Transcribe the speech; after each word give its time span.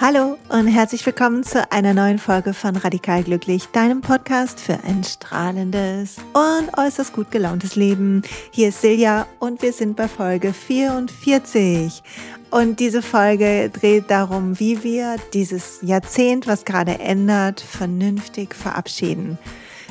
Hallo 0.00 0.38
und 0.48 0.66
herzlich 0.66 1.04
willkommen 1.04 1.44
zu 1.44 1.70
einer 1.70 1.92
neuen 1.92 2.18
Folge 2.18 2.54
von 2.54 2.74
Radikal 2.74 3.22
Glücklich, 3.22 3.66
deinem 3.66 4.00
Podcast 4.00 4.58
für 4.58 4.82
ein 4.82 5.04
strahlendes 5.04 6.16
und 6.32 6.78
äußerst 6.78 7.12
gut 7.12 7.30
gelauntes 7.30 7.76
Leben. 7.76 8.22
Hier 8.50 8.70
ist 8.70 8.80
Silja 8.80 9.26
und 9.40 9.60
wir 9.60 9.74
sind 9.74 9.96
bei 9.96 10.08
Folge 10.08 10.54
44. 10.54 12.02
Und 12.50 12.80
diese 12.80 13.02
Folge 13.02 13.68
dreht 13.68 14.10
darum, 14.10 14.58
wie 14.58 14.82
wir 14.82 15.16
dieses 15.34 15.80
Jahrzehnt, 15.82 16.46
was 16.46 16.64
gerade 16.64 16.98
ändert, 16.98 17.60
vernünftig 17.60 18.54
verabschieden 18.54 19.38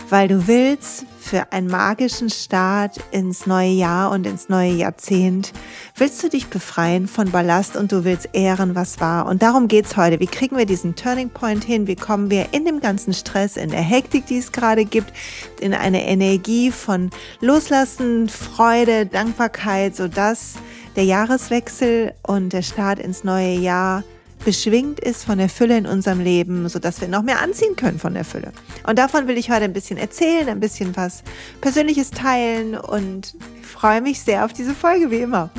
weil 0.10 0.28
du 0.28 0.48
willst 0.48 1.06
für 1.20 1.52
einen 1.52 1.68
magischen 1.68 2.30
Start 2.30 2.98
ins 3.12 3.46
neue 3.46 3.70
Jahr 3.70 4.12
und 4.12 4.26
ins 4.26 4.50
neue 4.50 4.72
Jahrzehnt, 4.72 5.54
willst 5.96 6.24
du 6.24 6.30
dich 6.30 6.48
befreien 6.48 7.08
von 7.08 7.30
Ballast 7.30 7.76
und 7.76 7.92
du 7.92 8.04
willst 8.04 8.30
ehren, 8.34 8.74
was 8.74 9.00
war. 9.00 9.28
Und 9.28 9.44
darum 9.44 9.68
geht's 9.68 9.96
heute. 9.98 10.20
Wie 10.20 10.28
kriegen 10.28 10.58
wir 10.58 10.66
diesen 10.66 10.96
Turning 10.96 11.30
Point 11.30 11.64
hin? 11.64 11.86
Wie 11.86 11.96
kommen 11.96 12.32
wir 12.32 12.48
in 12.54 12.66
dem 12.66 12.80
ganzen 12.80 13.14
Stress, 13.14 13.58
in 13.58 13.70
der 13.70 13.82
Hektik, 13.82 14.26
die 14.26 14.40
es 14.40 14.52
gerade 14.52 14.86
gibt, 14.86 15.14
in 15.60 15.74
eine 15.74 16.06
Energie 16.06 16.72
von 16.72 17.12
Loslassen, 17.42 18.30
Freude, 18.30 19.06
Dankbarkeit, 19.06 19.96
sodass 19.96 20.56
der 20.96 21.04
Jahreswechsel 21.06 22.14
und 22.26 22.54
der 22.54 22.64
Start 22.64 23.00
ins 23.00 23.24
neue 23.24 23.54
Jahr 23.54 24.04
beschwingt 24.46 25.00
ist 25.00 25.26
von 25.26 25.38
der 25.38 25.50
Fülle 25.50 25.78
in 25.78 25.86
unserem 25.86 26.20
Leben, 26.20 26.68
sodass 26.70 27.02
wir 27.02 27.08
noch 27.08 27.24
mehr 27.24 27.42
anziehen 27.42 27.76
können 27.76 28.00
von 28.00 28.14
der 28.14 28.26
Fülle. 28.26 28.52
Und 28.88 28.98
davon 28.98 29.28
will 29.28 29.38
ich 29.38 29.52
heute 29.52 29.66
ein 29.66 29.74
bisschen 29.74 29.98
erzählen, 29.98 30.50
ein 30.50 30.60
bisschen 30.60 30.96
was 30.96 31.24
Persönliches 31.62 32.12
teilen 32.12 32.78
und 32.78 33.36
freue 33.62 34.02
mich 34.02 34.22
sehr 34.22 34.46
auf 34.46 34.54
diese 34.54 34.74
Folge, 34.74 35.12
wie 35.12 35.20
immer. 35.20 35.50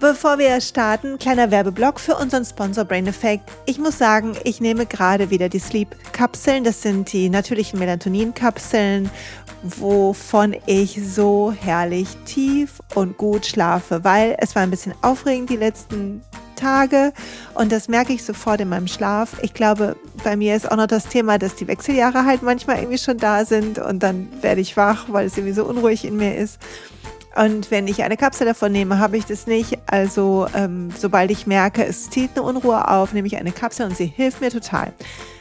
Bevor 0.00 0.38
wir 0.38 0.58
starten, 0.62 1.18
kleiner 1.18 1.50
Werbeblock 1.50 2.00
für 2.00 2.16
unseren 2.16 2.46
Sponsor 2.46 2.86
Brain 2.86 3.06
Effect. 3.06 3.44
Ich 3.66 3.78
muss 3.78 3.98
sagen, 3.98 4.32
ich 4.44 4.58
nehme 4.62 4.86
gerade 4.86 5.28
wieder 5.28 5.50
die 5.50 5.58
Sleep-Kapseln. 5.58 6.64
Das 6.64 6.80
sind 6.80 7.12
die 7.12 7.28
natürlichen 7.28 7.78
Melatonin-Kapseln, 7.78 9.10
wovon 9.62 10.56
ich 10.64 10.98
so 11.06 11.52
herrlich 11.52 12.08
tief 12.24 12.80
und 12.94 13.18
gut 13.18 13.44
schlafe, 13.44 14.02
weil 14.02 14.36
es 14.38 14.54
war 14.54 14.62
ein 14.62 14.70
bisschen 14.70 14.94
aufregend 15.02 15.50
die 15.50 15.56
letzten 15.56 16.22
Tage 16.60 17.12
und 17.54 17.72
das 17.72 17.88
merke 17.88 18.12
ich 18.12 18.24
sofort 18.24 18.60
in 18.60 18.68
meinem 18.68 18.86
Schlaf. 18.86 19.36
Ich 19.42 19.54
glaube, 19.54 19.96
bei 20.22 20.36
mir 20.36 20.54
ist 20.56 20.70
auch 20.70 20.76
noch 20.76 20.86
das 20.86 21.06
Thema, 21.06 21.38
dass 21.38 21.54
die 21.54 21.66
Wechseljahre 21.66 22.24
halt 22.24 22.42
manchmal 22.42 22.78
irgendwie 22.78 22.98
schon 22.98 23.18
da 23.18 23.44
sind 23.44 23.78
und 23.78 24.02
dann 24.02 24.28
werde 24.42 24.60
ich 24.60 24.76
wach, 24.76 25.06
weil 25.08 25.26
es 25.26 25.36
irgendwie 25.36 25.54
so 25.54 25.64
unruhig 25.64 26.04
in 26.04 26.16
mir 26.16 26.36
ist. 26.36 26.58
Und 27.36 27.70
wenn 27.70 27.86
ich 27.86 28.02
eine 28.02 28.16
Kapsel 28.16 28.46
davon 28.46 28.72
nehme, 28.72 28.98
habe 28.98 29.16
ich 29.16 29.24
das 29.24 29.46
nicht. 29.46 29.78
Also 29.86 30.46
ähm, 30.54 30.90
sobald 30.96 31.30
ich 31.30 31.46
merke, 31.46 31.84
es 31.84 32.10
zieht 32.10 32.30
eine 32.34 32.42
Unruhe 32.42 32.88
auf, 32.88 33.12
nehme 33.12 33.28
ich 33.28 33.36
eine 33.36 33.52
Kapsel 33.52 33.86
und 33.86 33.96
sie 33.96 34.06
hilft 34.06 34.40
mir 34.40 34.50
total. 34.50 34.92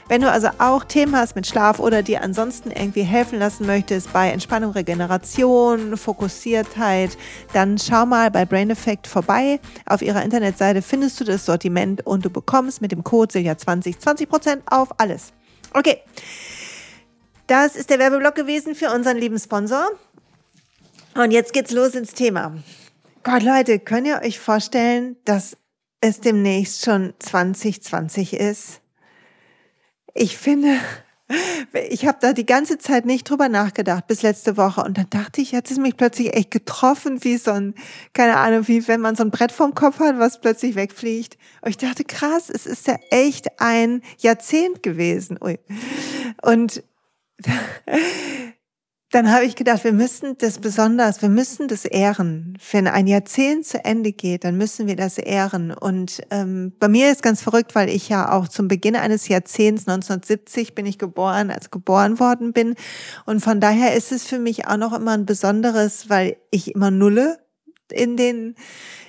Wenn 0.09 0.21
du 0.21 0.31
also 0.31 0.49
auch 0.57 0.83
Themen 0.85 1.15
hast 1.15 1.35
mit 1.35 1.45
Schlaf 1.45 1.77
oder 1.79 2.01
dir 2.01 2.23
ansonsten 2.23 2.71
irgendwie 2.71 3.03
helfen 3.03 3.37
lassen 3.37 3.67
möchtest 3.67 4.11
bei 4.11 4.31
Entspannung, 4.31 4.71
Regeneration, 4.71 5.95
Fokussiertheit, 5.97 7.15
dann 7.53 7.77
schau 7.77 8.07
mal 8.07 8.31
bei 8.31 8.43
Brain 8.43 8.71
Effect 8.71 9.05
vorbei. 9.05 9.59
Auf 9.85 10.01
ihrer 10.01 10.23
Internetseite 10.23 10.81
findest 10.81 11.19
du 11.19 11.25
das 11.25 11.45
Sortiment 11.45 12.07
und 12.07 12.25
du 12.25 12.31
bekommst 12.31 12.81
mit 12.81 12.91
dem 12.91 13.03
Code 13.03 13.31
Silja20 13.37 13.99
20% 13.99 14.61
auf 14.65 14.99
alles. 14.99 15.31
Okay. 15.75 15.99
Das 17.45 17.75
ist 17.75 17.91
der 17.91 17.99
Werbeblock 17.99 18.33
gewesen 18.33 18.73
für 18.73 18.91
unseren 18.91 19.17
lieben 19.17 19.37
Sponsor. 19.37 19.89
Und 21.13 21.29
jetzt 21.29 21.53
geht's 21.53 21.69
los 21.69 21.93
ins 21.93 22.15
Thema. 22.15 22.55
Gott, 23.21 23.43
Leute, 23.43 23.77
könnt 23.77 24.07
ihr 24.07 24.21
euch 24.23 24.39
vorstellen, 24.39 25.17
dass 25.25 25.55
es 26.01 26.19
demnächst 26.19 26.83
schon 26.83 27.13
2020 27.19 28.33
ist? 28.33 28.78
Ich 30.19 30.37
finde, 30.37 30.79
ich 31.89 32.05
habe 32.05 32.17
da 32.19 32.33
die 32.33 32.45
ganze 32.45 32.77
Zeit 32.77 33.05
nicht 33.05 33.29
drüber 33.29 33.47
nachgedacht 33.47 34.07
bis 34.07 34.21
letzte 34.21 34.57
Woche 34.57 34.81
und 34.83 34.97
dann 34.97 35.09
dachte 35.09 35.39
ich, 35.39 35.51
jetzt 35.51 35.71
ist 35.71 35.77
mich 35.77 35.95
plötzlich 35.95 36.35
echt 36.35 36.51
getroffen, 36.51 37.23
wie 37.23 37.37
so 37.37 37.51
ein, 37.51 37.73
keine 38.13 38.35
Ahnung, 38.35 38.67
wie 38.67 38.87
wenn 38.87 38.99
man 38.99 39.15
so 39.15 39.23
ein 39.23 39.31
Brett 39.31 39.51
vorm 39.51 39.73
Kopf 39.75 39.99
hat, 39.99 40.19
was 40.19 40.41
plötzlich 40.41 40.75
wegfliegt. 40.75 41.37
Und 41.61 41.69
ich 41.69 41.77
dachte, 41.77 42.03
krass, 42.03 42.49
es 42.49 42.65
ist 42.65 42.87
ja 42.87 42.97
echt 43.11 43.61
ein 43.61 44.01
Jahrzehnt 44.17 44.83
gewesen. 44.83 45.39
Ui. 45.41 45.57
Und 46.41 46.83
dann 49.11 49.31
habe 49.31 49.45
ich 49.45 49.55
gedacht, 49.55 49.83
wir 49.83 49.91
müssen 49.91 50.37
das 50.37 50.59
besonders, 50.59 51.23
wir 51.23 51.29
müssen 51.29 51.67
das 51.67 51.85
ehren. 51.85 52.57
Wenn 52.71 52.87
ein 52.87 53.07
Jahrzehnt 53.07 53.65
zu 53.65 53.83
Ende 53.83 54.11
geht, 54.11 54.43
dann 54.43 54.55
müssen 54.55 54.85
wir 54.85 54.95
das 54.95 55.17
ehren. 55.17 55.71
Und 55.71 56.21
ähm, 56.29 56.73
bei 56.79 56.87
mir 56.87 57.11
ist 57.11 57.23
ganz 57.23 57.41
verrückt, 57.41 57.73
weil 57.73 57.89
ich 57.89 58.07
ja 58.09 58.31
auch 58.31 58.47
zum 58.47 58.67
Beginn 58.67 58.95
eines 58.95 59.27
Jahrzehnts 59.27 59.87
1970 59.87 60.75
bin 60.75 60.85
ich 60.85 60.99
geboren, 60.99 61.49
als 61.49 61.71
geboren 61.71 62.19
worden 62.19 62.53
bin. 62.53 62.75
Und 63.25 63.39
von 63.39 63.59
daher 63.59 63.95
ist 63.95 64.11
es 64.11 64.27
für 64.27 64.37
mich 64.37 64.67
auch 64.67 64.77
noch 64.77 64.93
immer 64.93 65.13
ein 65.13 65.25
besonderes, 65.25 66.09
weil 66.09 66.37
ich 66.51 66.75
immer 66.75 66.91
nulle 66.91 67.39
in 67.91 68.15
den 68.15 68.55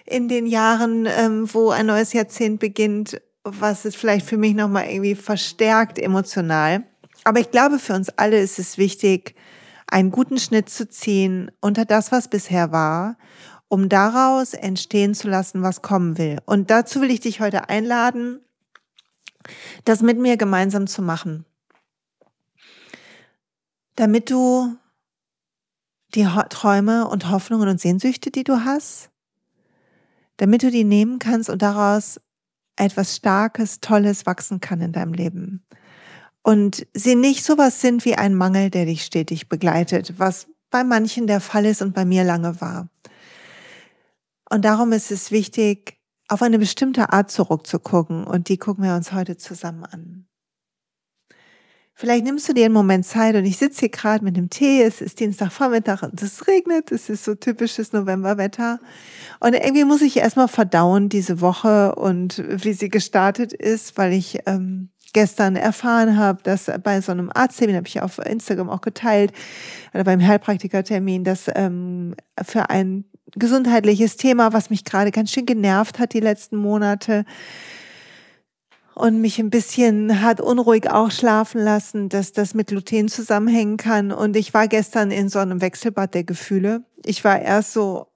in 0.06 0.28
den 0.28 0.46
Jahren, 0.46 1.06
ähm, 1.06 1.48
wo 1.52 1.70
ein 1.70 1.86
neues 1.86 2.14
Jahrzehnt 2.14 2.58
beginnt, 2.58 3.20
was 3.44 3.84
es 3.84 3.94
vielleicht 3.94 4.26
für 4.26 4.38
mich 4.38 4.54
nochmal 4.54 4.86
irgendwie 4.88 5.14
verstärkt 5.14 5.98
emotional. 5.98 6.84
Aber 7.24 7.38
ich 7.38 7.50
glaube, 7.50 7.78
für 7.78 7.94
uns 7.94 8.08
alle 8.16 8.40
ist 8.40 8.58
es 8.58 8.76
wichtig, 8.76 9.36
einen 9.90 10.10
guten 10.10 10.38
Schnitt 10.38 10.70
zu 10.70 10.88
ziehen 10.88 11.50
unter 11.60 11.84
das, 11.84 12.12
was 12.12 12.28
bisher 12.28 12.72
war, 12.72 13.16
um 13.68 13.88
daraus 13.88 14.54
entstehen 14.54 15.14
zu 15.14 15.28
lassen, 15.28 15.62
was 15.62 15.82
kommen 15.82 16.18
will. 16.18 16.38
Und 16.46 16.70
dazu 16.70 17.00
will 17.00 17.10
ich 17.10 17.20
dich 17.20 17.40
heute 17.40 17.68
einladen, 17.68 18.40
das 19.84 20.02
mit 20.02 20.18
mir 20.18 20.36
gemeinsam 20.36 20.86
zu 20.86 21.02
machen. 21.02 21.44
Damit 23.96 24.30
du 24.30 24.76
die 26.14 26.26
Träume 26.48 27.06
und 27.06 27.30
Hoffnungen 27.30 27.68
und 27.68 27.80
Sehnsüchte, 27.80 28.30
die 28.30 28.44
du 28.44 28.64
hast, 28.64 29.10
damit 30.38 30.62
du 30.62 30.70
die 30.70 30.84
nehmen 30.84 31.18
kannst 31.18 31.50
und 31.50 31.62
daraus 31.62 32.20
etwas 32.76 33.16
Starkes, 33.16 33.80
Tolles 33.80 34.26
wachsen 34.26 34.60
kann 34.60 34.80
in 34.80 34.92
deinem 34.92 35.12
Leben 35.12 35.64
und 36.42 36.86
sie 36.94 37.14
nicht 37.14 37.44
sowas 37.44 37.80
sind 37.80 38.04
wie 38.04 38.14
ein 38.14 38.34
Mangel, 38.34 38.70
der 38.70 38.86
dich 38.86 39.04
stetig 39.04 39.48
begleitet, 39.48 40.14
was 40.18 40.46
bei 40.70 40.84
manchen 40.84 41.26
der 41.26 41.40
Fall 41.40 41.66
ist 41.66 41.82
und 41.82 41.94
bei 41.94 42.04
mir 42.04 42.24
lange 42.24 42.60
war. 42.60 42.88
Und 44.50 44.64
darum 44.64 44.92
ist 44.92 45.10
es 45.10 45.30
wichtig, 45.30 45.98
auf 46.28 46.42
eine 46.42 46.58
bestimmte 46.58 47.12
Art 47.12 47.30
zurückzugucken 47.30 48.24
und 48.24 48.48
die 48.48 48.56
gucken 48.56 48.84
wir 48.84 48.94
uns 48.94 49.12
heute 49.12 49.36
zusammen 49.36 49.84
an. 49.84 50.26
Vielleicht 52.00 52.24
nimmst 52.24 52.48
du 52.48 52.54
dir 52.54 52.64
einen 52.64 52.72
Moment 52.72 53.04
Zeit 53.04 53.34
und 53.34 53.44
ich 53.44 53.58
sitze 53.58 53.80
hier 53.80 53.88
gerade 53.90 54.24
mit 54.24 54.34
dem 54.34 54.48
Tee, 54.48 54.82
es 54.82 55.02
ist 55.02 55.20
Dienstagvormittag 55.20 56.02
und 56.02 56.22
es 56.22 56.46
regnet, 56.46 56.90
es 56.92 57.10
ist 57.10 57.24
so 57.24 57.34
typisches 57.34 57.92
Novemberwetter. 57.92 58.80
Und 59.38 59.52
irgendwie 59.52 59.84
muss 59.84 60.00
ich 60.00 60.16
erstmal 60.16 60.48
verdauen 60.48 61.10
diese 61.10 61.42
Woche 61.42 61.94
und 61.96 62.42
wie 62.46 62.72
sie 62.72 62.88
gestartet 62.88 63.52
ist, 63.52 63.98
weil 63.98 64.14
ich 64.14 64.38
ähm, 64.46 64.88
gestern 65.12 65.56
erfahren 65.56 66.16
habe, 66.16 66.42
dass 66.42 66.70
bei 66.82 67.00
so 67.00 67.12
einem 67.12 67.30
Arzttermin, 67.34 67.76
habe 67.76 67.88
ich 67.88 68.00
auf 68.00 68.18
Instagram 68.18 68.70
auch 68.70 68.80
geteilt, 68.80 69.32
oder 69.92 70.04
beim 70.04 70.24
Heilpraktikertermin, 70.24 71.24
dass 71.24 71.50
ähm, 71.54 72.14
für 72.42 72.70
ein 72.70 73.04
gesundheitliches 73.36 74.16
Thema, 74.16 74.52
was 74.52 74.70
mich 74.70 74.84
gerade 74.84 75.10
ganz 75.10 75.30
schön 75.30 75.46
genervt 75.46 75.98
hat 75.98 76.12
die 76.12 76.20
letzten 76.20 76.56
Monate 76.56 77.24
und 78.94 79.20
mich 79.20 79.38
ein 79.38 79.50
bisschen 79.50 80.20
hat 80.20 80.40
unruhig 80.40 80.90
auch 80.90 81.10
schlafen 81.10 81.62
lassen, 81.62 82.08
dass 82.08 82.32
das 82.32 82.54
mit 82.54 82.68
Gluten 82.68 83.08
zusammenhängen 83.08 83.76
kann. 83.76 84.12
Und 84.12 84.36
ich 84.36 84.52
war 84.52 84.68
gestern 84.68 85.10
in 85.10 85.28
so 85.28 85.38
einem 85.38 85.60
Wechselbad 85.60 86.14
der 86.14 86.24
Gefühle. 86.24 86.84
Ich 87.04 87.24
war 87.24 87.40
erst 87.40 87.72
so, 87.72 88.08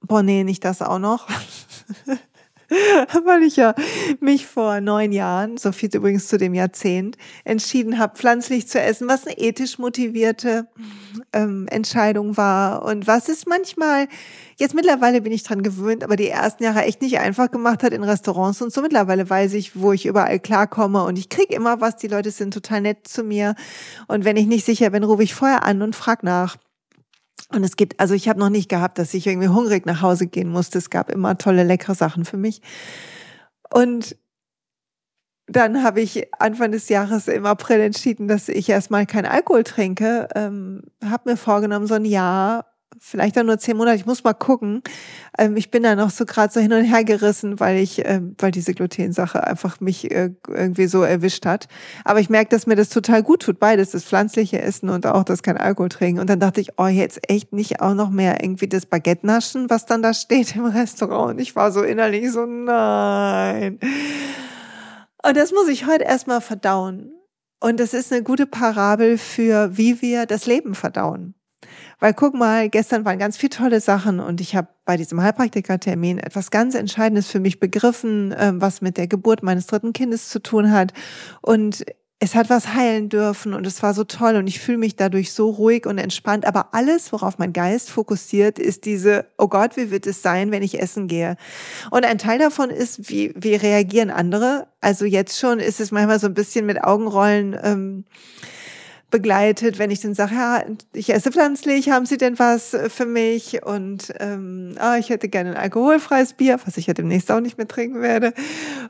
boah, 0.00 0.22
nee, 0.22 0.42
nicht 0.42 0.64
das 0.64 0.82
auch 0.82 0.98
noch. 0.98 1.28
weil 3.24 3.42
ich 3.42 3.56
ja 3.56 3.74
mich 4.20 4.46
vor 4.46 4.80
neun 4.80 5.12
Jahren, 5.12 5.56
so 5.56 5.72
viel 5.72 5.90
übrigens 5.92 6.28
zu 6.28 6.38
dem 6.38 6.54
Jahrzehnt, 6.54 7.16
entschieden 7.44 7.98
habe, 7.98 8.16
pflanzlich 8.16 8.68
zu 8.68 8.80
essen, 8.80 9.08
was 9.08 9.26
eine 9.26 9.38
ethisch 9.38 9.78
motivierte 9.78 10.68
ähm, 11.32 11.66
Entscheidung 11.70 12.36
war 12.36 12.84
und 12.84 13.06
was 13.06 13.28
es 13.28 13.46
manchmal, 13.46 14.06
jetzt 14.56 14.74
mittlerweile 14.74 15.20
bin 15.20 15.32
ich 15.32 15.42
dran 15.42 15.62
gewöhnt, 15.62 16.04
aber 16.04 16.16
die 16.16 16.28
ersten 16.28 16.62
Jahre 16.62 16.82
echt 16.82 17.02
nicht 17.02 17.18
einfach 17.18 17.50
gemacht 17.50 17.82
hat 17.82 17.92
in 17.92 18.04
Restaurants 18.04 18.62
und 18.62 18.72
so. 18.72 18.82
Mittlerweile 18.82 19.28
weiß 19.28 19.54
ich, 19.54 19.80
wo 19.80 19.92
ich 19.92 20.06
überall 20.06 20.38
klarkomme 20.38 21.04
und 21.04 21.18
ich 21.18 21.28
krieg 21.28 21.50
immer 21.50 21.80
was, 21.80 21.96
die 21.96 22.08
Leute 22.08 22.30
sind 22.30 22.54
total 22.54 22.82
nett 22.82 23.08
zu 23.08 23.24
mir 23.24 23.54
und 24.06 24.24
wenn 24.24 24.36
ich 24.36 24.46
nicht 24.46 24.64
sicher 24.64 24.90
bin, 24.90 25.02
rufe 25.02 25.22
ich 25.22 25.34
vorher 25.34 25.64
an 25.64 25.82
und 25.82 25.96
frag 25.96 26.22
nach. 26.22 26.56
Und 27.48 27.64
es 27.64 27.76
gibt, 27.76 27.98
also 27.98 28.14
ich 28.14 28.28
habe 28.28 28.38
noch 28.38 28.50
nicht 28.50 28.68
gehabt, 28.68 28.98
dass 28.98 29.14
ich 29.14 29.26
irgendwie 29.26 29.48
hungrig 29.48 29.86
nach 29.86 30.02
Hause 30.02 30.26
gehen 30.26 30.48
musste. 30.48 30.78
Es 30.78 30.90
gab 30.90 31.10
immer 31.10 31.38
tolle, 31.38 31.64
leckere 31.64 31.94
Sachen 31.94 32.24
für 32.24 32.36
mich. 32.36 32.60
Und 33.72 34.16
dann 35.46 35.82
habe 35.82 36.00
ich 36.00 36.32
Anfang 36.40 36.70
des 36.70 36.88
Jahres 36.88 37.26
im 37.26 37.44
April 37.44 37.80
entschieden, 37.80 38.28
dass 38.28 38.48
ich 38.48 38.68
erstmal 38.68 39.04
kein 39.06 39.26
Alkohol 39.26 39.64
trinke. 39.64 40.28
Ähm, 40.36 40.82
habe 41.04 41.30
mir 41.30 41.36
vorgenommen, 41.36 41.88
so 41.88 41.94
ein 41.94 42.04
Jahr 42.04 42.69
vielleicht 43.00 43.38
auch 43.38 43.42
nur 43.42 43.58
zehn 43.58 43.76
Monate. 43.76 43.96
Ich 43.96 44.06
muss 44.06 44.22
mal 44.22 44.34
gucken. 44.34 44.82
Ähm, 45.38 45.56
ich 45.56 45.70
bin 45.70 45.82
da 45.82 45.96
noch 45.96 46.10
so 46.10 46.26
gerade 46.26 46.52
so 46.52 46.60
hin 46.60 46.72
und 46.72 46.84
her 46.84 47.02
gerissen, 47.02 47.58
weil 47.58 47.78
ich, 47.78 48.02
ähm, 48.04 48.36
weil 48.38 48.50
diese 48.50 48.74
Glutensache 48.74 49.42
einfach 49.44 49.80
mich 49.80 50.10
äh, 50.10 50.30
irgendwie 50.46 50.86
so 50.86 51.02
erwischt 51.02 51.46
hat. 51.46 51.66
Aber 52.04 52.20
ich 52.20 52.28
merke, 52.28 52.50
dass 52.50 52.66
mir 52.66 52.76
das 52.76 52.90
total 52.90 53.22
gut 53.22 53.42
tut. 53.42 53.58
Beides, 53.58 53.90
das 53.90 54.04
pflanzliche 54.04 54.60
Essen 54.60 54.90
und 54.90 55.06
auch 55.06 55.24
das 55.24 55.42
kein 55.42 55.56
Alkohol 55.56 55.88
trinken. 55.88 56.20
Und 56.20 56.28
dann 56.28 56.40
dachte 56.40 56.60
ich, 56.60 56.78
oh, 56.78 56.86
jetzt 56.86 57.28
echt 57.28 57.52
nicht 57.52 57.80
auch 57.80 57.94
noch 57.94 58.10
mehr 58.10 58.42
irgendwie 58.42 58.68
das 58.68 58.86
Baguette 58.86 59.26
naschen, 59.26 59.70
was 59.70 59.86
dann 59.86 60.02
da 60.02 60.12
steht 60.12 60.54
im 60.54 60.66
Restaurant. 60.66 61.32
Und 61.32 61.38
ich 61.40 61.56
war 61.56 61.72
so 61.72 61.82
innerlich 61.82 62.30
so, 62.30 62.44
nein. 62.44 63.80
Und 65.22 65.36
das 65.36 65.52
muss 65.52 65.68
ich 65.68 65.86
heute 65.86 66.04
erstmal 66.04 66.40
verdauen. 66.40 67.12
Und 67.60 67.78
das 67.78 67.92
ist 67.92 68.12
eine 68.12 68.22
gute 68.22 68.46
Parabel 68.46 69.18
für, 69.18 69.76
wie 69.76 70.00
wir 70.00 70.26
das 70.26 70.46
Leben 70.46 70.74
verdauen. 70.74 71.34
Weil 71.98 72.14
guck 72.14 72.34
mal, 72.34 72.68
gestern 72.68 73.04
waren 73.04 73.18
ganz 73.18 73.36
viele 73.36 73.50
tolle 73.50 73.80
Sachen 73.80 74.20
und 74.20 74.40
ich 74.40 74.56
habe 74.56 74.68
bei 74.84 74.96
diesem 74.96 75.20
Heilpraktikertermin 75.20 76.18
etwas 76.18 76.50
ganz 76.50 76.74
Entscheidendes 76.74 77.28
für 77.28 77.40
mich 77.40 77.60
begriffen, 77.60 78.34
ähm, 78.38 78.60
was 78.60 78.80
mit 78.80 78.96
der 78.96 79.06
Geburt 79.06 79.42
meines 79.42 79.66
dritten 79.66 79.92
Kindes 79.92 80.28
zu 80.28 80.40
tun 80.40 80.72
hat. 80.72 80.92
Und 81.42 81.84
es 82.22 82.34
hat 82.34 82.50
was 82.50 82.74
heilen 82.74 83.08
dürfen 83.08 83.54
und 83.54 83.66
es 83.66 83.82
war 83.82 83.94
so 83.94 84.04
toll 84.04 84.36
und 84.36 84.46
ich 84.46 84.60
fühle 84.60 84.76
mich 84.76 84.94
dadurch 84.94 85.32
so 85.32 85.48
ruhig 85.48 85.86
und 85.86 85.96
entspannt. 85.96 86.44
Aber 86.44 86.74
alles, 86.74 87.12
worauf 87.12 87.38
mein 87.38 87.54
Geist 87.54 87.90
fokussiert, 87.90 88.58
ist 88.58 88.84
diese, 88.84 89.24
oh 89.38 89.48
Gott, 89.48 89.78
wie 89.78 89.90
wird 89.90 90.06
es 90.06 90.20
sein, 90.20 90.50
wenn 90.50 90.62
ich 90.62 90.80
essen 90.80 91.08
gehe? 91.08 91.36
Und 91.90 92.04
ein 92.04 92.18
Teil 92.18 92.38
davon 92.38 92.68
ist, 92.68 93.08
wie, 93.08 93.32
wie 93.36 93.54
reagieren 93.54 94.10
andere? 94.10 94.66
Also 94.82 95.06
jetzt 95.06 95.38
schon 95.38 95.60
ist 95.60 95.80
es 95.80 95.92
manchmal 95.92 96.20
so 96.20 96.26
ein 96.26 96.34
bisschen 96.34 96.66
mit 96.66 96.84
Augenrollen. 96.84 97.58
Ähm, 97.62 98.04
begleitet, 99.10 99.78
wenn 99.78 99.90
ich 99.90 100.00
dann 100.00 100.14
sage, 100.14 100.34
ja, 100.34 100.64
ich 100.92 101.12
esse 101.12 101.32
pflanzlich, 101.32 101.90
haben 101.90 102.06
Sie 102.06 102.16
denn 102.16 102.38
was 102.38 102.76
für 102.88 103.06
mich? 103.06 103.64
Und 103.64 104.12
ähm, 104.18 104.76
oh, 104.80 104.94
ich 104.98 105.10
hätte 105.10 105.28
gerne 105.28 105.50
ein 105.50 105.56
alkoholfreies 105.56 106.34
Bier, 106.34 106.58
was 106.64 106.76
ich 106.76 106.86
ja 106.86 106.94
demnächst 106.94 107.30
auch 107.30 107.40
nicht 107.40 107.58
mehr 107.58 107.68
trinken 107.68 108.00
werde. 108.00 108.32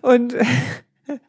Und 0.03 0.37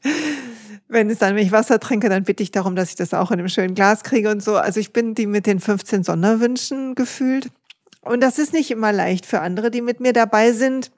wenn 0.87 1.09
es 1.09 1.19
dann, 1.19 1.35
wenn 1.35 1.45
ich 1.45 1.51
Wasser 1.51 1.79
trinke, 1.79 2.09
dann 2.09 2.23
bitte 2.23 2.43
ich 2.43 2.51
darum, 2.51 2.75
dass 2.75 2.89
ich 2.89 2.95
das 2.95 3.13
auch 3.13 3.31
in 3.31 3.39
einem 3.39 3.49
schönen 3.49 3.75
Glas 3.75 4.03
kriege 4.03 4.29
und 4.29 4.43
so. 4.43 4.57
Also 4.57 4.79
ich 4.79 4.93
bin 4.93 5.15
die 5.15 5.27
mit 5.27 5.45
den 5.45 5.59
15 5.59 6.03
Sonderwünschen 6.03 6.95
gefühlt. 6.95 7.47
Und 8.01 8.21
das 8.21 8.39
ist 8.39 8.53
nicht 8.53 8.71
immer 8.71 8.91
leicht 8.91 9.25
für 9.25 9.41
andere, 9.41 9.71
die 9.71 9.81
mit 9.81 9.99
mir 9.99 10.13
dabei 10.13 10.51
sind. 10.51 10.91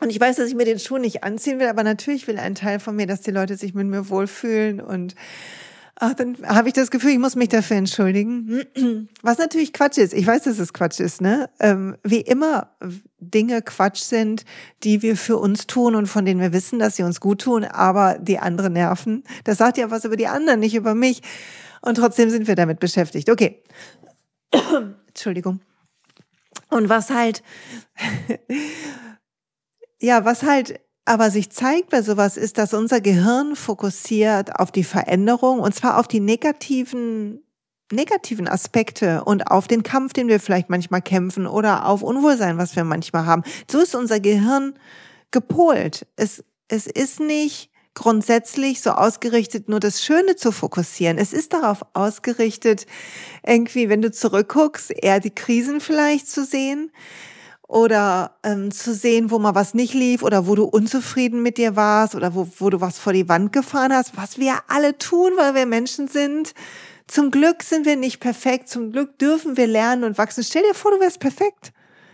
Und 0.00 0.10
ich 0.10 0.20
weiß, 0.20 0.36
dass 0.36 0.48
ich 0.48 0.54
mir 0.54 0.64
den 0.64 0.78
Schuh 0.78 0.98
nicht 0.98 1.24
anziehen 1.24 1.58
will, 1.58 1.66
aber 1.66 1.82
natürlich 1.82 2.26
will 2.26 2.38
ein 2.38 2.54
Teil 2.54 2.78
von 2.78 2.96
mir, 2.96 3.06
dass 3.06 3.20
die 3.20 3.30
Leute 3.30 3.56
sich 3.56 3.74
mit 3.74 3.86
mir 3.86 4.08
wohlfühlen 4.08 4.80
und 4.80 5.14
Ach, 6.02 6.14
dann 6.14 6.38
habe 6.46 6.68
ich 6.68 6.72
das 6.72 6.90
Gefühl, 6.90 7.10
ich 7.10 7.18
muss 7.18 7.36
mich 7.36 7.50
dafür 7.50 7.76
entschuldigen. 7.76 8.62
Was 9.22 9.36
natürlich 9.36 9.74
Quatsch 9.74 9.98
ist. 9.98 10.14
Ich 10.14 10.26
weiß, 10.26 10.44
dass 10.44 10.58
es 10.58 10.72
Quatsch 10.72 10.98
ist, 10.98 11.20
ne? 11.20 11.50
Ähm, 11.60 11.94
wie 12.02 12.22
immer 12.22 12.74
Dinge 13.18 13.60
Quatsch 13.60 14.00
sind, 14.00 14.46
die 14.82 15.02
wir 15.02 15.14
für 15.14 15.36
uns 15.36 15.66
tun 15.66 15.94
und 15.94 16.06
von 16.06 16.24
denen 16.24 16.40
wir 16.40 16.54
wissen, 16.54 16.78
dass 16.78 16.96
sie 16.96 17.02
uns 17.02 17.20
gut 17.20 17.42
tun, 17.42 17.64
aber 17.64 18.18
die 18.18 18.38
anderen 18.38 18.72
nerven. 18.72 19.24
Das 19.44 19.58
sagt 19.58 19.76
ja 19.76 19.90
was 19.90 20.06
über 20.06 20.16
die 20.16 20.26
anderen, 20.26 20.60
nicht 20.60 20.74
über 20.74 20.94
mich. 20.94 21.20
Und 21.82 21.96
trotzdem 21.96 22.30
sind 22.30 22.48
wir 22.48 22.54
damit 22.56 22.80
beschäftigt. 22.80 23.28
Okay. 23.28 23.62
Entschuldigung. 25.08 25.60
Und 26.70 26.88
was 26.88 27.10
halt, 27.10 27.42
ja, 30.00 30.24
was 30.24 30.44
halt 30.44 30.80
aber 31.10 31.32
sich 31.32 31.50
zeigt 31.50 31.90
bei 31.90 32.02
sowas 32.02 32.36
ist, 32.36 32.56
dass 32.56 32.72
unser 32.72 33.00
Gehirn 33.00 33.56
fokussiert 33.56 34.60
auf 34.60 34.70
die 34.70 34.84
Veränderung 34.84 35.58
und 35.58 35.74
zwar 35.74 35.98
auf 35.98 36.06
die 36.06 36.20
negativen 36.20 37.42
negativen 37.90 38.46
Aspekte 38.46 39.24
und 39.24 39.50
auf 39.50 39.66
den 39.66 39.82
Kampf, 39.82 40.12
den 40.12 40.28
wir 40.28 40.38
vielleicht 40.38 40.70
manchmal 40.70 41.02
kämpfen 41.02 41.48
oder 41.48 41.86
auf 41.86 42.02
Unwohlsein, 42.02 42.58
was 42.58 42.76
wir 42.76 42.84
manchmal 42.84 43.26
haben. 43.26 43.42
So 43.68 43.80
ist 43.80 43.96
unser 43.96 44.20
Gehirn 44.20 44.74
gepolt. 45.32 46.06
Es, 46.14 46.44
es 46.68 46.86
ist 46.86 47.18
nicht 47.18 47.72
grundsätzlich 47.94 48.80
so 48.80 48.90
ausgerichtet, 48.90 49.68
nur 49.68 49.80
das 49.80 50.04
Schöne 50.04 50.36
zu 50.36 50.52
fokussieren. 50.52 51.18
Es 51.18 51.32
ist 51.32 51.52
darauf 51.52 51.84
ausgerichtet, 51.92 52.86
irgendwie, 53.44 53.88
wenn 53.88 54.00
du 54.00 54.12
zurückguckst, 54.12 54.92
eher 54.92 55.18
die 55.18 55.34
Krisen 55.34 55.80
vielleicht 55.80 56.30
zu 56.30 56.44
sehen 56.44 56.92
oder 57.70 58.32
ähm, 58.42 58.72
zu 58.72 58.92
sehen, 58.92 59.30
wo 59.30 59.38
mal 59.38 59.54
was 59.54 59.74
nicht 59.74 59.94
lief 59.94 60.24
oder 60.24 60.48
wo 60.48 60.56
du 60.56 60.64
unzufrieden 60.64 61.40
mit 61.40 61.56
dir 61.56 61.76
warst 61.76 62.16
oder 62.16 62.34
wo, 62.34 62.48
wo 62.58 62.68
du 62.68 62.80
was 62.80 62.98
vor 62.98 63.12
die 63.12 63.28
Wand 63.28 63.52
gefahren 63.52 63.92
hast, 63.92 64.16
was 64.16 64.38
wir 64.38 64.58
alle 64.66 64.98
tun, 64.98 65.32
weil 65.36 65.54
wir 65.54 65.66
Menschen 65.66 66.08
sind. 66.08 66.52
Zum 67.06 67.30
Glück 67.30 67.62
sind 67.62 67.86
wir 67.86 67.94
nicht 67.94 68.18
perfekt, 68.18 68.68
zum 68.68 68.90
Glück 68.90 69.18
dürfen 69.20 69.56
wir 69.56 69.68
lernen 69.68 70.02
und 70.02 70.18
wachsen. 70.18 70.42
Stell 70.42 70.64
dir 70.64 70.74
vor, 70.74 70.90
du 70.90 70.98
wärst 70.98 71.20
perfekt. 71.20 71.72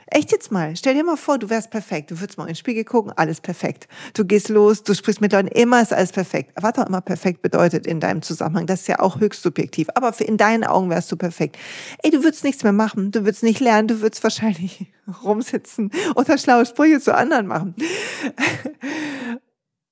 Echt 0.08 0.30
jetzt 0.30 0.52
mal. 0.52 0.76
Stell 0.76 0.94
dir 0.94 1.02
mal 1.02 1.16
vor, 1.16 1.36
du 1.36 1.50
wärst 1.50 1.70
perfekt. 1.70 2.12
Du 2.12 2.20
würdest 2.20 2.38
mal 2.38 2.44
in 2.44 2.50
den 2.50 2.56
Spiegel 2.56 2.84
gucken, 2.84 3.12
alles 3.16 3.40
perfekt. 3.40 3.88
Du 4.14 4.24
gehst 4.24 4.48
los, 4.48 4.84
du 4.84 4.94
sprichst 4.94 5.20
mit 5.20 5.32
Leuten, 5.32 5.48
immer 5.48 5.82
ist 5.82 5.92
alles 5.92 6.12
perfekt. 6.12 6.52
Was 6.54 6.78
auch 6.78 6.86
immer 6.86 7.00
perfekt 7.00 7.42
bedeutet 7.42 7.88
in 7.88 7.98
deinem 7.98 8.22
Zusammenhang, 8.22 8.66
das 8.66 8.82
ist 8.82 8.86
ja 8.86 9.00
auch 9.00 9.18
höchst 9.18 9.42
subjektiv. 9.42 9.88
Aber 9.94 10.14
in 10.20 10.36
deinen 10.36 10.62
Augen 10.62 10.90
wärst 10.90 11.10
du 11.10 11.16
perfekt. 11.16 11.58
Ey, 12.04 12.12
du 12.12 12.22
würdest 12.22 12.44
nichts 12.44 12.62
mehr 12.62 12.72
machen. 12.72 13.10
Du 13.10 13.24
würdest 13.24 13.42
nicht 13.42 13.58
lernen. 13.58 13.88
Du 13.88 14.00
würdest 14.00 14.22
wahrscheinlich 14.22 14.86
rumsitzen 15.24 15.90
oder 16.14 16.38
schlaue 16.38 16.66
Sprüche 16.66 17.00
zu 17.00 17.12
anderen 17.12 17.48
machen. 17.48 17.74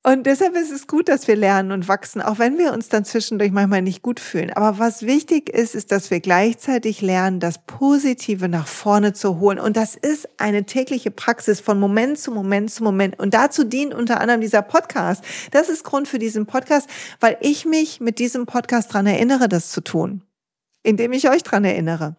Und 0.06 0.26
deshalb 0.26 0.54
ist 0.54 0.70
es 0.70 0.86
gut, 0.86 1.08
dass 1.08 1.28
wir 1.28 1.34
lernen 1.34 1.72
und 1.72 1.88
wachsen, 1.88 2.20
auch 2.20 2.38
wenn 2.38 2.58
wir 2.58 2.74
uns 2.74 2.90
dann 2.90 3.06
zwischendurch 3.06 3.52
manchmal 3.52 3.80
nicht 3.80 4.02
gut 4.02 4.20
fühlen. 4.20 4.52
Aber 4.52 4.78
was 4.78 5.00
wichtig 5.04 5.48
ist, 5.48 5.74
ist, 5.74 5.92
dass 5.92 6.10
wir 6.10 6.20
gleichzeitig 6.20 7.00
lernen, 7.00 7.40
das 7.40 7.64
Positive 7.66 8.50
nach 8.50 8.66
vorne 8.66 9.14
zu 9.14 9.40
holen. 9.40 9.58
Und 9.58 9.78
das 9.78 9.94
ist 9.94 10.28
eine 10.36 10.66
tägliche 10.66 11.10
Praxis 11.10 11.60
von 11.60 11.80
Moment 11.80 12.18
zu 12.18 12.32
Moment 12.32 12.70
zu 12.70 12.84
Moment. 12.84 13.18
Und 13.18 13.32
dazu 13.32 13.64
dient 13.64 13.94
unter 13.94 14.20
anderem 14.20 14.42
dieser 14.42 14.60
Podcast. 14.60 15.24
Das 15.52 15.70
ist 15.70 15.84
Grund 15.84 16.06
für 16.06 16.18
diesen 16.18 16.44
Podcast, 16.44 16.86
weil 17.20 17.38
ich 17.40 17.64
mich 17.64 18.00
mit 18.00 18.18
diesem 18.18 18.44
Podcast 18.44 18.92
dran 18.92 19.06
erinnere, 19.06 19.48
das 19.48 19.70
zu 19.70 19.80
tun. 19.80 20.22
Indem 20.82 21.14
ich 21.14 21.30
euch 21.30 21.42
dran 21.42 21.64
erinnere. 21.64 22.14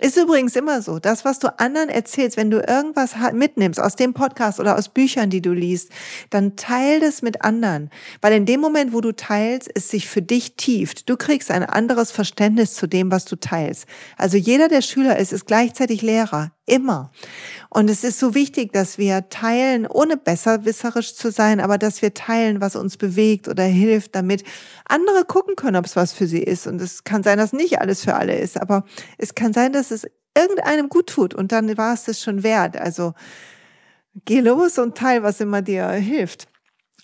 Ist 0.00 0.16
übrigens 0.16 0.56
immer 0.56 0.82
so. 0.82 0.98
Das, 0.98 1.24
was 1.24 1.38
du 1.38 1.58
anderen 1.58 1.88
erzählst, 1.88 2.36
wenn 2.36 2.50
du 2.50 2.58
irgendwas 2.58 3.14
mitnimmst 3.32 3.80
aus 3.80 3.94
dem 3.96 4.12
Podcast 4.12 4.58
oder 4.58 4.76
aus 4.76 4.88
Büchern, 4.88 5.30
die 5.30 5.40
du 5.40 5.52
liest, 5.52 5.90
dann 6.30 6.56
teil 6.56 7.00
das 7.00 7.22
mit 7.22 7.42
anderen. 7.42 7.90
Weil 8.20 8.32
in 8.32 8.46
dem 8.46 8.60
Moment, 8.60 8.92
wo 8.92 9.00
du 9.00 9.12
teilst, 9.12 9.70
es 9.74 9.90
sich 9.90 10.08
für 10.08 10.22
dich 10.22 10.56
tieft. 10.56 11.08
Du 11.08 11.16
kriegst 11.16 11.50
ein 11.50 11.64
anderes 11.64 12.10
Verständnis 12.10 12.74
zu 12.74 12.86
dem, 12.86 13.12
was 13.12 13.24
du 13.24 13.36
teilst. 13.36 13.86
Also 14.16 14.36
jeder, 14.36 14.68
der 14.68 14.82
Schüler 14.82 15.18
ist, 15.18 15.32
ist 15.32 15.46
gleichzeitig 15.46 16.02
Lehrer. 16.02 16.53
Immer. 16.66 17.10
Und 17.68 17.90
es 17.90 18.04
ist 18.04 18.18
so 18.18 18.34
wichtig, 18.34 18.72
dass 18.72 18.96
wir 18.96 19.28
teilen, 19.28 19.86
ohne 19.86 20.16
besserwisserisch 20.16 21.14
zu 21.14 21.30
sein, 21.30 21.60
aber 21.60 21.76
dass 21.76 22.00
wir 22.00 22.14
teilen, 22.14 22.62
was 22.62 22.74
uns 22.74 22.96
bewegt 22.96 23.48
oder 23.48 23.64
hilft, 23.64 24.14
damit 24.14 24.44
andere 24.86 25.26
gucken 25.26 25.56
können, 25.56 25.76
ob 25.76 25.84
es 25.84 25.94
was 25.94 26.14
für 26.14 26.26
sie 26.26 26.42
ist. 26.42 26.66
Und 26.66 26.80
es 26.80 27.04
kann 27.04 27.22
sein, 27.22 27.36
dass 27.36 27.52
nicht 27.52 27.80
alles 27.80 28.02
für 28.02 28.14
alle 28.14 28.38
ist, 28.38 28.58
aber 28.58 28.84
es 29.18 29.34
kann 29.34 29.52
sein, 29.52 29.72
dass 29.72 29.90
es 29.90 30.06
irgendeinem 30.36 30.88
gut 30.88 31.08
tut 31.08 31.34
und 31.34 31.52
dann 31.52 31.76
war 31.76 31.94
es 31.94 32.04
das 32.04 32.22
schon 32.22 32.42
wert. 32.42 32.76
Also 32.78 33.12
geh 34.24 34.40
los 34.40 34.78
und 34.78 34.96
teil, 34.96 35.22
was 35.22 35.40
immer 35.40 35.60
dir 35.60 35.88
hilft. 35.90 36.48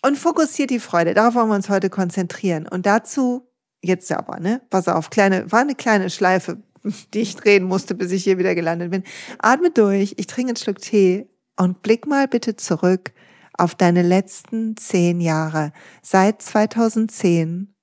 Und 0.02 0.16
fokussiert 0.16 0.70
die 0.70 0.80
Freude. 0.80 1.12
Darauf 1.12 1.34
wollen 1.34 1.48
wir 1.48 1.54
uns 1.54 1.68
heute 1.68 1.90
konzentrieren. 1.90 2.66
Und 2.66 2.86
dazu, 2.86 3.46
jetzt 3.82 4.10
aber, 4.10 4.40
ne? 4.40 4.62
Pass 4.70 4.88
auf, 4.88 5.10
kleine, 5.10 5.52
war 5.52 5.60
eine 5.60 5.74
kleine 5.74 6.08
Schleife 6.08 6.62
die 7.14 7.20
ich 7.20 7.36
drehen 7.36 7.64
musste, 7.64 7.94
bis 7.94 8.12
ich 8.12 8.24
hier 8.24 8.38
wieder 8.38 8.54
gelandet 8.54 8.90
bin. 8.90 9.04
Atme 9.38 9.70
durch, 9.70 10.14
ich 10.16 10.26
trinke 10.26 10.50
einen 10.50 10.56
Schluck 10.56 10.78
Tee 10.80 11.28
und 11.56 11.82
blick 11.82 12.06
mal 12.06 12.28
bitte 12.28 12.56
zurück 12.56 13.12
auf 13.54 13.74
deine 13.74 14.02
letzten 14.02 14.76
zehn 14.76 15.20
Jahre, 15.20 15.72
seit 16.02 16.40
2010. 16.40 17.74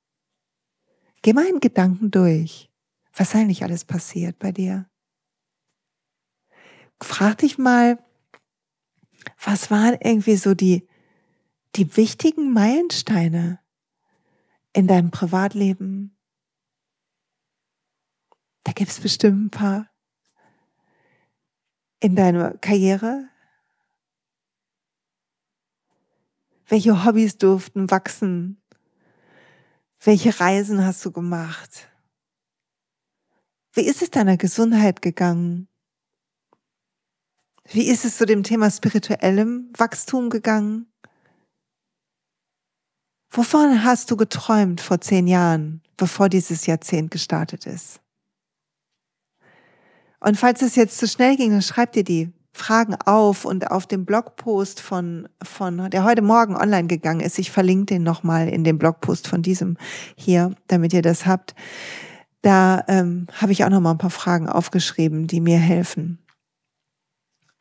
Geh 1.21 1.33
mal 1.33 1.45
in 1.45 1.59
Gedanken 1.59 2.09
durch. 2.11 2.69
Was 3.13 3.35
eigentlich 3.35 3.63
alles 3.63 3.85
passiert 3.85 4.39
bei 4.39 4.51
dir? 4.51 4.87
Frag 7.01 7.39
dich 7.39 7.57
mal, 7.57 7.99
was 9.43 9.69
waren 9.69 9.97
irgendwie 10.01 10.35
so 10.35 10.53
die, 10.53 10.87
die 11.75 11.95
wichtigen 11.95 12.53
Meilensteine 12.53 13.59
in 14.73 14.87
deinem 14.87 15.11
Privatleben, 15.11 16.16
da 18.67 18.73
gibt 18.73 18.91
es 18.91 18.99
bestimmt 18.99 19.45
ein 19.45 19.49
paar. 19.49 19.89
In 22.01 22.17
deiner 22.17 22.57
Karriere? 22.57 23.29
Welche 26.67 27.05
Hobbys 27.05 27.37
durften 27.37 27.89
wachsen? 27.89 28.61
Welche 30.01 30.37
Reisen 30.37 30.85
hast 30.85 31.05
du 31.05 31.13
gemacht? 31.13 31.87
Wie 33.71 33.85
ist 33.85 34.01
es 34.01 34.11
deiner 34.11 34.35
Gesundheit 34.35 35.01
gegangen? 35.01 35.69
Wie 37.69 37.87
ist 37.87 38.03
es 38.03 38.17
zu 38.17 38.25
dem 38.25 38.43
Thema 38.43 38.69
spirituellem 38.69 39.71
Wachstum 39.77 40.29
gegangen? 40.29 40.91
Wovon 43.29 43.85
hast 43.85 44.11
du 44.11 44.17
geträumt 44.17 44.81
vor 44.81 44.99
zehn 44.99 45.27
Jahren, 45.27 45.81
bevor 45.95 46.27
dieses 46.27 46.65
Jahrzehnt 46.65 47.11
gestartet 47.11 47.65
ist? 47.65 48.01
Und 50.27 50.35
falls 50.35 50.61
es 50.61 50.75
jetzt 50.75 50.97
zu 50.97 51.07
schnell 51.07 51.37
ging, 51.37 51.51
dann 51.51 51.61
schreibt 51.61 51.95
ihr 51.95 52.03
die 52.03 52.33
Fragen 52.51 52.95
auf 53.05 53.45
und 53.45 53.71
auf 53.71 53.87
dem 53.87 54.03
Blogpost 54.03 54.81
von, 54.81 55.29
von, 55.41 55.89
der 55.89 56.03
heute 56.03 56.21
Morgen 56.21 56.57
online 56.57 56.89
gegangen 56.89 57.21
ist. 57.21 57.39
Ich 57.39 57.49
verlinke 57.49 57.85
den 57.93 58.03
nochmal 58.03 58.49
in 58.49 58.65
dem 58.65 58.77
Blogpost 58.77 59.25
von 59.25 59.41
diesem 59.41 59.77
hier, 60.17 60.53
damit 60.67 60.91
ihr 60.91 61.01
das 61.01 61.25
habt. 61.25 61.55
Da 62.41 62.83
ähm, 62.89 63.27
habe 63.31 63.53
ich 63.53 63.63
auch 63.63 63.69
nochmal 63.69 63.93
ein 63.93 63.99
paar 63.99 64.09
Fragen 64.09 64.49
aufgeschrieben, 64.49 65.27
die 65.27 65.39
mir 65.39 65.59
helfen. 65.59 66.19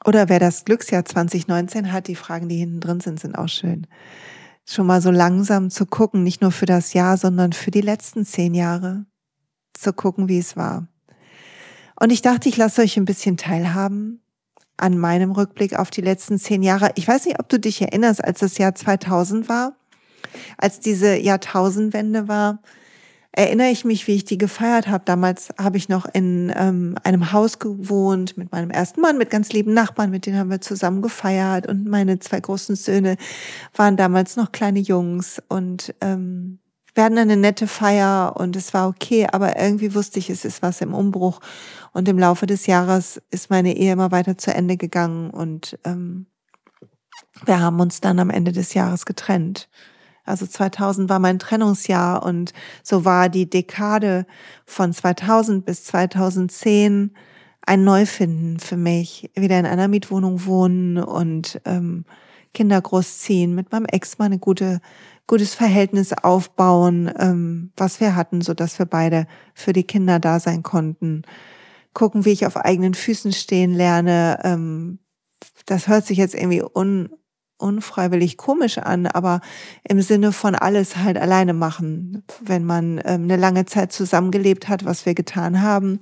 Oder 0.05 0.29
wer 0.29 0.41
das 0.41 0.65
Glücksjahr 0.65 1.05
2019 1.05 1.93
hat, 1.93 2.09
die 2.09 2.17
Fragen, 2.17 2.49
die 2.49 2.57
hinten 2.57 2.81
drin 2.81 2.99
sind, 2.99 3.21
sind 3.21 3.39
auch 3.39 3.49
schön. 3.49 3.87
Schon 4.65 4.89
mal 4.89 5.01
so 5.01 5.13
langsam 5.13 5.71
zu 5.71 5.87
gucken, 5.87 6.25
nicht 6.25 6.43
nur 6.43 6.51
für 6.51 6.67
das 6.67 6.95
Jahr, 6.95 7.17
sondern 7.17 7.53
für 7.53 7.71
die 7.71 7.81
letzten 7.81 8.25
zehn 8.25 8.55
Jahre 8.55 9.07
zu 9.73 9.93
gucken, 9.93 10.29
wie 10.29 10.41
es 10.41 10.57
war. 10.57 10.89
Und 11.99 12.12
ich 12.12 12.23
dachte, 12.23 12.49
ich 12.49 12.57
lasse 12.57 12.83
euch 12.83 12.97
ein 12.97 13.05
bisschen 13.05 13.37
teilhaben 13.37 14.21
an 14.76 14.99
meinem 14.99 15.31
Rückblick 15.31 15.79
auf 15.79 15.91
die 15.91 16.03
letzten 16.03 16.38
zehn 16.38 16.62
Jahre. 16.62 16.91
Ich 16.97 17.09
weiß 17.09 17.25
nicht, 17.25 17.41
ob 17.41 17.49
du 17.49 17.59
dich 17.59 17.81
erinnerst, 17.81 18.23
als 18.23 18.41
das 18.41 18.59
Jahr 18.59 18.75
2000 18.75 19.49
war, 19.49 19.76
als 20.59 20.81
diese 20.81 21.17
Jahrtausendwende 21.17 22.29
war, 22.29 22.61
erinnere 23.33 23.69
ich 23.69 23.85
mich, 23.85 24.07
wie 24.07 24.15
ich 24.15 24.25
die 24.25 24.38
gefeiert 24.38 24.88
habe. 24.88 25.05
Damals 25.05 25.49
habe 25.59 25.76
ich 25.76 25.88
noch 25.88 26.07
in 26.12 26.53
ähm, 26.57 26.97
einem 27.05 27.33
Haus 27.33 27.59
gewohnt 27.59 28.37
mit 28.37 28.50
meinem 28.53 28.71
ersten 28.71 29.00
Mann, 29.00 29.19
mit 29.19 29.31
ganz 29.31 29.53
lieben 29.53 29.75
Nachbarn, 29.75 30.11
mit 30.11 30.26
denen 30.26 30.38
haben 30.38 30.50
wir 30.50 30.61
zusammen 30.61 31.03
gefeiert 31.03 31.67
und 31.67 31.87
meine 31.87 32.19
zwei 32.19 32.41
großen 32.41 32.76
Söhne 32.76 33.17
waren 33.75 33.97
damals 33.97 34.37
noch 34.37 34.53
kleine 34.53 34.81
Jungs 34.81 35.43
und 35.49 35.95
ähm, 36.00 36.59
wir 36.97 37.05
hatten 37.05 37.19
eine 37.19 37.37
nette 37.37 37.67
Feier 37.67 38.35
und 38.37 38.57
es 38.57 38.73
war 38.73 38.88
okay, 38.88 39.26
aber 39.31 39.61
irgendwie 39.61 39.95
wusste 39.95 40.19
ich, 40.19 40.31
es 40.31 40.47
ist 40.47 40.62
was 40.62 40.81
im 40.81 40.95
Umbruch. 40.95 41.41
Und 41.93 42.09
im 42.09 42.19
Laufe 42.19 42.47
des 42.47 42.67
Jahres 42.67 43.21
ist 43.31 43.50
meine 43.50 43.76
Ehe 43.76 43.93
immer 43.93 44.12
weiter 44.12 44.38
zu 44.38 44.55
Ende 44.55 44.79
gegangen 44.79 45.31
und 45.31 45.79
ähm, 45.85 46.26
wir 47.45 47.61
haben 47.61 47.81
uns 47.81 48.00
dann 48.00 48.19
am 48.19 48.31
Ende 48.31 48.53
des 48.53 48.73
Jahres 48.73 49.05
getrennt. 49.05 49.69
Also 50.25 50.47
2000 50.47 51.11
war 51.11 51.19
mein 51.19 51.38
Trennungsjahr 51.38 52.25
und 52.25 52.55
so 52.83 53.05
war 53.05 53.29
die 53.29 53.49
Dekade 53.49 54.26
von 54.65 54.93
2000 54.93 55.67
bis 55.67 55.85
2010 55.85 57.15
ein 57.61 57.85
Neufinden 57.85 58.59
für 58.59 58.79
mich. 58.79 59.31
Wieder 59.35 59.59
in 59.59 59.67
einer 59.67 59.88
Mietwohnung 59.88 60.47
wohnen 60.47 60.97
und 60.97 61.61
ähm, 61.67 62.07
Kinder 62.55 62.81
großziehen, 62.81 63.55
mit 63.55 63.71
meinem 63.71 63.85
Ex 63.85 64.19
mal 64.19 64.25
eine 64.25 64.38
gute 64.38 64.81
gutes 65.26 65.54
Verhältnis 65.54 66.12
aufbauen, 66.12 67.12
ähm, 67.18 67.73
was 67.76 68.00
wir 68.00 68.14
hatten, 68.14 68.40
so 68.40 68.54
dass 68.54 68.78
wir 68.78 68.87
beide 68.87 69.26
für 69.54 69.73
die 69.73 69.85
Kinder 69.85 70.18
da 70.18 70.40
sein 70.40 70.62
konnten. 70.62 71.23
Gucken, 71.95 72.25
wie 72.25 72.33
ich 72.33 72.47
auf 72.47 72.56
eigenen 72.56 72.95
Füßen 72.95 73.33
stehen 73.33 73.73
lerne. 73.73 74.38
Ähm, 74.45 74.99
das 75.66 75.88
hört 75.88 76.06
sich 76.06 76.18
jetzt 76.18 76.35
irgendwie 76.35 76.62
un, 76.62 77.11
unfreiwillig 77.59 78.37
komisch 78.37 78.78
an, 78.78 79.06
aber 79.06 79.40
im 79.88 80.00
Sinne 80.00 80.33
von 80.33 80.54
alles 80.54 80.97
halt 80.97 81.18
alleine 81.18 81.54
machen. 81.54 82.23
Wenn 82.40 82.64
man 82.64 83.00
ähm, 83.04 83.25
eine 83.25 83.37
lange 83.37 83.64
Zeit 83.66 83.92
zusammengelebt 83.92 84.68
hat, 84.68 84.85
was 84.85 85.06
wir 85.06 85.14
getan 85.14 85.62
haben, 85.62 86.00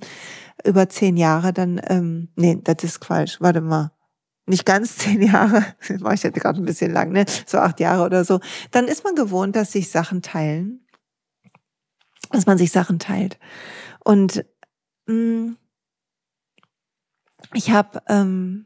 über 0.63 0.89
zehn 0.89 1.17
Jahre, 1.17 1.53
dann, 1.53 1.81
ähm, 1.87 2.29
nee, 2.35 2.59
das 2.63 2.83
ist 2.83 2.99
Quatsch. 2.99 3.37
Warte 3.39 3.61
mal 3.61 3.94
nicht 4.45 4.65
ganz 4.65 4.97
zehn 4.97 5.21
Jahre, 5.21 5.65
war 5.99 6.13
ich 6.13 6.23
jetzt 6.23 6.39
gerade 6.39 6.61
ein 6.61 6.65
bisschen 6.65 6.91
lang, 6.91 7.11
ne? 7.11 7.25
so 7.45 7.57
acht 7.59 7.79
Jahre 7.79 8.03
oder 8.05 8.23
so, 8.23 8.39
dann 8.71 8.87
ist 8.87 9.03
man 9.03 9.15
gewohnt, 9.15 9.55
dass 9.55 9.71
sich 9.71 9.89
Sachen 9.89 10.21
teilen, 10.21 10.85
dass 12.31 12.45
man 12.45 12.57
sich 12.57 12.71
Sachen 12.71 12.99
teilt. 12.99 13.39
Und 14.03 14.45
mh, 15.07 15.13
mm, 15.13 15.57
ich 17.53 17.71
habe 17.71 18.01
ähm, 18.07 18.65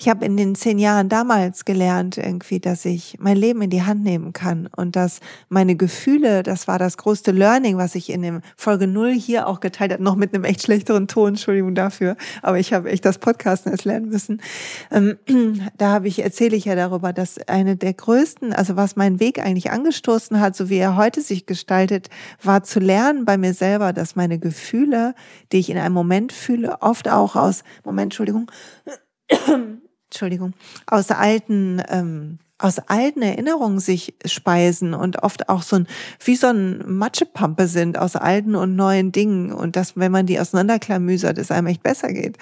ich 0.00 0.08
habe 0.08 0.24
in 0.24 0.36
den 0.36 0.54
zehn 0.54 0.78
Jahren 0.78 1.08
damals 1.08 1.64
gelernt, 1.64 2.18
irgendwie, 2.18 2.60
dass 2.60 2.84
ich 2.84 3.16
mein 3.18 3.36
Leben 3.36 3.62
in 3.62 3.70
die 3.70 3.82
Hand 3.82 4.04
nehmen 4.04 4.32
kann 4.32 4.68
und 4.76 4.94
dass 4.94 5.18
meine 5.48 5.74
Gefühle, 5.74 6.44
das 6.44 6.68
war 6.68 6.78
das 6.78 6.96
größte 6.98 7.32
Learning, 7.32 7.78
was 7.78 7.96
ich 7.96 8.10
in 8.10 8.22
dem 8.22 8.40
Folge 8.56 8.86
null 8.86 9.12
hier 9.12 9.48
auch 9.48 9.58
geteilt 9.58 9.92
habe, 9.92 10.02
noch 10.02 10.14
mit 10.14 10.32
einem 10.32 10.44
echt 10.44 10.62
schlechteren 10.62 11.08
Ton, 11.08 11.30
Entschuldigung 11.30 11.74
dafür, 11.74 12.16
aber 12.42 12.60
ich 12.60 12.72
habe 12.72 12.88
echt 12.90 13.04
das 13.04 13.18
Podcasten 13.18 13.72
erst 13.72 13.86
lernen 13.86 14.08
müssen. 14.08 14.40
Ähm, 14.92 15.18
da 15.76 15.88
habe 15.88 16.06
ich, 16.06 16.22
erzähle 16.22 16.54
ich 16.54 16.66
ja 16.66 16.76
darüber, 16.76 17.12
dass 17.12 17.36
eine 17.48 17.74
der 17.74 17.94
größten, 17.94 18.52
also 18.52 18.76
was 18.76 18.94
meinen 18.94 19.18
Weg 19.18 19.40
eigentlich 19.40 19.72
angestoßen 19.72 20.38
hat, 20.38 20.54
so 20.54 20.70
wie 20.70 20.78
er 20.78 20.94
heute 20.94 21.22
sich 21.22 21.44
gestaltet, 21.44 22.08
war 22.40 22.62
zu 22.62 22.78
lernen 22.78 23.24
bei 23.24 23.36
mir 23.36 23.52
selber, 23.52 23.92
dass 23.92 24.14
meine 24.14 24.38
Gefühle, 24.38 25.16
die 25.50 25.58
ich 25.58 25.70
in 25.70 25.78
einem 25.78 25.94
Moment 25.94 26.32
fühle, 26.32 26.82
oft 26.82 27.08
auch 27.08 27.34
aus, 27.34 27.64
Moment, 27.84 28.12
Entschuldigung, 28.12 28.48
Entschuldigung, 30.10 30.54
aus 30.86 31.10
alten, 31.10 31.82
ähm, 31.90 32.38
aus 32.56 32.78
alten 32.78 33.20
Erinnerungen 33.20 33.78
sich 33.78 34.14
speisen 34.24 34.94
und 34.94 35.22
oft 35.22 35.50
auch 35.50 35.62
so 35.62 35.76
ein, 35.76 35.86
wie 36.24 36.34
so 36.34 36.48
ein 36.48 36.82
Matschepampe 36.86 37.68
sind 37.68 37.98
aus 37.98 38.16
alten 38.16 38.56
und 38.56 38.74
neuen 38.74 39.12
Dingen 39.12 39.52
und 39.52 39.76
dass, 39.76 39.96
wenn 39.96 40.10
man 40.10 40.24
die 40.24 40.40
auseinanderklamüsert, 40.40 41.36
es 41.36 41.50
einem 41.50 41.68
echt 41.68 41.82
besser 41.82 42.12
geht. 42.12 42.38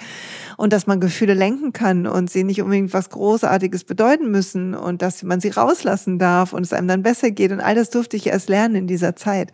Und 0.55 0.71
dass 0.71 0.87
man 0.87 1.01
Gefühle 1.01 1.33
lenken 1.33 1.73
kann 1.73 2.07
und 2.07 2.31
sie 2.31 2.45
nicht 2.45 2.61
unbedingt 2.61 2.93
was 2.93 3.09
Großartiges 3.09 3.83
bedeuten 3.83 4.31
müssen 4.31 4.73
und 4.73 5.01
dass 5.01 5.21
man 5.21 5.41
sie 5.41 5.49
rauslassen 5.49 6.19
darf 6.19 6.53
und 6.53 6.63
es 6.63 6.73
einem 6.73 6.87
dann 6.87 7.03
besser 7.03 7.31
geht. 7.31 7.51
Und 7.51 7.59
all 7.59 7.75
das 7.75 7.89
durfte 7.89 8.15
ich 8.15 8.27
erst 8.27 8.47
lernen 8.47 8.75
in 8.75 8.87
dieser 8.87 9.17
Zeit. 9.17 9.51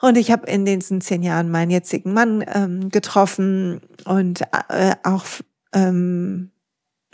Und 0.00 0.16
ich 0.16 0.30
habe 0.30 0.46
in 0.46 0.64
diesen 0.64 1.00
zehn 1.00 1.22
Jahren 1.22 1.50
meinen 1.50 1.70
jetzigen 1.70 2.12
Mann 2.12 2.44
ähm, 2.54 2.90
getroffen 2.90 3.80
und 4.04 4.42
äh, 4.68 4.94
auch 5.02 5.24
ähm, 5.74 6.52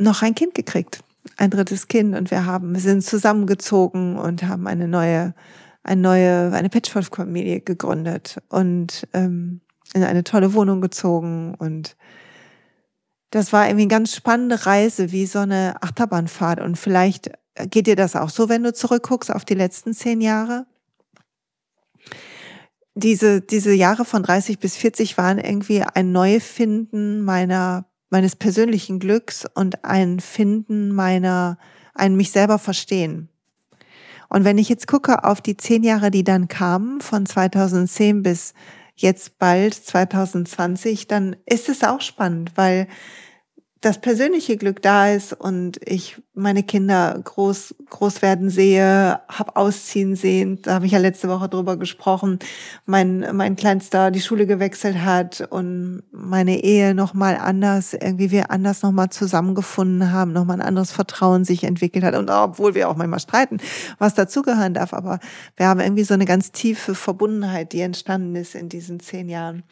noch 0.03 0.23
ein 0.23 0.35
Kind 0.35 0.55
gekriegt, 0.55 1.01
ein 1.37 1.51
drittes 1.51 1.89
Kind. 1.89 2.17
Und 2.17 2.31
wir 2.31 2.47
haben, 2.47 2.75
wir 2.75 2.81
sind 2.81 3.05
zusammengezogen 3.05 4.17
und 4.19 4.43
haben 4.45 4.67
eine 4.67 4.89
neue, 4.89 5.35
eine 5.83 6.01
neue, 6.01 6.53
eine 6.53 6.69
Patchwork-Familie 6.69 7.61
gegründet 7.61 8.41
und 8.49 9.07
ähm, 9.13 9.61
in 9.95 10.05
eine 10.05 10.25
tolle 10.25 10.55
Wohnung 10.55 10.81
gezogen. 10.81 11.55
Und 11.55 11.97
das 13.31 13.53
war 13.53 13.67
irgendwie 13.67 13.83
eine 13.83 13.91
ganz 13.91 14.15
spannende 14.15 14.67
Reise, 14.67 15.13
wie 15.13 15.27
so 15.27 15.41
eine 15.41 15.83
Achterbahnfahrt. 15.83 16.61
Und 16.61 16.77
vielleicht 16.77 17.31
geht 17.71 17.87
dir 17.87 17.97
das 17.97 18.17
auch 18.17 18.31
so, 18.31 18.49
wenn 18.49 18.63
du 18.63 18.73
zurückguckst 18.73 19.31
auf 19.31 19.45
die 19.45 19.55
letzten 19.55 19.95
zehn 19.95 20.21
Jahre? 20.21 20.67
Diese, 22.95 23.41
diese 23.41 23.73
Jahre 23.73 24.05
von 24.05 24.23
30 24.23 24.59
bis 24.59 24.77
40 24.77 25.17
waren 25.17 25.39
irgendwie 25.39 25.83
ein 25.83 26.13
Neufinden 26.13 27.23
meiner 27.23 27.87
meines 28.13 28.37
persönlichen 28.37 29.01
Glücks 29.01 29.47
und 29.55 29.85
ein 29.85 30.21
Finden 30.21 30.93
meiner, 30.93 31.59
ein 31.95 32.15
mich 32.15 32.31
selber 32.31 32.59
verstehen. 32.59 33.31
Und 34.29 34.45
wenn 34.45 34.59
ich 34.59 34.69
jetzt 34.69 34.87
gucke 34.87 35.25
auf 35.25 35.41
die 35.41 35.57
zehn 35.57 35.83
Jahre, 35.83 36.11
die 36.11 36.23
dann 36.23 36.47
kamen, 36.47 37.01
von 37.01 37.25
2010 37.25 38.23
bis 38.23 38.53
jetzt 38.97 39.39
bald 39.39 39.75
2020, 39.75 41.09
dann 41.09 41.37
ist 41.47 41.71
es 41.71 41.83
auch 41.83 42.03
spannend, 42.03 42.53
weil 42.55 42.87
das 43.83 44.01
persönliche 44.01 44.57
Glück 44.57 44.81
da 44.81 45.09
ist 45.11 45.33
und 45.33 45.79
ich 45.85 46.17
meine 46.35 46.63
Kinder 46.63 47.21
groß 47.23 47.75
groß 47.91 48.23
werden 48.23 48.49
sehe, 48.49 49.21
hab 49.29 49.57
ausziehen 49.57 50.17
sehen, 50.17 50.63
da 50.63 50.75
habe 50.75 50.87
ich 50.87 50.93
ja 50.93 50.99
letzte 50.99 51.29
Woche 51.29 51.49
drüber 51.49 51.77
gesprochen, 51.77 52.39
mein 52.87 53.27
mein 53.33 53.57
kleinster 53.57 54.13
die 54.13 54.21
Schule 54.21 54.47
gewechselt 54.47 55.05
hat 55.05 55.47
und 55.51 56.05
meine 56.13 56.63
Ehe 56.63 56.95
noch 56.95 57.13
mal 57.13 57.37
anders 57.37 57.93
irgendwie 57.93 58.31
wir 58.31 58.53
anders 58.53 58.83
noch 58.83 58.93
mal 58.93 59.11
zusammengefunden 59.11 60.13
haben, 60.13 60.33
noch 60.33 60.45
mal 60.45 60.55
ein 60.55 60.63
anderes 60.63 60.93
Vertrauen 60.93 61.45
sich 61.45 61.65
entwickelt 61.65 62.05
hat. 62.05 62.15
Und 62.15 62.31
obwohl 62.31 62.75
wir 62.77 62.89
auch 62.89 62.97
manchmal 62.97 63.21
streiten, 63.21 63.59
was 63.99 64.15
dazugehören 64.15 64.75
darf, 64.75 64.95
aber 64.95 65.19
wir 65.57 65.67
haben 65.67 65.81
irgendwie 65.81 66.05
so 66.05 66.15
eine 66.15 66.25
ganz 66.25 66.53
tiefe 66.53 66.95
Verbundenheit, 66.95 67.73
die 67.73 67.81
entstanden 67.81 68.37
ist 68.37 68.55
in 68.55 68.69
diesen 68.69 69.01
zehn 69.01 69.29
Jahren. 69.29 69.65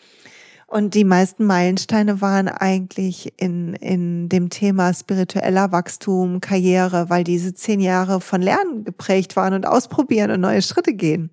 Und 0.71 0.95
die 0.95 1.03
meisten 1.03 1.47
Meilensteine 1.47 2.21
waren 2.21 2.47
eigentlich 2.47 3.33
in, 3.39 3.75
in 3.75 4.29
dem 4.29 4.51
Thema 4.51 4.95
spiritueller 4.95 5.73
Wachstum, 5.73 6.41
Karriere, 6.41 7.11
weil 7.11 7.25
diese 7.25 7.53
zehn 7.53 7.81
Jahre 7.81 8.21
von 8.21 8.41
Lernen 8.41 8.85
geprägt 8.85 9.35
waren 9.35 9.53
und 9.53 9.67
ausprobieren 9.67 10.31
und 10.31 10.41
neue 10.41 10.63
Schritte 10.63 10.95
gehen. 10.95 11.31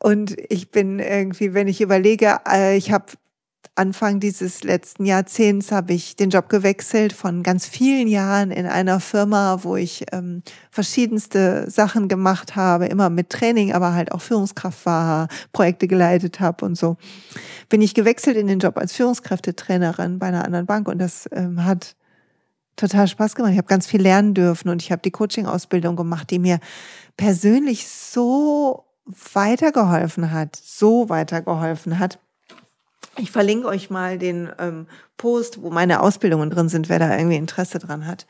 Und 0.00 0.34
ich 0.50 0.72
bin 0.72 0.98
irgendwie, 0.98 1.54
wenn 1.54 1.68
ich 1.68 1.80
überlege, 1.80 2.40
äh, 2.50 2.76
ich 2.76 2.90
habe 2.90 3.12
Anfang 3.76 4.20
dieses 4.20 4.64
letzten 4.64 5.04
Jahrzehnts 5.04 5.70
habe 5.70 5.92
ich 5.92 6.16
den 6.16 6.30
Job 6.30 6.48
gewechselt 6.48 7.12
von 7.12 7.42
ganz 7.42 7.66
vielen 7.66 8.08
Jahren 8.08 8.50
in 8.50 8.66
einer 8.66 9.00
Firma, 9.00 9.62
wo 9.62 9.76
ich 9.76 10.06
ähm, 10.12 10.42
verschiedenste 10.70 11.70
Sachen 11.70 12.08
gemacht 12.08 12.56
habe, 12.56 12.86
immer 12.86 13.10
mit 13.10 13.28
Training, 13.28 13.74
aber 13.74 13.92
halt 13.92 14.12
auch 14.12 14.22
Führungskraft 14.22 14.86
war, 14.86 15.28
Projekte 15.52 15.88
geleitet 15.88 16.40
habe 16.40 16.64
und 16.64 16.76
so. 16.76 16.96
Bin 17.68 17.82
ich 17.82 17.94
gewechselt 17.94 18.38
in 18.38 18.46
den 18.46 18.60
Job 18.60 18.78
als 18.78 18.94
Führungskräftetrainerin 18.94 20.18
bei 20.18 20.28
einer 20.28 20.44
anderen 20.44 20.66
Bank 20.66 20.88
und 20.88 20.98
das 20.98 21.28
ähm, 21.32 21.64
hat 21.64 21.96
total 22.76 23.08
Spaß 23.08 23.34
gemacht. 23.34 23.52
Ich 23.52 23.58
habe 23.58 23.68
ganz 23.68 23.86
viel 23.86 24.00
lernen 24.00 24.32
dürfen 24.32 24.70
und 24.70 24.82
ich 24.82 24.90
habe 24.90 25.02
die 25.02 25.10
Coaching-Ausbildung 25.10 25.96
gemacht, 25.96 26.30
die 26.30 26.38
mir 26.38 26.60
persönlich 27.16 27.88
so 27.88 28.84
weitergeholfen 29.34 30.32
hat, 30.32 30.56
so 30.56 31.08
weitergeholfen 31.08 31.98
hat 31.98 32.18
Ich 33.18 33.30
verlinke 33.30 33.66
euch 33.68 33.88
mal 33.90 34.18
den 34.18 34.50
ähm, 34.58 34.86
Post, 35.16 35.62
wo 35.62 35.70
meine 35.70 36.00
Ausbildungen 36.00 36.50
drin 36.50 36.68
sind, 36.68 36.88
wer 36.88 36.98
da 36.98 37.16
irgendwie 37.16 37.36
Interesse 37.36 37.78
dran 37.78 38.06
hat. 38.06 38.26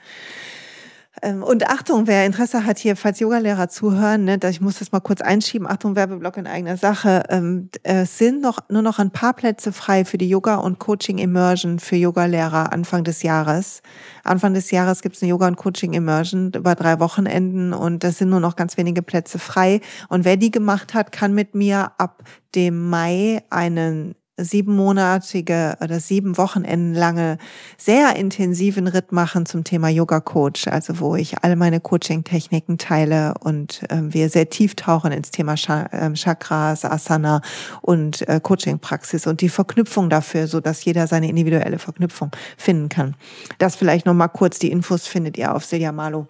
Ähm, 1.22 1.42
und 1.42 1.66
Achtung, 1.68 2.06
wer 2.06 2.26
Interesse 2.26 2.66
hat 2.66 2.78
hier, 2.78 2.94
falls 2.94 3.20
Yogalehrer 3.20 3.68
zuhören, 3.68 4.24
ne, 4.24 4.38
ich 4.50 4.60
muss 4.60 4.78
das 4.78 4.92
mal 4.92 5.00
kurz 5.00 5.22
einschieben, 5.22 5.66
Achtung, 5.66 5.96
Werbeblock 5.96 6.36
in 6.36 6.46
eigener 6.46 6.76
Sache, 6.76 7.22
ähm, 7.30 7.70
es 7.82 8.18
sind 8.18 8.42
noch, 8.42 8.58
nur 8.68 8.82
noch 8.82 8.98
ein 8.98 9.10
paar 9.10 9.32
Plätze 9.32 9.72
frei 9.72 10.04
für 10.04 10.18
die 10.18 10.28
Yoga- 10.28 10.56
und 10.56 10.78
Coaching-Immersion 10.78 11.78
für 11.78 11.96
Yogalehrer 11.96 12.72
Anfang 12.72 13.02
des 13.02 13.22
Jahres. 13.22 13.80
Anfang 14.24 14.52
des 14.52 14.70
Jahres 14.70 15.00
gibt 15.00 15.16
es 15.16 15.22
eine 15.22 15.30
Yoga- 15.30 15.48
und 15.48 15.56
Coaching-Immersion 15.56 16.52
über 16.54 16.74
drei 16.74 17.00
Wochenenden 17.00 17.72
und 17.72 18.04
es 18.04 18.18
sind 18.18 18.28
nur 18.28 18.40
noch 18.40 18.56
ganz 18.56 18.76
wenige 18.76 19.02
Plätze 19.02 19.38
frei. 19.38 19.80
Und 20.08 20.24
wer 20.24 20.36
die 20.36 20.50
gemacht 20.50 20.92
hat, 20.92 21.12
kann 21.12 21.32
mit 21.32 21.54
mir 21.54 21.92
ab 21.98 22.22
dem 22.54 22.90
Mai 22.90 23.42
einen 23.48 24.14
siebenmonatige 24.36 25.76
oder 25.80 26.00
sieben 26.00 26.36
Wochenenden 26.36 26.94
lange 26.94 27.38
sehr 27.78 28.16
intensiven 28.16 28.86
Ritt 28.86 29.12
machen 29.12 29.46
zum 29.46 29.64
Thema 29.64 29.88
Yoga 29.88 30.20
Coach, 30.20 30.68
also 30.68 31.00
wo 31.00 31.16
ich 31.16 31.42
alle 31.42 31.56
meine 31.56 31.80
Coaching-Techniken 31.80 32.78
teile 32.78 33.34
und 33.40 33.82
äh, 33.90 34.02
wir 34.02 34.28
sehr 34.28 34.50
tief 34.50 34.74
tauchen 34.74 35.12
ins 35.12 35.30
Thema 35.30 35.54
ähm, 35.92 36.14
Chakras, 36.14 36.84
Asana 36.84 37.40
und 37.80 38.28
äh, 38.28 38.40
Coaching-Praxis 38.42 39.26
und 39.26 39.40
die 39.40 39.48
Verknüpfung 39.48 40.10
dafür, 40.10 40.46
so 40.46 40.60
dass 40.60 40.84
jeder 40.84 41.06
seine 41.06 41.28
individuelle 41.28 41.78
Verknüpfung 41.78 42.30
finden 42.56 42.88
kann. 42.88 43.14
Das 43.58 43.76
vielleicht 43.76 44.06
noch 44.06 44.14
mal 44.14 44.28
kurz 44.28 44.58
die 44.58 44.70
Infos 44.70 45.06
findet 45.06 45.38
ihr 45.38 45.54
auf 45.54 45.64
Silja 45.64 45.92
Malo. 45.92 46.26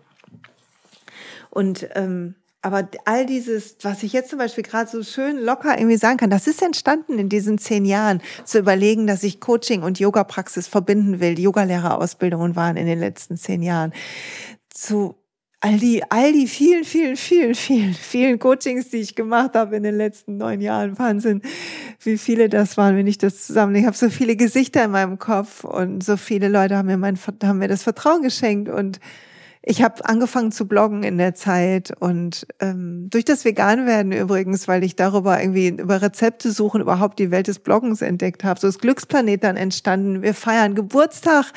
Und 1.50 1.88
ähm, 1.94 2.34
aber 2.66 2.88
all 3.04 3.26
dieses, 3.26 3.76
was 3.82 4.02
ich 4.02 4.12
jetzt 4.12 4.30
zum 4.30 4.40
Beispiel 4.40 4.64
gerade 4.64 4.90
so 4.90 5.04
schön 5.04 5.38
locker 5.38 5.78
irgendwie 5.78 5.98
sagen 5.98 6.16
kann, 6.16 6.30
das 6.30 6.48
ist 6.48 6.60
entstanden 6.62 7.16
in 7.16 7.28
diesen 7.28 7.58
zehn 7.58 7.84
Jahren, 7.84 8.20
zu 8.44 8.58
überlegen, 8.58 9.06
dass 9.06 9.22
ich 9.22 9.38
Coaching 9.38 9.84
und 9.84 10.00
Yoga-Praxis 10.00 10.66
verbinden 10.66 11.20
will. 11.20 11.38
Yogalehrerausbildungen 11.38 12.56
waren 12.56 12.76
in 12.76 12.86
den 12.86 12.98
letzten 12.98 13.36
zehn 13.36 13.62
Jahren. 13.62 13.92
Zu 14.68 15.14
all 15.60 15.78
die, 15.78 16.02
all 16.10 16.32
die 16.32 16.48
vielen, 16.48 16.82
vielen, 16.82 17.16
vielen, 17.16 17.54
vielen, 17.54 17.94
vielen 17.94 18.38
Coachings, 18.40 18.88
die 18.88 18.96
ich 18.96 19.14
gemacht 19.14 19.54
habe 19.54 19.76
in 19.76 19.84
den 19.84 19.96
letzten 19.96 20.36
neun 20.36 20.60
Jahren. 20.60 20.98
Wahnsinn, 20.98 21.42
wie 22.00 22.18
viele 22.18 22.48
das 22.48 22.76
waren, 22.76 22.96
wenn 22.96 23.06
ich 23.06 23.18
das 23.18 23.46
zusammen. 23.46 23.76
Ich 23.76 23.86
habe 23.86 23.96
so 23.96 24.10
viele 24.10 24.34
Gesichter 24.34 24.82
in 24.84 24.90
meinem 24.90 25.20
Kopf 25.20 25.62
und 25.62 26.02
so 26.02 26.16
viele 26.16 26.48
Leute 26.48 26.76
haben 26.76 26.86
mir 26.86 26.96
mein, 26.96 27.16
haben 27.44 27.58
mir 27.58 27.68
das 27.68 27.84
Vertrauen 27.84 28.22
geschenkt 28.22 28.68
und 28.68 28.98
ich 29.68 29.82
habe 29.82 30.08
angefangen 30.08 30.52
zu 30.52 30.68
bloggen 30.68 31.02
in 31.02 31.18
der 31.18 31.34
Zeit 31.34 31.92
und 31.98 32.46
ähm, 32.60 33.10
durch 33.10 33.24
das 33.24 33.44
Veganwerden 33.44 34.12
übrigens, 34.12 34.68
weil 34.68 34.84
ich 34.84 34.94
darüber 34.94 35.40
irgendwie 35.40 35.70
über 35.70 36.00
Rezepte 36.00 36.52
suchen 36.52 36.80
überhaupt 36.80 37.18
die 37.18 37.32
Welt 37.32 37.48
des 37.48 37.58
Bloggens 37.58 38.00
entdeckt 38.00 38.44
habe. 38.44 38.60
So 38.60 38.68
ist 38.68 38.80
Glücksplanet 38.80 39.42
dann 39.42 39.56
entstanden. 39.56 40.22
Wir 40.22 40.34
feiern 40.34 40.76
Geburtstag 40.76 41.52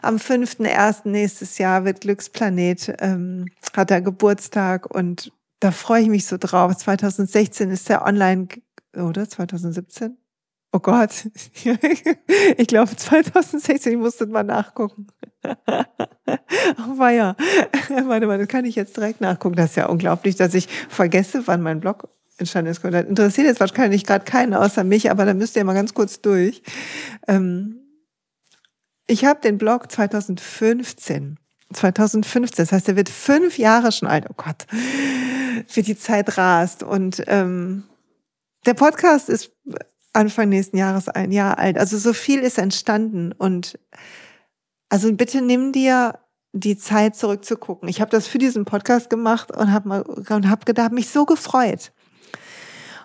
am 0.00 0.16
5.1. 0.16 1.10
nächstes 1.10 1.58
Jahr 1.58 1.84
wird 1.84 2.00
Glücksplanet, 2.00 2.94
ähm, 3.00 3.44
hat 3.76 3.90
er 3.90 4.00
Geburtstag 4.00 4.86
und 4.92 5.30
da 5.60 5.72
freue 5.72 6.02
ich 6.02 6.08
mich 6.08 6.24
so 6.24 6.38
drauf. 6.40 6.74
2016 6.74 7.70
ist 7.70 7.90
der 7.90 8.06
online, 8.06 8.48
oder 8.96 9.28
2017? 9.28 10.16
Oh 10.74 10.78
Gott, 10.78 11.28
ich 12.56 12.66
glaube 12.66 12.96
2016, 12.96 13.92
ich 13.92 13.98
musste 13.98 14.26
mal 14.26 14.42
nachgucken. 14.42 15.06
oh 15.44 16.98
weia. 16.98 17.36
Mal, 18.06 18.20
das 18.20 18.48
kann 18.48 18.64
ich 18.64 18.74
jetzt 18.74 18.96
direkt 18.96 19.20
nachgucken. 19.20 19.56
Das 19.56 19.70
ist 19.70 19.76
ja 19.76 19.86
unglaublich, 19.86 20.36
dass 20.36 20.54
ich 20.54 20.68
vergesse, 20.88 21.46
wann 21.46 21.60
mein 21.60 21.80
Blog 21.80 22.08
entstanden 22.38 22.70
ist. 22.70 22.82
Das 22.82 23.04
interessiert 23.04 23.46
jetzt 23.46 23.60
wahrscheinlich 23.60 24.04
gerade 24.04 24.24
keinen 24.24 24.54
außer 24.54 24.82
mich, 24.82 25.10
aber 25.10 25.26
da 25.26 25.34
müsst 25.34 25.56
ihr 25.56 25.64
mal 25.64 25.74
ganz 25.74 25.92
kurz 25.92 26.22
durch. 26.22 26.62
Ähm, 27.28 27.80
ich 29.06 29.26
habe 29.26 29.40
den 29.40 29.58
Blog 29.58 29.92
2015. 29.92 31.38
2015, 31.72 32.64
das 32.64 32.72
heißt, 32.72 32.88
er 32.88 32.96
wird 32.96 33.08
fünf 33.08 33.58
Jahre 33.58 33.92
schon 33.92 34.08
alt. 34.08 34.26
Oh 34.30 34.34
Gott, 34.36 34.66
wie 35.74 35.82
die 35.82 35.98
Zeit 35.98 36.38
rast. 36.38 36.82
Und 36.82 37.22
ähm, 37.26 37.84
der 38.64 38.74
Podcast 38.74 39.28
ist 39.28 39.52
Anfang 40.12 40.48
nächsten 40.48 40.76
Jahres 40.76 41.08
ein 41.08 41.32
Jahr 41.32 41.58
alt. 41.58 41.78
Also 41.78 41.96
so 41.98 42.12
viel 42.12 42.40
ist 42.40 42.58
entstanden 42.58 43.32
und 43.32 43.78
also 44.88 45.12
bitte 45.12 45.40
nimm 45.40 45.72
dir 45.72 46.18
die 46.52 46.76
Zeit 46.76 47.16
zurückzugucken. 47.16 47.88
Ich 47.88 48.00
habe 48.00 48.10
das 48.10 48.26
für 48.26 48.38
diesen 48.38 48.64
Podcast 48.64 49.08
gemacht 49.08 49.56
und 49.56 49.72
habe 49.72 50.04
und 50.04 50.50
hab 50.50 50.66
gedacht, 50.66 50.92
mich 50.92 51.08
so 51.08 51.24
gefreut. 51.24 51.92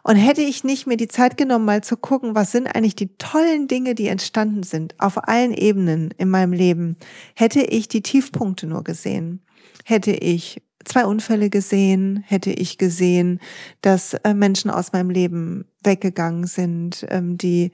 Und 0.04 0.16
hätte 0.16 0.42
ich 0.42 0.64
nicht 0.64 0.88
mir 0.88 0.96
die 0.96 1.10
Zeit 1.10 1.38
genommen, 1.38 1.66
mal 1.66 1.84
zu 1.84 1.98
gucken, 1.98 2.34
was 2.36 2.52
sind 2.54 2.68
eigentlich 2.68 2.96
die 2.96 3.18
tollen 3.18 3.68
Dinge, 3.68 3.94
die 3.94 4.08
entstanden 4.08 4.64
sind, 4.64 4.96
auf 5.00 5.28
allen 5.28 5.54
Ebenen 5.54 6.14
in 6.18 6.30
meinem 6.30 6.54
Leben, 6.54 6.96
hätte 7.36 7.62
ich 7.62 7.90
die 7.90 8.02
Tiefpunkte 8.02 8.68
nur 8.68 8.86
gesehen, 8.86 9.42
hätte 9.84 10.12
ich 10.12 10.62
zwei 10.88 11.06
Unfälle 11.06 11.50
gesehen, 11.50 12.24
hätte 12.26 12.52
ich 12.52 12.78
gesehen, 12.78 13.40
dass 13.82 14.14
äh, 14.14 14.34
Menschen 14.34 14.72
aus 14.72 14.94
meinem 14.94 15.10
Leben 15.10 15.66
weggegangen 15.84 16.48
sind, 16.48 17.06
ähm, 17.10 17.38
die 17.38 17.72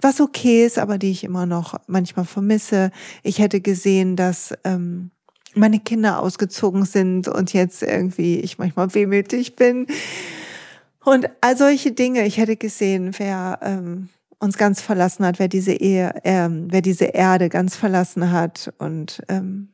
was 0.00 0.20
okay 0.20 0.66
ist, 0.66 0.78
aber 0.78 0.98
die 0.98 1.10
ich 1.10 1.24
immer 1.24 1.46
noch 1.46 1.74
manchmal 1.86 2.24
vermisse. 2.24 2.90
Ich 3.22 3.38
hätte 3.38 3.60
gesehen, 3.60 4.16
dass 4.16 4.52
ähm, 4.64 5.10
meine 5.54 5.78
Kinder 5.78 6.20
ausgezogen 6.20 6.84
sind 6.84 7.28
und 7.28 7.52
jetzt 7.52 7.82
irgendwie 7.82 8.40
ich 8.40 8.58
manchmal 8.58 8.92
wehmütig 8.94 9.56
bin. 9.56 9.86
Und 11.04 11.28
all 11.40 11.56
solche 11.56 11.92
Dinge. 11.92 12.26
Ich 12.26 12.38
hätte 12.38 12.56
gesehen, 12.56 13.12
wer 13.18 13.58
ähm, 13.62 14.08
uns 14.38 14.58
ganz 14.58 14.80
verlassen 14.80 15.24
hat, 15.24 15.38
wer 15.38 15.48
diese 15.48 15.72
Ehe, 15.72 16.14
ähm, 16.24 16.68
wer 16.70 16.82
diese 16.82 17.06
Erde 17.06 17.48
ganz 17.48 17.76
verlassen 17.76 18.30
hat 18.30 18.72
und 18.78 19.22
ähm, 19.28 19.68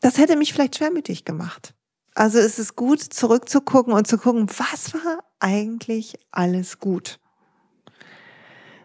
das 0.00 0.18
hätte 0.18 0.36
mich 0.36 0.52
vielleicht 0.52 0.76
schwermütig 0.76 1.24
gemacht. 1.24 1.74
Also 2.14 2.38
es 2.38 2.58
ist 2.58 2.76
gut, 2.76 3.00
zurückzugucken 3.00 3.92
und 3.92 4.06
zu 4.06 4.18
gucken, 4.18 4.48
was 4.58 4.94
war 4.94 5.24
eigentlich 5.38 6.18
alles 6.30 6.78
gut? 6.78 7.20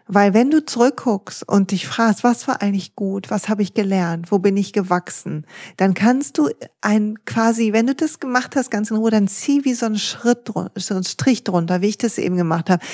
Weil 0.08 0.34
wenn 0.34 0.50
du 0.50 0.64
zurückguckst 0.64 1.48
und 1.48 1.72
dich 1.72 1.88
fragst, 1.88 2.22
was 2.22 2.46
war 2.46 2.62
eigentlich 2.62 2.94
gut, 2.94 3.28
was 3.28 3.48
habe 3.48 3.62
ich 3.62 3.74
gelernt, 3.74 4.30
wo 4.30 4.38
bin 4.38 4.56
ich 4.56 4.72
gewachsen, 4.72 5.46
dann 5.76 5.94
kannst 5.94 6.38
du 6.38 6.48
ein 6.80 7.24
quasi, 7.24 7.72
wenn 7.72 7.88
du 7.88 7.94
das 7.94 8.20
gemacht 8.20 8.54
hast, 8.54 8.70
ganz 8.70 8.92
in 8.92 8.98
Ruhe, 8.98 9.10
dann 9.10 9.26
zieh 9.26 9.64
wie 9.64 9.74
so 9.74 9.86
einen 9.86 9.98
Schritt, 9.98 10.48
so 10.76 10.94
einen 10.94 11.04
Strich 11.04 11.42
drunter, 11.42 11.80
wie 11.80 11.88
ich 11.88 11.98
das 11.98 12.18
eben 12.18 12.36
gemacht 12.36 12.70
habe. 12.70 12.84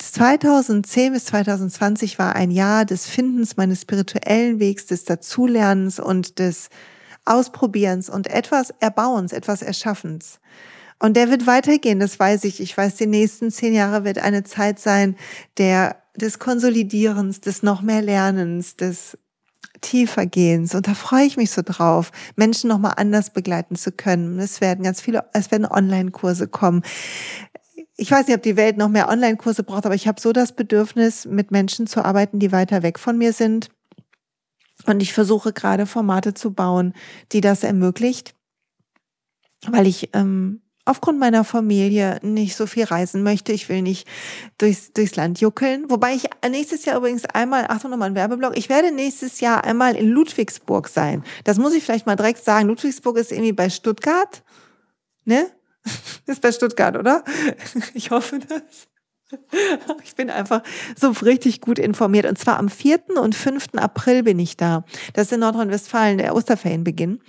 2010 0.00 1.12
bis 1.12 1.26
2020 1.26 2.18
war 2.18 2.34
ein 2.34 2.50
Jahr 2.50 2.84
des 2.84 3.06
Findens 3.06 3.56
meines 3.56 3.82
spirituellen 3.82 4.58
Wegs, 4.58 4.86
des 4.86 5.04
Dazulernens 5.04 6.00
und 6.00 6.40
des 6.40 6.68
Ausprobierens 7.24 8.08
und 8.10 8.26
etwas 8.26 8.72
Erbauens, 8.80 9.32
etwas 9.32 9.62
Erschaffens. 9.62 10.40
Und 10.98 11.16
der 11.16 11.30
wird 11.30 11.46
weitergehen, 11.46 11.98
das 11.98 12.20
weiß 12.20 12.44
ich. 12.44 12.60
Ich 12.60 12.76
weiß, 12.76 12.96
die 12.96 13.06
nächsten 13.06 13.50
zehn 13.50 13.74
Jahre 13.74 14.04
wird 14.04 14.18
eine 14.18 14.44
Zeit 14.44 14.78
sein 14.78 15.16
der, 15.56 15.96
des 16.14 16.38
Konsolidierens, 16.38 17.40
des 17.40 17.62
noch 17.62 17.80
mehr 17.80 18.02
Lernens, 18.02 18.76
des 18.76 19.16
Tiefergehens. 19.80 20.74
Und 20.74 20.88
da 20.88 20.94
freue 20.94 21.24
ich 21.24 21.38
mich 21.38 21.50
so 21.50 21.62
drauf, 21.64 22.12
Menschen 22.36 22.68
nochmal 22.68 22.94
anders 22.96 23.30
begleiten 23.30 23.76
zu 23.76 23.92
können. 23.92 24.38
Es 24.38 24.60
werden 24.60 24.84
ganz 24.84 25.00
viele, 25.00 25.24
es 25.32 25.50
werden 25.50 25.66
Online-Kurse 25.66 26.48
kommen. 26.48 26.82
Ich 27.96 28.10
weiß 28.10 28.26
nicht, 28.26 28.36
ob 28.36 28.42
die 28.42 28.56
Welt 28.56 28.76
noch 28.76 28.88
mehr 28.88 29.08
Online-Kurse 29.08 29.62
braucht, 29.62 29.86
aber 29.86 29.94
ich 29.94 30.06
habe 30.06 30.20
so 30.20 30.32
das 30.32 30.52
Bedürfnis, 30.52 31.24
mit 31.24 31.50
Menschen 31.50 31.86
zu 31.86 32.04
arbeiten, 32.04 32.38
die 32.38 32.52
weiter 32.52 32.82
weg 32.82 32.98
von 32.98 33.16
mir 33.16 33.32
sind 33.32 33.70
und 34.90 35.00
ich 35.00 35.12
versuche 35.12 35.52
gerade 35.52 35.86
Formate 35.86 36.34
zu 36.34 36.52
bauen, 36.52 36.94
die 37.32 37.40
das 37.40 37.62
ermöglicht, 37.62 38.34
weil 39.66 39.86
ich 39.86 40.10
ähm, 40.14 40.62
aufgrund 40.84 41.18
meiner 41.18 41.44
Familie 41.44 42.18
nicht 42.22 42.56
so 42.56 42.66
viel 42.66 42.84
reisen 42.84 43.22
möchte. 43.22 43.52
Ich 43.52 43.68
will 43.68 43.82
nicht 43.82 44.08
durchs, 44.58 44.92
durchs 44.92 45.14
Land 45.14 45.40
juckeln. 45.40 45.88
Wobei 45.88 46.14
ich 46.14 46.28
nächstes 46.48 46.84
Jahr 46.84 46.96
übrigens 46.96 47.24
einmal, 47.26 47.66
Achtung 47.68 47.90
nochmal 47.92 48.10
ein 48.10 48.14
Werbeblock, 48.16 48.56
ich 48.56 48.68
werde 48.68 48.90
nächstes 48.90 49.40
Jahr 49.40 49.64
einmal 49.64 49.94
in 49.94 50.08
Ludwigsburg 50.08 50.88
sein. 50.88 51.22
Das 51.44 51.58
muss 51.58 51.74
ich 51.74 51.84
vielleicht 51.84 52.06
mal 52.06 52.16
direkt 52.16 52.44
sagen. 52.44 52.68
Ludwigsburg 52.68 53.16
ist 53.18 53.30
irgendwie 53.30 53.52
bei 53.52 53.70
Stuttgart. 53.70 54.42
Ne? 55.24 55.50
Ist 56.26 56.42
bei 56.42 56.52
Stuttgart, 56.52 56.96
oder? 56.96 57.24
Ich 57.94 58.10
hoffe 58.10 58.38
das. 58.38 58.89
Ich 60.04 60.16
bin 60.16 60.30
einfach 60.30 60.62
so 60.96 61.10
richtig 61.10 61.60
gut 61.60 61.78
informiert. 61.78 62.26
Und 62.26 62.38
zwar 62.38 62.58
am 62.58 62.68
4. 62.68 63.16
und 63.20 63.34
5. 63.34 63.68
April 63.76 64.22
bin 64.22 64.38
ich 64.38 64.56
da. 64.56 64.84
Das 65.14 65.26
ist 65.26 65.32
in 65.32 65.40
Nordrhein-Westfalen 65.40 66.18
der 66.18 66.34
Osterferienbeginn. 66.34 67.20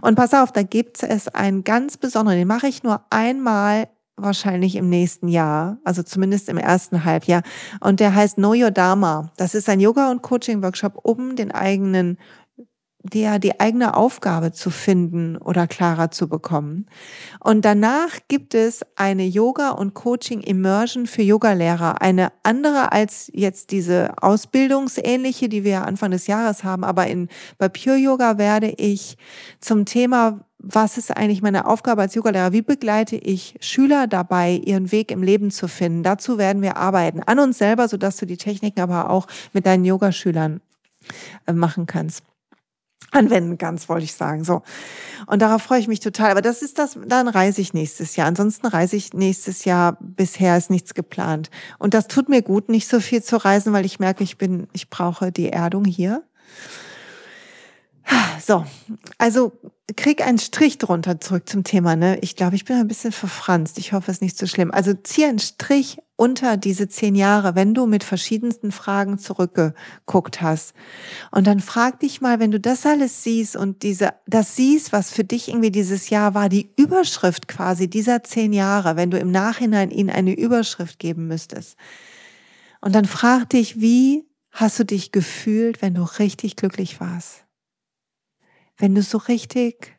Und 0.00 0.14
pass 0.14 0.34
auf, 0.34 0.52
da 0.52 0.62
gibt 0.62 1.02
es 1.02 1.28
einen 1.28 1.64
ganz 1.64 1.96
besonderen, 1.96 2.38
den 2.38 2.48
mache 2.48 2.68
ich 2.68 2.82
nur 2.82 3.04
einmal 3.10 3.88
wahrscheinlich 4.16 4.76
im 4.76 4.88
nächsten 4.88 5.26
Jahr, 5.28 5.78
also 5.84 6.02
zumindest 6.02 6.48
im 6.48 6.58
ersten 6.58 7.04
Halbjahr. 7.04 7.42
Und 7.80 7.98
der 7.98 8.14
heißt 8.14 8.36
Know 8.36 8.54
Your 8.54 8.70
Dharma. 8.70 9.32
Das 9.36 9.54
ist 9.54 9.68
ein 9.68 9.80
Yoga- 9.80 10.10
und 10.10 10.22
Coaching-Workshop, 10.22 10.98
um 11.02 11.34
den 11.34 11.50
eigenen 11.50 12.18
dir 13.02 13.38
die 13.38 13.58
eigene 13.60 13.96
Aufgabe 13.96 14.52
zu 14.52 14.70
finden 14.70 15.36
oder 15.36 15.66
klarer 15.66 16.10
zu 16.10 16.28
bekommen. 16.28 16.86
Und 17.40 17.64
danach 17.64 18.18
gibt 18.28 18.54
es 18.54 18.82
eine 18.96 19.24
Yoga 19.24 19.70
und 19.70 19.94
Coaching 19.94 20.40
Immersion 20.40 21.06
für 21.06 21.22
Yogalehrer, 21.22 22.00
eine 22.00 22.32
andere 22.42 22.92
als 22.92 23.30
jetzt 23.34 23.70
diese 23.70 24.12
Ausbildungsähnliche, 24.20 25.48
die 25.48 25.64
wir 25.64 25.86
Anfang 25.86 26.12
des 26.12 26.26
Jahres 26.26 26.64
haben, 26.64 26.84
aber 26.84 27.06
in 27.06 27.28
bei 27.58 27.68
Pure 27.68 27.96
Yoga 27.96 28.38
werde 28.38 28.68
ich 28.76 29.16
zum 29.60 29.84
Thema 29.84 30.40
was 30.64 30.96
ist 30.96 31.10
eigentlich 31.16 31.42
meine 31.42 31.66
Aufgabe 31.66 32.02
als 32.02 32.14
Yogalehrer? 32.14 32.52
Wie 32.52 32.62
begleite 32.62 33.16
ich 33.16 33.56
Schüler 33.60 34.06
dabei, 34.06 34.52
ihren 34.64 34.92
Weg 34.92 35.10
im 35.10 35.20
Leben 35.20 35.50
zu 35.50 35.66
finden? 35.66 36.04
Dazu 36.04 36.38
werden 36.38 36.62
wir 36.62 36.76
arbeiten. 36.76 37.20
An 37.20 37.40
uns 37.40 37.58
selber, 37.58 37.88
sodass 37.88 38.16
du 38.18 38.26
die 38.26 38.36
Techniken 38.36 38.80
aber 38.80 39.10
auch 39.10 39.26
mit 39.52 39.66
deinen 39.66 39.84
Yogaschülern 39.84 40.60
äh, 41.46 41.52
machen 41.52 41.86
kannst 41.86 42.22
anwenden 43.10 43.58
kannst, 43.58 43.88
wollte 43.88 44.04
ich 44.04 44.14
sagen. 44.14 44.44
So. 44.44 44.62
Und 45.26 45.42
darauf 45.42 45.62
freue 45.62 45.80
ich 45.80 45.88
mich 45.88 46.00
total. 46.00 46.30
Aber 46.30 46.42
das 46.42 46.62
ist 46.62 46.78
das, 46.78 46.98
dann 47.06 47.28
reise 47.28 47.60
ich 47.60 47.74
nächstes 47.74 48.16
Jahr. 48.16 48.26
Ansonsten 48.26 48.66
reise 48.66 48.96
ich 48.96 49.12
nächstes 49.12 49.64
Jahr. 49.64 49.98
Bisher 50.00 50.56
ist 50.56 50.70
nichts 50.70 50.94
geplant. 50.94 51.50
Und 51.78 51.94
das 51.94 52.08
tut 52.08 52.28
mir 52.28 52.42
gut, 52.42 52.68
nicht 52.68 52.88
so 52.88 53.00
viel 53.00 53.22
zu 53.22 53.36
reisen, 53.36 53.72
weil 53.72 53.84
ich 53.84 53.98
merke, 53.98 54.24
ich 54.24 54.38
bin, 54.38 54.68
ich 54.72 54.90
brauche 54.90 55.32
die 55.32 55.50
Erdung 55.50 55.84
hier. 55.84 56.22
So, 58.44 58.64
also 59.18 59.52
krieg 59.96 60.26
einen 60.26 60.38
Strich 60.38 60.78
drunter 60.78 61.20
zurück 61.20 61.48
zum 61.48 61.64
Thema. 61.64 61.96
Ne? 61.96 62.18
Ich 62.20 62.34
glaube, 62.36 62.56
ich 62.56 62.64
bin 62.64 62.76
ein 62.76 62.88
bisschen 62.88 63.12
verfranst. 63.12 63.78
Ich 63.78 63.92
hoffe, 63.92 64.10
es 64.10 64.18
ist 64.18 64.22
nicht 64.22 64.38
so 64.38 64.46
schlimm. 64.46 64.70
Also 64.70 64.94
zieh 64.94 65.24
einen 65.24 65.38
Strich 65.38 65.98
unter 66.22 66.56
diese 66.56 66.88
zehn 66.88 67.14
Jahre, 67.14 67.54
wenn 67.54 67.74
du 67.74 67.86
mit 67.86 68.04
verschiedensten 68.04 68.70
Fragen 68.70 69.18
zurückgeguckt 69.18 70.40
hast. 70.40 70.74
Und 71.30 71.46
dann 71.46 71.58
frag 71.58 71.98
dich 71.98 72.20
mal, 72.20 72.38
wenn 72.38 72.52
du 72.52 72.60
das 72.60 72.86
alles 72.86 73.24
siehst 73.24 73.56
und 73.56 73.82
diese, 73.82 74.14
das 74.26 74.54
siehst, 74.54 74.92
was 74.92 75.10
für 75.10 75.24
dich 75.24 75.48
irgendwie 75.48 75.72
dieses 75.72 76.10
Jahr 76.10 76.34
war, 76.34 76.48
die 76.48 76.72
Überschrift 76.76 77.48
quasi 77.48 77.88
dieser 77.88 78.22
zehn 78.22 78.52
Jahre, 78.52 78.94
wenn 78.96 79.10
du 79.10 79.18
im 79.18 79.32
Nachhinein 79.32 79.90
ihnen 79.90 80.10
eine 80.10 80.34
Überschrift 80.34 80.98
geben 80.98 81.26
müsstest. 81.26 81.76
Und 82.80 82.94
dann 82.94 83.06
frag 83.06 83.50
dich, 83.50 83.80
wie 83.80 84.24
hast 84.52 84.78
du 84.78 84.84
dich 84.84 85.10
gefühlt, 85.10 85.82
wenn 85.82 85.94
du 85.94 86.02
richtig 86.02 86.54
glücklich 86.54 87.00
warst? 87.00 87.42
wenn 88.82 88.94
du 88.94 89.02
so 89.02 89.18
richtig 89.18 89.96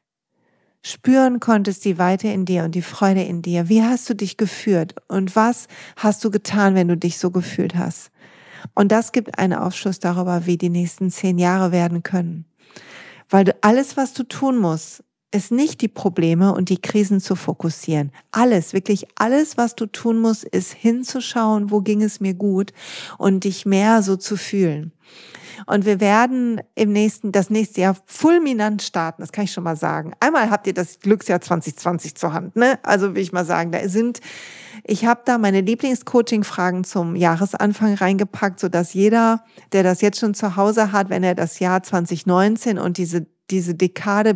spüren 0.83 1.39
konntest, 1.39 1.85
die 1.85 1.97
Weite 1.97 2.27
in 2.27 2.45
dir 2.45 2.63
und 2.63 2.75
die 2.75 2.81
Freude 2.81 3.23
in 3.23 3.41
dir. 3.41 3.69
Wie 3.69 3.81
hast 3.81 4.09
du 4.09 4.13
dich 4.13 4.37
geführt 4.37 4.95
und 5.07 5.35
was 5.35 5.67
hast 5.95 6.23
du 6.23 6.29
getan, 6.29 6.75
wenn 6.75 6.89
du 6.89 6.97
dich 6.97 7.17
so 7.17 7.31
gefühlt 7.31 7.75
hast? 7.75 8.11
Und 8.75 8.91
das 8.91 9.11
gibt 9.11 9.39
einen 9.39 9.53
Aufschluss 9.53 9.99
darüber, 9.99 10.45
wie 10.45 10.57
die 10.57 10.69
nächsten 10.69 11.09
zehn 11.09 11.37
Jahre 11.39 11.71
werden 11.71 12.03
können. 12.03 12.45
Weil 13.29 13.45
du 13.45 13.55
alles, 13.61 13.97
was 13.97 14.13
du 14.13 14.23
tun 14.23 14.57
musst, 14.57 15.03
ist 15.33 15.51
nicht 15.51 15.81
die 15.81 15.87
Probleme 15.87 16.53
und 16.53 16.69
die 16.69 16.79
Krisen 16.79 17.19
zu 17.19 17.35
fokussieren. 17.35 18.11
Alles, 18.31 18.73
wirklich 18.73 19.07
alles, 19.15 19.57
was 19.57 19.75
du 19.75 19.87
tun 19.87 20.19
musst, 20.19 20.43
ist 20.43 20.73
hinzuschauen, 20.73 21.71
wo 21.71 21.81
ging 21.81 22.03
es 22.03 22.19
mir 22.19 22.35
gut 22.35 22.71
und 23.17 23.43
dich 23.43 23.65
mehr 23.65 24.03
so 24.03 24.15
zu 24.15 24.37
fühlen. 24.37 24.93
Und 25.65 25.85
wir 25.85 25.99
werden 25.99 26.61
im 26.75 26.91
nächsten, 26.91 27.31
das 27.31 27.49
nächste 27.49 27.81
Jahr 27.81 27.97
fulminant 28.05 28.81
starten. 28.81 29.21
Das 29.21 29.31
kann 29.31 29.45
ich 29.45 29.51
schon 29.51 29.63
mal 29.63 29.75
sagen. 29.75 30.13
Einmal 30.19 30.49
habt 30.49 30.67
ihr 30.67 30.73
das 30.73 30.99
Glücksjahr 30.99 31.41
2020 31.41 32.15
zur 32.15 32.33
Hand, 32.33 32.55
ne? 32.55 32.79
Also 32.83 33.15
will 33.15 33.21
ich 33.21 33.31
mal 33.31 33.45
sagen, 33.45 33.71
da 33.71 33.87
sind, 33.87 34.19
ich 34.83 35.05
habe 35.05 35.21
da 35.25 35.37
meine 35.37 35.61
Lieblingscoaching-Fragen 35.61 36.83
zum 36.83 37.15
Jahresanfang 37.15 37.95
reingepackt, 37.95 38.59
so 38.59 38.67
dass 38.67 38.93
jeder, 38.93 39.43
der 39.71 39.83
das 39.83 40.01
jetzt 40.01 40.19
schon 40.19 40.33
zu 40.33 40.55
Hause 40.57 40.91
hat, 40.91 41.09
wenn 41.09 41.23
er 41.23 41.35
das 41.35 41.59
Jahr 41.59 41.81
2019 41.81 42.77
und 42.77 42.97
diese, 42.97 43.25
diese 43.49 43.75
Dekade 43.75 44.35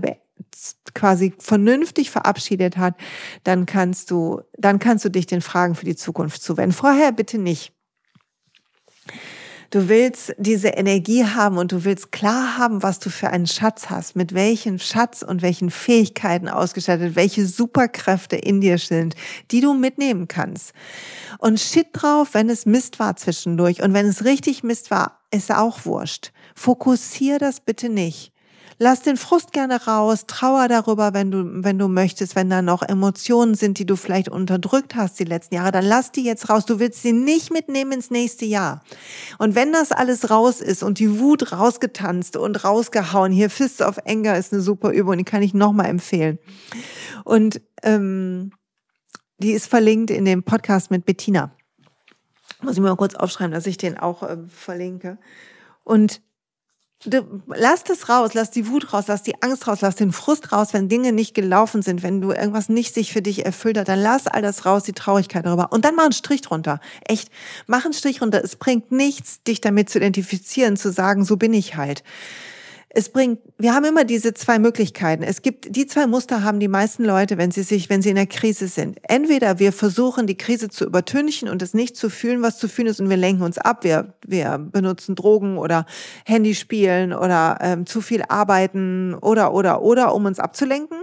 quasi 0.97 1.33
vernünftig 1.39 2.09
verabschiedet 2.09 2.77
hat, 2.77 2.95
dann 3.43 3.65
kannst 3.65 4.11
du, 4.11 4.41
dann 4.57 4.79
kannst 4.79 5.05
du 5.05 5.09
dich 5.09 5.27
den 5.27 5.41
Fragen 5.41 5.75
für 5.75 5.85
die 5.85 5.95
Zukunft 5.95 6.41
zuwenden. 6.41 6.73
Vorher 6.73 7.11
bitte 7.11 7.37
nicht. 7.37 7.71
Du 9.69 9.89
willst 9.89 10.33
diese 10.37 10.69
Energie 10.69 11.25
haben 11.25 11.57
und 11.57 11.73
du 11.73 11.83
willst 11.83 12.13
klar 12.13 12.57
haben, 12.57 12.83
was 12.83 12.99
du 12.99 13.09
für 13.09 13.29
einen 13.29 13.47
Schatz 13.47 13.89
hast, 13.89 14.15
mit 14.15 14.33
welchen 14.33 14.79
Schatz 14.79 15.23
und 15.23 15.41
welchen 15.41 15.71
Fähigkeiten 15.71 16.47
ausgestattet, 16.47 17.17
welche 17.17 17.45
Superkräfte 17.45 18.37
in 18.37 18.61
dir 18.61 18.77
sind, 18.77 19.15
die 19.51 19.59
du 19.59 19.73
mitnehmen 19.73 20.29
kannst. 20.29 20.71
Und 21.39 21.59
shit 21.59 21.87
drauf, 21.91 22.29
wenn 22.31 22.49
es 22.49 22.65
Mist 22.65 22.97
war 22.99 23.17
zwischendurch 23.17 23.81
und 23.83 23.93
wenn 23.93 24.05
es 24.05 24.23
richtig 24.23 24.63
Mist 24.63 24.89
war, 24.89 25.19
ist 25.31 25.51
auch 25.51 25.85
wurscht. 25.85 26.31
Fokussier 26.55 27.37
das 27.37 27.59
bitte 27.59 27.89
nicht. 27.89 28.31
Lass 28.79 29.01
den 29.01 29.17
Frust 29.17 29.53
gerne 29.53 29.85
raus, 29.85 30.25
trauer 30.27 30.67
darüber, 30.67 31.13
wenn 31.13 31.31
du, 31.31 31.63
wenn 31.63 31.79
du 31.79 31.87
möchtest, 31.87 32.35
wenn 32.35 32.49
da 32.49 32.61
noch 32.61 32.83
Emotionen 32.83 33.55
sind, 33.55 33.79
die 33.79 33.87
du 33.87 33.95
vielleicht 33.95 34.29
unterdrückt 34.29 34.95
hast 34.95 35.19
die 35.19 35.23
letzten 35.23 35.55
Jahre, 35.55 35.71
dann 35.71 35.85
lass 35.85 36.11
die 36.11 36.23
jetzt 36.23 36.47
raus. 36.49 36.65
Du 36.65 36.79
willst 36.79 37.01
sie 37.01 37.11
nicht 37.11 37.51
mitnehmen 37.51 37.93
ins 37.93 38.11
nächste 38.11 38.45
Jahr. 38.45 38.83
Und 39.39 39.55
wenn 39.55 39.73
das 39.73 39.91
alles 39.91 40.29
raus 40.29 40.61
ist 40.61 40.83
und 40.83 40.99
die 40.99 41.19
Wut 41.19 41.51
rausgetanzt 41.51 42.37
und 42.37 42.63
rausgehauen, 42.63 43.31
hier 43.31 43.49
Fists 43.49 43.81
of 43.81 43.97
Anger 44.05 44.37
ist 44.37 44.53
eine 44.53 44.61
super 44.61 44.91
Übung, 44.91 45.17
die 45.17 45.23
kann 45.23 45.41
ich 45.41 45.55
nochmal 45.55 45.87
empfehlen. 45.87 46.37
Und 47.23 47.61
ähm, 47.81 48.51
die 49.39 49.53
ist 49.53 49.67
verlinkt 49.67 50.11
in 50.11 50.25
dem 50.25 50.43
Podcast 50.43 50.91
mit 50.91 51.03
Bettina. 51.03 51.51
Muss 52.61 52.75
ich 52.75 52.81
mal 52.81 52.95
kurz 52.95 53.15
aufschreiben, 53.15 53.53
dass 53.53 53.65
ich 53.65 53.77
den 53.77 53.97
auch 53.97 54.21
äh, 54.21 54.37
verlinke. 54.47 55.17
Und 55.83 56.21
lass 57.03 57.83
das 57.83 58.09
raus, 58.09 58.33
lass 58.33 58.51
die 58.51 58.67
Wut 58.67 58.93
raus, 58.93 59.05
lass 59.07 59.23
die 59.23 59.41
Angst 59.41 59.67
raus, 59.67 59.81
lass 59.81 59.95
den 59.95 60.11
Frust 60.11 60.51
raus, 60.51 60.69
wenn 60.73 60.89
Dinge 60.89 61.11
nicht 61.11 61.33
gelaufen 61.33 61.81
sind, 61.81 62.03
wenn 62.03 62.21
du 62.21 62.31
irgendwas 62.31 62.69
nicht 62.69 62.93
sich 62.93 63.13
für 63.13 63.21
dich 63.21 63.45
erfüllt 63.45 63.77
hat, 63.77 63.87
dann 63.87 63.99
lass 63.99 64.27
all 64.27 64.41
das 64.41 64.65
raus, 64.65 64.83
die 64.83 64.93
Traurigkeit 64.93 65.45
darüber. 65.45 65.71
Und 65.71 65.85
dann 65.85 65.95
mach 65.95 66.05
einen 66.05 66.13
Strich 66.13 66.41
drunter. 66.41 66.79
Echt, 67.07 67.29
mach 67.67 67.85
einen 67.85 67.93
Strich 67.93 68.21
runter. 68.21 68.43
Es 68.43 68.55
bringt 68.55 68.91
nichts, 68.91 69.43
dich 69.43 69.61
damit 69.61 69.89
zu 69.89 69.99
identifizieren, 69.99 70.75
zu 70.77 70.91
sagen, 70.91 71.23
so 71.23 71.37
bin 71.37 71.53
ich 71.53 71.75
halt 71.75 72.03
es 72.97 73.09
bringt, 73.09 73.41
wir 73.59 73.75
haben 73.75 73.85
immer 73.85 74.05
diese 74.05 74.33
zwei 74.33 74.57
Möglichkeiten. 74.57 75.21
Es 75.21 75.43
gibt, 75.43 75.75
die 75.75 75.85
zwei 75.85 76.07
Muster 76.07 76.43
haben 76.43 76.59
die 76.59 76.67
meisten 76.67 77.05
Leute, 77.05 77.37
wenn 77.37 77.51
sie 77.51 77.61
sich, 77.61 77.91
wenn 77.91 78.01
sie 78.01 78.09
in 78.09 78.15
der 78.15 78.25
Krise 78.25 78.67
sind. 78.67 78.97
Entweder 79.03 79.59
wir 79.59 79.71
versuchen, 79.71 80.25
die 80.25 80.35
Krise 80.35 80.67
zu 80.69 80.83
übertünchen 80.83 81.47
und 81.47 81.61
es 81.61 81.75
nicht 81.75 81.95
zu 81.95 82.09
fühlen, 82.09 82.41
was 82.41 82.57
zu 82.57 82.67
fühlen 82.67 82.87
ist 82.87 82.99
und 82.99 83.11
wir 83.11 83.17
lenken 83.17 83.43
uns 83.43 83.59
ab. 83.59 83.83
Wir, 83.83 84.15
wir 84.25 84.57
benutzen 84.57 85.13
Drogen 85.13 85.59
oder 85.59 85.85
Handyspielen 86.25 87.13
oder 87.13 87.59
ähm, 87.61 87.85
zu 87.85 88.01
viel 88.01 88.23
arbeiten 88.29 89.13
oder, 89.13 89.53
oder, 89.53 89.83
oder, 89.83 90.15
um 90.15 90.25
uns 90.25 90.39
abzulenken. 90.39 90.97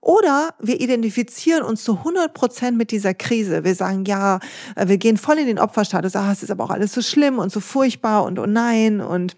Oder 0.00 0.50
wir 0.60 0.80
identifizieren 0.80 1.64
uns 1.64 1.82
zu 1.82 1.96
100 1.96 2.32
Prozent 2.32 2.78
mit 2.78 2.92
dieser 2.92 3.14
Krise. 3.14 3.64
Wir 3.64 3.74
sagen, 3.74 4.04
ja, 4.04 4.38
äh, 4.76 4.86
wir 4.86 4.98
gehen 4.98 5.16
voll 5.16 5.38
in 5.38 5.48
den 5.48 5.58
Opferstatus. 5.58 6.14
Ah, 6.14 6.30
es 6.30 6.44
ist 6.44 6.52
aber 6.52 6.62
auch 6.62 6.70
alles 6.70 6.92
so 6.92 7.02
schlimm 7.02 7.40
und 7.40 7.50
so 7.50 7.58
furchtbar 7.58 8.22
und 8.22 8.38
oh 8.38 8.46
nein 8.46 9.00
und 9.00 9.36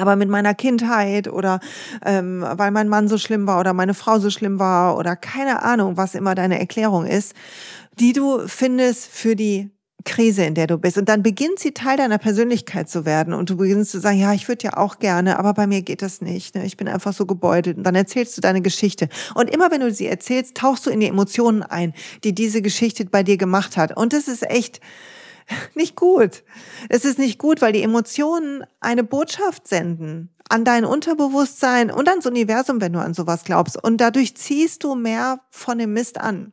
aber 0.00 0.16
mit 0.16 0.28
meiner 0.28 0.54
Kindheit 0.54 1.28
oder 1.28 1.60
ähm, 2.04 2.44
weil 2.56 2.70
mein 2.70 2.88
Mann 2.88 3.08
so 3.08 3.18
schlimm 3.18 3.46
war 3.46 3.60
oder 3.60 3.72
meine 3.72 3.94
Frau 3.94 4.18
so 4.18 4.30
schlimm 4.30 4.58
war 4.58 4.96
oder 4.96 5.16
keine 5.16 5.62
Ahnung, 5.62 5.96
was 5.96 6.14
immer 6.14 6.34
deine 6.34 6.58
Erklärung 6.58 7.06
ist, 7.06 7.34
die 7.98 8.12
du 8.12 8.46
findest 8.46 9.06
für 9.06 9.36
die 9.36 9.70
Krise, 10.04 10.44
in 10.44 10.54
der 10.54 10.66
du 10.66 10.78
bist. 10.78 10.98
Und 10.98 11.08
dann 11.08 11.22
beginnt 11.22 11.58
sie 11.58 11.72
Teil 11.72 11.96
deiner 11.96 12.18
Persönlichkeit 12.18 12.88
zu 12.88 13.04
werden 13.04 13.34
und 13.34 13.50
du 13.50 13.56
beginnst 13.56 13.90
zu 13.90 14.00
sagen, 14.00 14.18
ja, 14.18 14.32
ich 14.32 14.48
würde 14.48 14.64
ja 14.64 14.76
auch 14.76 14.98
gerne, 14.98 15.38
aber 15.38 15.54
bei 15.54 15.66
mir 15.66 15.82
geht 15.82 16.02
das 16.02 16.20
nicht. 16.20 16.54
Ne? 16.54 16.64
Ich 16.66 16.76
bin 16.76 16.88
einfach 16.88 17.12
so 17.12 17.26
gebeutelt. 17.26 17.76
Und 17.76 17.84
dann 17.84 17.94
erzählst 17.94 18.36
du 18.36 18.40
deine 18.40 18.62
Geschichte. 18.62 19.08
Und 19.34 19.50
immer 19.50 19.70
wenn 19.70 19.80
du 19.80 19.92
sie 19.92 20.06
erzählst, 20.06 20.56
tauchst 20.56 20.86
du 20.86 20.90
in 20.90 21.00
die 21.00 21.06
Emotionen 21.06 21.62
ein, 21.62 21.94
die 22.24 22.34
diese 22.34 22.62
Geschichte 22.62 23.04
bei 23.04 23.22
dir 23.22 23.36
gemacht 23.36 23.76
hat. 23.76 23.96
Und 23.96 24.12
das 24.12 24.28
ist 24.28 24.48
echt, 24.48 24.80
nicht 25.74 25.96
gut. 25.96 26.42
Es 26.88 27.04
ist 27.04 27.18
nicht 27.18 27.38
gut, 27.38 27.60
weil 27.60 27.72
die 27.72 27.82
Emotionen 27.82 28.64
eine 28.80 29.04
Botschaft 29.04 29.68
senden 29.68 30.30
an 30.48 30.64
dein 30.64 30.84
Unterbewusstsein 30.84 31.90
und 31.90 32.08
ans 32.08 32.26
Universum, 32.26 32.80
wenn 32.80 32.92
du 32.92 33.00
an 33.00 33.14
sowas 33.14 33.44
glaubst. 33.44 33.82
Und 33.82 33.98
dadurch 33.98 34.36
ziehst 34.36 34.84
du 34.84 34.94
mehr 34.94 35.40
von 35.50 35.78
dem 35.78 35.92
Mist 35.94 36.20
an. 36.20 36.52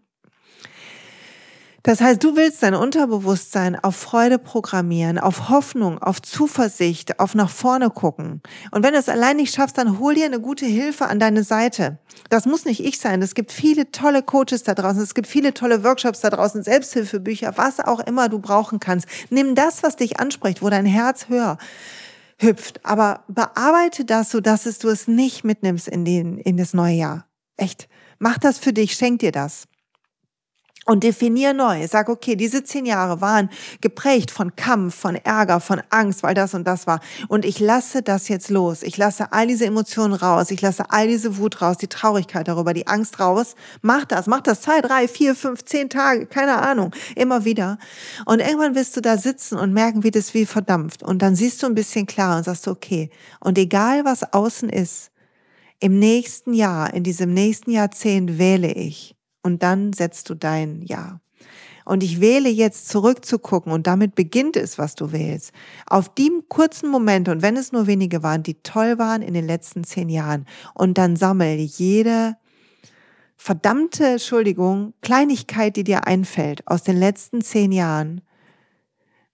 Das 1.83 2.01
heißt, 2.01 2.23
du 2.23 2.35
willst 2.35 2.61
dein 2.61 2.75
Unterbewusstsein 2.75 3.77
auf 3.81 3.95
Freude 3.95 4.37
programmieren, 4.37 5.17
auf 5.17 5.49
Hoffnung, 5.49 5.97
auf 5.99 6.21
Zuversicht, 6.21 7.19
auf 7.19 7.35
nach 7.35 7.49
vorne 7.49 7.89
gucken. 7.89 8.41
Und 8.71 8.83
wenn 8.83 8.93
du 8.93 8.99
es 8.99 9.09
allein 9.09 9.37
nicht 9.37 9.53
schaffst, 9.53 9.77
dann 9.77 9.99
hol 9.99 10.13
dir 10.13 10.25
eine 10.25 10.41
gute 10.41 10.65
Hilfe 10.65 11.07
an 11.07 11.19
deine 11.19 11.43
Seite. 11.43 11.99
Das 12.29 12.45
muss 12.45 12.65
nicht 12.65 12.83
ich 12.83 12.99
sein. 12.99 13.21
Es 13.21 13.33
gibt 13.33 13.51
viele 13.51 13.91
tolle 13.91 14.23
Coaches 14.23 14.63
da 14.63 14.75
draußen. 14.75 15.01
Es 15.01 15.13
gibt 15.13 15.27
viele 15.27 15.53
tolle 15.53 15.83
Workshops 15.83 16.19
da 16.21 16.29
draußen, 16.29 16.63
Selbsthilfebücher, 16.63 17.53
was 17.57 17.79
auch 17.79 18.01
immer 18.01 18.27
du 18.27 18.39
brauchen 18.39 18.79
kannst. 18.79 19.07
Nimm 19.29 19.55
das, 19.55 19.81
was 19.81 19.95
dich 19.95 20.19
anspricht, 20.19 20.61
wo 20.61 20.69
dein 20.69 20.85
Herz 20.85 21.29
höher 21.29 21.57
hüpft. 22.39 22.85
Aber 22.85 23.23
bearbeite 23.27 24.05
das, 24.05 24.31
so 24.31 24.41
dass 24.41 24.63
du 24.79 24.89
es 24.89 25.07
nicht 25.07 25.43
mitnimmst 25.43 25.87
in 25.87 26.05
den, 26.05 26.37
in 26.39 26.57
das 26.57 26.73
neue 26.73 26.95
Jahr. 26.95 27.25
Echt. 27.57 27.87
Mach 28.17 28.37
das 28.37 28.57
für 28.57 28.73
dich. 28.73 28.93
Schenk 28.93 29.19
dir 29.19 29.31
das. 29.31 29.67
Und 30.85 31.03
definier 31.03 31.53
neu. 31.53 31.87
Sag, 31.87 32.09
okay, 32.09 32.35
diese 32.35 32.63
zehn 32.63 32.85
Jahre 32.85 33.21
waren 33.21 33.49
geprägt 33.81 34.31
von 34.31 34.55
Kampf, 34.55 34.95
von 34.95 35.15
Ärger, 35.15 35.59
von 35.59 35.81
Angst, 35.89 36.23
weil 36.23 36.33
das 36.33 36.53
und 36.53 36.65
das 36.65 36.87
war. 36.87 36.99
Und 37.27 37.45
ich 37.45 37.59
lasse 37.59 38.01
das 38.01 38.27
jetzt 38.27 38.49
los. 38.49 38.81
Ich 38.81 38.97
lasse 38.97 39.31
all 39.31 39.47
diese 39.47 39.65
Emotionen 39.65 40.13
raus. 40.13 40.51
Ich 40.51 40.61
lasse 40.61 40.89
all 40.89 41.07
diese 41.07 41.37
Wut 41.37 41.61
raus, 41.61 41.77
die 41.77 41.87
Traurigkeit 41.87 42.47
darüber, 42.47 42.73
die 42.73 42.87
Angst 42.87 43.19
raus. 43.19 43.55
Mach 43.81 44.05
das, 44.05 44.25
mach 44.27 44.41
das 44.41 44.61
zwei, 44.61 44.81
drei, 44.81 45.07
vier, 45.07 45.35
fünf, 45.35 45.63
zehn 45.63 45.89
Tage, 45.89 46.25
keine 46.25 46.59
Ahnung, 46.61 46.91
immer 47.15 47.45
wieder. 47.45 47.77
Und 48.25 48.39
irgendwann 48.39 48.75
wirst 48.75 48.97
du 48.97 49.01
da 49.01 49.17
sitzen 49.17 49.57
und 49.57 49.73
merken, 49.73 50.03
wie 50.03 50.11
das 50.11 50.33
wie 50.33 50.45
verdampft. 50.45 51.03
Und 51.03 51.21
dann 51.21 51.35
siehst 51.35 51.61
du 51.61 51.67
ein 51.67 51.75
bisschen 51.75 52.07
klarer 52.07 52.37
und 52.37 52.43
sagst, 52.45 52.67
okay. 52.67 53.09
Und 53.39 53.57
egal 53.57 54.05
was 54.05 54.33
außen 54.33 54.69
ist, 54.69 55.11
im 55.79 55.99
nächsten 55.99 56.53
Jahr, 56.53 56.93
in 56.93 57.03
diesem 57.03 57.33
nächsten 57.33 57.71
Jahrzehnt 57.71 58.37
wähle 58.37 58.73
ich 58.73 59.18
und 59.43 59.63
dann 59.63 59.93
setzt 59.93 60.29
du 60.29 60.35
dein 60.35 60.81
Ja. 60.83 61.19
Und 61.85 62.03
ich 62.03 62.21
wähle 62.21 62.49
jetzt 62.49 62.87
zurückzugucken 62.89 63.71
und 63.71 63.87
damit 63.87 64.13
beginnt 64.13 64.55
es, 64.55 64.77
was 64.77 64.93
du 64.93 65.11
wählst. 65.11 65.51
Auf 65.87 66.13
die 66.13 66.29
kurzen 66.47 66.89
Momente 66.89 67.31
und 67.31 67.41
wenn 67.41 67.57
es 67.57 67.71
nur 67.71 67.87
wenige 67.87 68.21
waren, 68.21 68.43
die 68.43 68.61
toll 68.61 68.99
waren 68.99 69.23
in 69.23 69.33
den 69.33 69.47
letzten 69.47 69.83
zehn 69.83 70.09
Jahren 70.09 70.45
und 70.75 70.99
dann 70.99 71.15
sammel 71.15 71.57
jede 71.57 72.35
verdammte, 73.37 74.05
Entschuldigung, 74.05 74.93
Kleinigkeit, 75.01 75.77
die 75.77 75.83
dir 75.83 76.05
einfällt 76.05 76.67
aus 76.67 76.83
den 76.83 76.97
letzten 76.97 77.41
zehn 77.41 77.71
Jahren, 77.71 78.21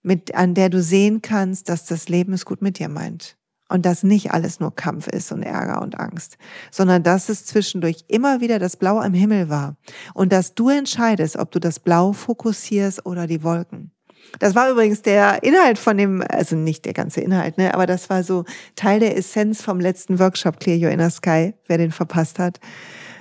mit, 0.02 0.34
an 0.34 0.54
der 0.54 0.70
du 0.70 0.80
sehen 0.80 1.20
kannst, 1.20 1.68
dass 1.68 1.84
das 1.84 2.08
Leben 2.08 2.32
es 2.32 2.46
gut 2.46 2.62
mit 2.62 2.78
dir 2.78 2.88
meint. 2.88 3.36
Und 3.68 3.84
dass 3.84 4.04
nicht 4.04 4.30
alles 4.30 4.60
nur 4.60 4.74
Kampf 4.74 5.08
ist 5.08 5.32
und 5.32 5.42
Ärger 5.42 5.82
und 5.82 5.98
Angst, 5.98 6.38
sondern 6.70 7.02
dass 7.02 7.28
es 7.28 7.44
zwischendurch 7.44 8.04
immer 8.06 8.40
wieder 8.40 8.60
das 8.60 8.76
Blau 8.76 9.00
am 9.00 9.12
Himmel 9.12 9.48
war. 9.48 9.76
Und 10.14 10.32
dass 10.32 10.54
du 10.54 10.68
entscheidest, 10.68 11.36
ob 11.36 11.50
du 11.50 11.58
das 11.58 11.80
Blau 11.80 12.12
fokussierst 12.12 13.04
oder 13.04 13.26
die 13.26 13.42
Wolken. 13.42 13.90
Das 14.38 14.54
war 14.54 14.70
übrigens 14.70 15.02
der 15.02 15.42
Inhalt 15.42 15.78
von 15.78 15.96
dem, 15.96 16.22
also 16.28 16.56
nicht 16.56 16.84
der 16.84 16.92
ganze 16.92 17.20
Inhalt, 17.20 17.58
ne, 17.58 17.74
aber 17.74 17.86
das 17.86 18.10
war 18.10 18.22
so 18.22 18.44
Teil 18.74 19.00
der 19.00 19.16
Essenz 19.16 19.62
vom 19.62 19.80
letzten 19.80 20.18
Workshop 20.18 20.60
Clear 20.60 20.78
Your 20.78 20.90
Inner 20.90 21.10
Sky, 21.10 21.54
wer 21.66 21.78
den 21.78 21.92
verpasst 21.92 22.38
hat. 22.38 22.60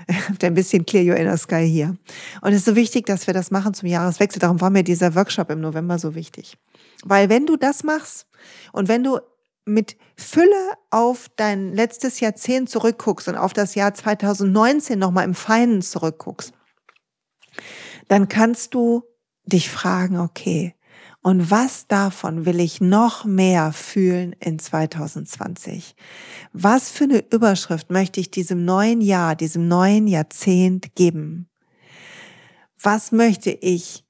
Habt 0.29 0.43
ein 0.43 0.53
bisschen 0.53 0.85
Clear 0.85 1.13
Your 1.13 1.19
Inner 1.19 1.37
Sky 1.37 1.67
hier. 1.67 1.95
Und 2.41 2.51
es 2.51 2.57
ist 2.57 2.65
so 2.65 2.75
wichtig, 2.75 3.05
dass 3.05 3.27
wir 3.27 3.33
das 3.33 3.49
machen 3.49 3.73
zum 3.73 3.87
Jahreswechsel. 3.89 4.39
Darum 4.39 4.61
war 4.61 4.69
mir 4.69 4.83
dieser 4.83 5.15
Workshop 5.15 5.49
im 5.49 5.61
November 5.61 5.97
so 5.97 6.15
wichtig. 6.15 6.57
Weil 7.03 7.29
wenn 7.29 7.45
du 7.45 7.55
das 7.55 7.83
machst 7.83 8.27
und 8.71 8.87
wenn 8.87 9.03
du 9.03 9.19
mit 9.65 9.97
Fülle 10.15 10.73
auf 10.91 11.29
dein 11.35 11.73
letztes 11.73 12.19
Jahrzehnt 12.19 12.69
zurückguckst 12.69 13.27
und 13.27 13.35
auf 13.35 13.53
das 13.53 13.75
Jahr 13.75 13.93
2019 13.93 14.97
nochmal 14.97 15.25
im 15.25 15.33
Feinen 15.33 15.81
zurückguckst, 15.81 16.53
dann 18.07 18.27
kannst 18.27 18.73
du 18.73 19.03
dich 19.45 19.69
fragen, 19.69 20.19
okay, 20.19 20.75
und 21.25 21.49
was 21.49 21.87
davon 21.87 22.45
will 22.45 22.59
ich 22.59 22.81
noch 22.81 23.25
mehr 23.25 23.73
fühlen 23.73 24.33
in 24.33 24.59
2020? 24.59 25.95
Was 26.53 26.91
für 26.91 27.05
eine 27.05 27.25
Überschrift 27.31 27.89
möchte 27.89 28.19
ich 28.19 28.29
diesem 28.29 28.63
neuen 28.63 29.01
Jahr, 29.01 29.35
diesem 29.35 29.67
neuen 29.67 30.05
Jahrzehnt 30.05 30.93
geben? 30.93 31.49
Was 32.79 33.11
möchte 33.11 33.49
ich 33.49 34.05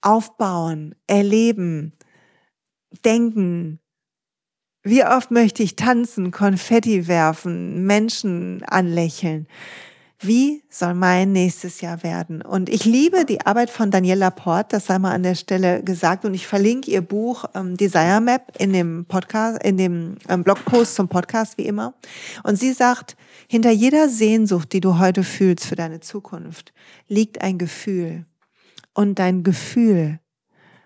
aufbauen, 0.00 0.96
erleben, 1.06 1.92
denken, 3.04 3.78
wie 4.86 5.04
oft 5.04 5.32
möchte 5.32 5.64
ich 5.64 5.74
tanzen, 5.74 6.30
Konfetti 6.30 7.08
werfen, 7.08 7.84
Menschen 7.86 8.62
anlächeln? 8.62 9.48
Wie 10.20 10.62
soll 10.70 10.94
mein 10.94 11.32
nächstes 11.32 11.80
Jahr 11.80 12.04
werden? 12.04 12.40
Und 12.40 12.68
ich 12.68 12.84
liebe 12.84 13.24
die 13.24 13.40
Arbeit 13.44 13.68
von 13.68 13.90
Danielle 13.90 14.20
Laporte, 14.20 14.76
das 14.76 14.86
sei 14.86 15.00
mal 15.00 15.12
an 15.12 15.24
der 15.24 15.34
Stelle 15.34 15.82
gesagt. 15.82 16.24
Und 16.24 16.34
ich 16.34 16.46
verlinke 16.46 16.88
ihr 16.88 17.02
Buch 17.02 17.46
ähm, 17.54 17.76
Desire 17.76 18.20
Map 18.20 18.52
in 18.60 18.72
dem 18.72 19.06
Podcast, 19.06 19.60
in 19.64 19.76
dem 19.76 20.18
ähm, 20.28 20.44
Blogpost 20.44 20.94
zum 20.94 21.08
Podcast 21.08 21.58
wie 21.58 21.66
immer. 21.66 21.94
Und 22.44 22.56
sie 22.56 22.72
sagt, 22.72 23.16
hinter 23.48 23.72
jeder 23.72 24.08
Sehnsucht, 24.08 24.72
die 24.72 24.80
du 24.80 25.00
heute 25.00 25.24
fühlst 25.24 25.66
für 25.66 25.76
deine 25.76 25.98
Zukunft, 25.98 26.72
liegt 27.08 27.42
ein 27.42 27.58
Gefühl. 27.58 28.24
Und 28.94 29.18
dein 29.18 29.42
Gefühl, 29.42 30.20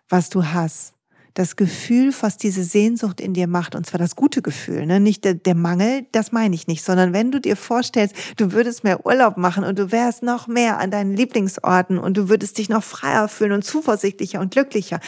was 0.09 0.31
du 0.31 0.47
hast, 0.47 0.95
das 1.35 1.57
Gefühl, 1.57 2.13
was 2.21 2.37
diese 2.37 2.65
Sehnsucht 2.65 3.21
in 3.21 3.35
dir 3.35 3.47
macht, 3.47 3.75
und 3.75 3.87
zwar 3.87 3.99
das 3.99 4.17
gute 4.17 4.43
Gefühl, 4.43 4.87
ne? 4.87 5.01
nicht 5.01 5.25
der, 5.25 5.35
der 5.35 5.55
Mangel, 5.55 6.07
das 6.13 6.33
meine 6.33 6.55
ich 6.55 6.67
nicht, 6.67 6.85
sondern 6.85 7.13
wenn 7.13 7.31
du 7.31 7.41
dir 7.41 7.57
vorstellst, 7.57 8.15
du 8.37 8.53
würdest 8.53 8.85
mehr 8.85 9.07
Urlaub 9.07 9.37
machen 9.37 9.65
und 9.65 9.79
du 9.79 9.93
wärst 9.93 10.23
noch 10.23 10.49
mehr 10.49 10.79
an 10.79 10.91
deinen 10.91 11.15
Lieblingsorten 11.15 11.99
und 11.99 12.17
du 12.17 12.29
würdest 12.29 12.59
dich 12.59 12.69
noch 12.69 12.83
freier 12.83 13.29
fühlen 13.29 13.53
und 13.53 13.65
zuversichtlicher 13.65 14.41
und 14.41 14.53
glücklicher. 14.53 15.01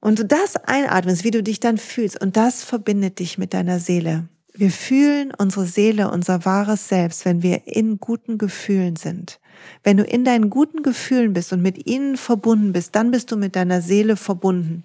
Und 0.00 0.18
du 0.18 0.24
das 0.24 0.56
einatmest, 0.56 1.22
wie 1.22 1.30
du 1.30 1.42
dich 1.42 1.60
dann 1.60 1.78
fühlst, 1.78 2.20
und 2.20 2.36
das 2.36 2.64
verbindet 2.64 3.20
dich 3.20 3.38
mit 3.38 3.54
deiner 3.54 3.78
Seele. 3.78 4.28
Wir 4.54 4.70
fühlen 4.70 5.32
unsere 5.38 5.64
Seele, 5.64 6.10
unser 6.10 6.44
wahres 6.44 6.88
Selbst, 6.88 7.24
wenn 7.24 7.42
wir 7.42 7.66
in 7.66 7.98
guten 7.98 8.36
Gefühlen 8.36 8.96
sind. 8.96 9.40
Wenn 9.82 9.96
du 9.96 10.04
in 10.04 10.24
deinen 10.24 10.50
guten 10.50 10.82
Gefühlen 10.82 11.32
bist 11.32 11.52
und 11.52 11.62
mit 11.62 11.86
ihnen 11.86 12.16
verbunden 12.16 12.72
bist, 12.72 12.94
dann 12.94 13.10
bist 13.10 13.30
du 13.30 13.36
mit 13.36 13.56
deiner 13.56 13.80
Seele 13.80 14.16
verbunden. 14.16 14.84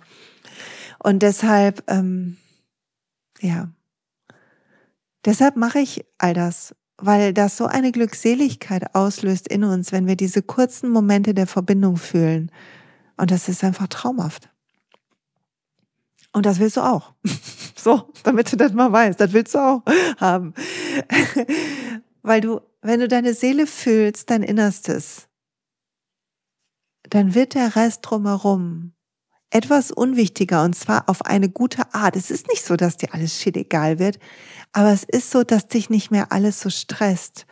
Und 1.07 1.19
deshalb, 1.19 1.89
ähm, 1.89 2.35
ja, 3.39 3.69
deshalb 5.23 5.55
mache 5.55 5.79
ich 5.79 6.05
all 6.17 6.33
das, 6.33 6.75
weil 6.97 7.33
das 7.33 7.55
so 7.55 7.65
eine 7.65 7.93
Glückseligkeit 7.93 8.93
auslöst 8.93 9.47
in 9.47 9.63
uns, 9.63 9.93
wenn 9.93 10.05
wir 10.05 10.17
diese 10.17 10.41
kurzen 10.41 10.89
Momente 10.89 11.33
der 11.33 11.47
Verbindung 11.47 11.95
fühlen. 11.95 12.51
Und 13.15 13.31
das 13.31 13.47
ist 13.47 13.63
einfach 13.63 13.87
traumhaft. 13.87 14.49
Und 16.33 16.45
das 16.45 16.59
willst 16.59 16.75
du 16.75 16.81
auch. 16.81 17.13
So, 17.77 18.11
damit 18.23 18.51
du 18.51 18.57
das 18.57 18.73
mal 18.73 18.91
weißt, 18.91 19.17
das 19.17 19.31
willst 19.31 19.55
du 19.55 19.59
auch 19.59 19.83
haben. 20.17 20.53
Weil 22.21 22.41
du, 22.41 22.59
wenn 22.81 22.99
du 22.99 23.07
deine 23.07 23.33
Seele 23.33 23.65
fühlst, 23.65 24.29
dein 24.29 24.43
Innerstes, 24.43 25.29
dann 27.03 27.33
wird 27.33 27.53
der 27.53 27.77
Rest 27.77 27.99
drumherum 28.01 28.91
etwas 29.49 29.91
unwichtiger 29.91 30.63
und 30.63 30.75
zwar 30.75 31.07
auf 31.07 31.25
eine 31.25 31.49
gute 31.49 31.93
Art. 31.93 32.15
Es 32.15 32.31
ist 32.31 32.47
nicht 32.47 32.65
so, 32.65 32.75
dass 32.75 32.97
dir 32.97 33.13
alles 33.13 33.39
shit 33.39 33.55
egal 33.55 33.99
wird, 33.99 34.19
aber 34.73 34.91
es 34.91 35.03
ist 35.03 35.31
so, 35.31 35.43
dass 35.43 35.67
dich 35.67 35.89
nicht 35.89 36.11
mehr 36.11 36.31
alles 36.31 36.59
so 36.59 36.69
stresst 36.69 37.45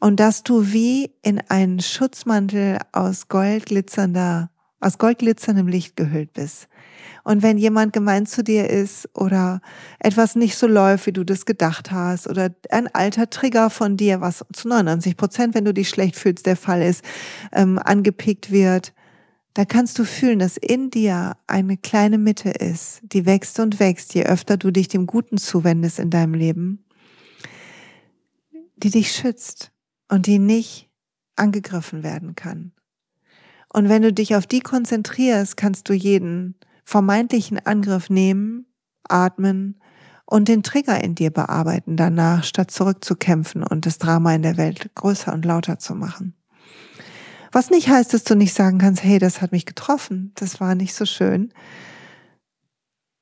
und 0.00 0.18
dass 0.18 0.42
du 0.42 0.72
wie 0.72 1.12
in 1.22 1.40
einen 1.48 1.80
Schutzmantel 1.80 2.78
aus 2.92 3.28
goldglitzernder, 3.28 4.50
aus 4.80 4.98
goldglitzerndem 4.98 5.68
Licht 5.68 5.96
gehüllt 5.96 6.32
bist. 6.32 6.68
Und 7.24 7.42
wenn 7.42 7.58
jemand 7.58 7.92
gemein 7.92 8.26
zu 8.26 8.42
dir 8.42 8.68
ist 8.68 9.08
oder 9.14 9.60
etwas 10.00 10.34
nicht 10.34 10.56
so 10.56 10.66
läuft, 10.66 11.06
wie 11.06 11.12
du 11.12 11.24
das 11.24 11.46
gedacht 11.46 11.92
hast 11.92 12.26
oder 12.28 12.50
ein 12.70 12.92
alter 12.92 13.30
Trigger 13.30 13.70
von 13.70 13.96
dir, 13.96 14.20
was 14.20 14.44
zu 14.52 14.68
99 14.68 15.16
Prozent, 15.16 15.54
wenn 15.54 15.64
du 15.64 15.74
dich 15.74 15.88
schlecht 15.88 16.16
fühlst, 16.16 16.46
der 16.46 16.56
Fall 16.56 16.82
ist, 16.82 17.04
ähm, 17.52 17.78
angepickt 17.78 18.50
wird, 18.50 18.92
da 19.54 19.64
kannst 19.64 19.98
du 19.98 20.04
fühlen, 20.04 20.38
dass 20.38 20.56
in 20.56 20.90
dir 20.90 21.36
eine 21.46 21.76
kleine 21.76 22.18
Mitte 22.18 22.50
ist, 22.50 23.00
die 23.02 23.26
wächst 23.26 23.60
und 23.60 23.80
wächst, 23.80 24.14
je 24.14 24.24
öfter 24.24 24.56
du 24.56 24.70
dich 24.70 24.88
dem 24.88 25.06
Guten 25.06 25.36
zuwendest 25.36 25.98
in 25.98 26.10
deinem 26.10 26.34
Leben, 26.34 26.84
die 28.76 28.90
dich 28.90 29.12
schützt 29.12 29.72
und 30.08 30.26
die 30.26 30.38
nicht 30.38 30.88
angegriffen 31.36 32.02
werden 32.02 32.34
kann. 32.34 32.72
Und 33.72 33.88
wenn 33.88 34.02
du 34.02 34.12
dich 34.12 34.36
auf 34.36 34.46
die 34.46 34.60
konzentrierst, 34.60 35.56
kannst 35.56 35.88
du 35.88 35.92
jeden 35.92 36.56
vermeintlichen 36.84 37.58
Angriff 37.64 38.10
nehmen, 38.10 38.66
atmen 39.04 39.80
und 40.26 40.48
den 40.48 40.62
Trigger 40.62 41.02
in 41.02 41.14
dir 41.14 41.30
bearbeiten 41.30 41.96
danach, 41.96 42.44
statt 42.44 42.70
zurückzukämpfen 42.70 43.62
und 43.62 43.86
das 43.86 43.98
Drama 43.98 44.34
in 44.34 44.42
der 44.42 44.56
Welt 44.56 44.90
größer 44.94 45.32
und 45.32 45.44
lauter 45.44 45.78
zu 45.78 45.94
machen. 45.94 46.34
Was 47.52 47.70
nicht 47.70 47.88
heißt, 47.88 48.14
dass 48.14 48.24
du 48.24 48.34
nicht 48.34 48.54
sagen 48.54 48.78
kannst, 48.78 49.04
hey, 49.04 49.18
das 49.18 49.42
hat 49.42 49.52
mich 49.52 49.66
getroffen, 49.66 50.32
das 50.36 50.58
war 50.58 50.74
nicht 50.74 50.94
so 50.94 51.04
schön. 51.04 51.52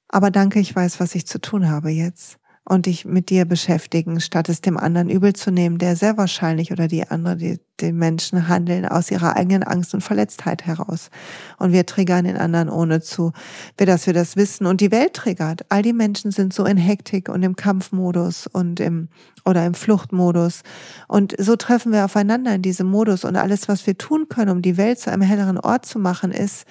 Aber 0.08 0.30
danke, 0.30 0.60
ich 0.60 0.74
weiß, 0.74 1.00
was 1.00 1.14
ich 1.14 1.26
zu 1.26 1.40
tun 1.40 1.68
habe 1.68 1.90
jetzt 1.90 2.39
und 2.70 2.87
dich 2.87 3.04
mit 3.04 3.30
dir 3.30 3.46
beschäftigen, 3.46 4.20
statt 4.20 4.48
es 4.48 4.61
dem 4.61 4.76
anderen 4.76 5.11
übel 5.11 5.33
zu 5.33 5.50
nehmen, 5.50 5.78
der 5.78 5.96
sehr 5.96 6.16
wahrscheinlich 6.16 6.70
oder 6.70 6.87
die 6.87 7.04
andere, 7.04 7.37
die, 7.37 7.59
die 7.80 7.90
Menschen 7.90 8.46
handeln 8.46 8.87
aus 8.87 9.11
ihrer 9.11 9.35
eigenen 9.35 9.64
Angst 9.64 9.92
und 9.92 10.02
Verletztheit 10.02 10.66
heraus. 10.66 11.11
Und 11.59 11.72
wir 11.72 11.85
triggern 11.85 12.26
den 12.26 12.37
anderen 12.37 12.68
ohne 12.68 13.00
zu, 13.00 13.33
dass 13.76 14.06
wir 14.06 14.14
das 14.14 14.37
wissen. 14.37 14.66
Und 14.66 14.80
die 14.80 14.92
Welt 14.92 15.14
triggert. 15.14 15.66
All 15.68 15.83
die 15.83 15.92
Menschen 15.92 16.30
sind 16.30 16.54
so 16.54 16.64
in 16.64 16.76
Hektik 16.76 17.28
und 17.28 17.42
im 17.42 17.56
Kampfmodus 17.56 18.46
und 18.46 18.78
im, 18.78 19.09
oder 19.44 19.66
im 19.66 19.74
Fluchtmodus. 19.74 20.62
Und 21.09 21.35
so 21.40 21.56
treffen 21.56 21.90
wir 21.90 22.04
aufeinander 22.04 22.54
in 22.54 22.62
diesem 22.62 22.87
Modus. 22.87 23.24
Und 23.24 23.35
alles, 23.35 23.66
was 23.66 23.85
wir 23.88 23.98
tun 23.98 24.28
können, 24.28 24.52
um 24.52 24.62
die 24.62 24.76
Welt 24.76 25.00
zu 25.00 25.11
einem 25.11 25.22
helleren 25.22 25.59
Ort 25.59 25.87
zu 25.87 25.98
machen, 25.98 26.30
ist, 26.30 26.66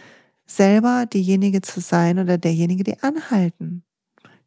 selber 0.45 1.07
diejenige 1.11 1.59
zu 1.59 1.81
sein 1.81 2.19
oder 2.19 2.37
derjenige, 2.37 2.85
die 2.85 3.03
anhalten. 3.03 3.83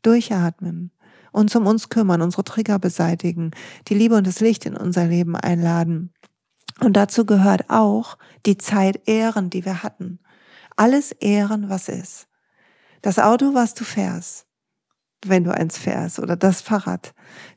Durchatmen 0.01 0.93
uns 1.33 1.57
um 1.57 1.67
uns 1.67 1.89
kümmern, 1.89 2.23
unsere 2.23 2.45
Trigger 2.45 2.79
beseitigen, 2.79 3.51
die 3.89 3.95
Liebe 3.95 4.17
und 4.17 4.27
das 4.27 4.41
Licht 4.41 4.67
in 4.67 4.77
unser 4.77 5.07
Leben 5.07 5.37
einladen 5.37 6.13
Und 6.81 6.95
dazu 6.95 7.27
gehört 7.27 7.71
auch 7.71 8.19
die 8.47 8.59
Zeit 8.59 9.09
ehren, 9.09 9.51
die 9.51 9.65
wir 9.65 9.83
hatten. 9.83 10.19
Alles 10.77 11.13
ehren, 11.13 11.69
was 11.69 11.89
ist. 11.89 12.29
Das 13.03 13.19
Auto, 13.19 13.55
was 13.55 13.75
du 13.75 13.85
fährst, 13.85 14.47
wenn 15.25 15.45
du 15.45 15.55
eins 15.55 15.79
fährst, 15.79 16.19
oder 16.19 16.37
das 16.37 16.63
Fahrrad, 16.63 17.15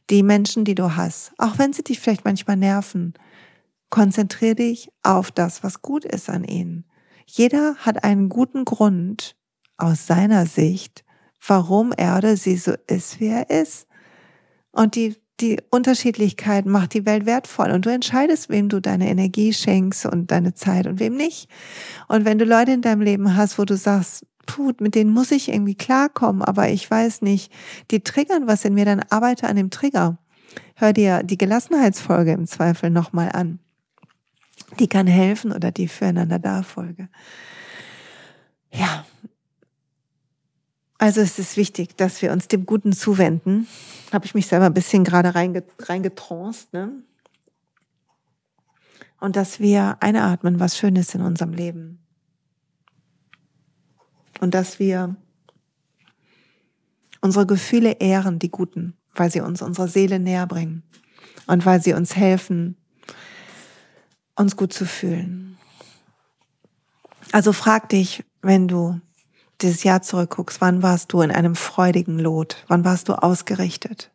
die 0.09 0.23
Menschen, 0.23 0.65
die 0.65 0.75
du 0.75 0.95
hast, 0.95 1.31
auch 1.37 1.57
wenn 1.57 1.73
sie 1.73 1.83
dich 1.83 1.99
vielleicht 1.99 2.25
manchmal 2.25 2.57
nerven, 2.57 3.13
konzentriere 3.89 4.55
dich 4.55 4.89
auf 5.03 5.31
das, 5.31 5.63
was 5.63 5.81
gut 5.81 6.05
ist 6.05 6.29
an 6.29 6.43
ihnen. 6.43 6.85
Jeder 7.25 7.75
hat 7.77 8.03
einen 8.03 8.29
guten 8.29 8.65
Grund 8.65 9.35
aus 9.77 10.07
seiner 10.07 10.45
Sicht, 10.45 11.04
warum 11.47 11.91
er 11.91 12.17
oder 12.17 12.37
sie 12.37 12.57
so 12.57 12.73
ist, 12.87 13.19
wie 13.19 13.27
er 13.27 13.49
ist. 13.49 13.87
Und 14.71 14.95
die, 14.95 15.15
die 15.39 15.61
Unterschiedlichkeit 15.69 16.65
macht 16.65 16.93
die 16.93 17.05
Welt 17.05 17.25
wertvoll. 17.25 17.71
Und 17.71 17.85
du 17.85 17.89
entscheidest, 17.89 18.49
wem 18.49 18.69
du 18.69 18.79
deine 18.79 19.09
Energie 19.09 19.53
schenkst 19.53 20.05
und 20.05 20.31
deine 20.31 20.53
Zeit 20.53 20.87
und 20.87 20.99
wem 20.99 21.15
nicht. 21.15 21.49
Und 22.07 22.25
wenn 22.25 22.39
du 22.39 22.45
Leute 22.45 22.71
in 22.71 22.81
deinem 22.81 23.01
Leben 23.01 23.35
hast, 23.35 23.57
wo 23.57 23.65
du 23.65 23.77
sagst, 23.77 24.25
puh, 24.45 24.73
mit 24.79 24.95
denen 24.95 25.11
muss 25.11 25.31
ich 25.31 25.49
irgendwie 25.49 25.75
klarkommen, 25.75 26.41
aber 26.41 26.69
ich 26.69 26.89
weiß 26.89 27.21
nicht, 27.21 27.51
die 27.91 28.01
triggern 28.01 28.47
was 28.47 28.65
in 28.65 28.73
mir, 28.73 28.85
dann 28.85 29.01
arbeite 29.09 29.47
an 29.47 29.55
dem 29.55 29.69
Trigger. 29.69 30.17
Hör 30.75 30.93
dir 30.93 31.23
die 31.23 31.37
Gelassenheitsfolge 31.37 32.31
im 32.31 32.47
Zweifel 32.47 32.89
nochmal 32.89 33.31
an. 33.31 33.59
Die 34.79 34.87
kann 34.87 35.07
helfen 35.07 35.51
oder 35.51 35.71
die 35.71 35.87
füreinander 35.87 36.39
da 36.39 36.63
Folge. 36.63 37.07
Ja. 38.71 39.04
Also 41.05 41.21
es 41.21 41.37
ist 41.37 41.55
wichtig, 41.55 41.95
dass 41.97 42.23
wir 42.23 42.31
uns 42.31 42.47
dem 42.47 42.65
Guten 42.65 42.91
zuwenden. 42.91 43.67
Habe 44.11 44.25
ich 44.25 44.33
mich 44.33 44.47
selber 44.47 44.65
ein 44.65 44.73
bisschen 44.73 45.03
gerade 45.03 45.35
reingetranced, 45.35 46.73
ne? 46.73 47.03
Und 49.19 49.35
dass 49.35 49.59
wir 49.59 49.97
einatmen, 49.99 50.59
was 50.59 50.75
Schönes 50.75 51.13
in 51.13 51.21
unserem 51.21 51.53
Leben 51.53 51.99
und 54.39 54.55
dass 54.55 54.79
wir 54.79 55.15
unsere 57.21 57.45
Gefühle 57.45 57.91
ehren, 57.99 58.39
die 58.39 58.49
guten, 58.49 58.97
weil 59.13 59.29
sie 59.29 59.41
uns 59.41 59.61
unsere 59.61 59.87
Seele 59.87 60.19
näher 60.19 60.47
bringen 60.47 60.81
und 61.45 61.67
weil 61.67 61.83
sie 61.83 61.93
uns 61.93 62.15
helfen, 62.15 62.77
uns 64.35 64.57
gut 64.57 64.73
zu 64.73 64.87
fühlen. 64.87 65.59
Also 67.31 67.53
frag 67.53 67.89
dich, 67.89 68.23
wenn 68.41 68.67
du 68.67 69.01
dieses 69.61 69.83
Jahr 69.83 70.01
zurückguckst, 70.01 70.61
wann 70.61 70.83
warst 70.83 71.13
du 71.13 71.21
in 71.21 71.31
einem 71.31 71.55
freudigen 71.55 72.19
Lot? 72.19 72.63
Wann 72.67 72.85
warst 72.85 73.09
du 73.09 73.13
ausgerichtet? 73.13 74.11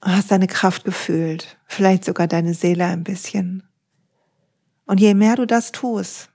Hast 0.00 0.30
deine 0.30 0.48
Kraft 0.48 0.84
gefühlt, 0.84 1.58
vielleicht 1.66 2.04
sogar 2.04 2.26
deine 2.26 2.54
Seele 2.54 2.86
ein 2.86 3.04
bisschen. 3.04 3.62
Und 4.86 5.00
je 5.00 5.14
mehr 5.14 5.36
du 5.36 5.46
das 5.46 5.70
tust, 5.70 6.32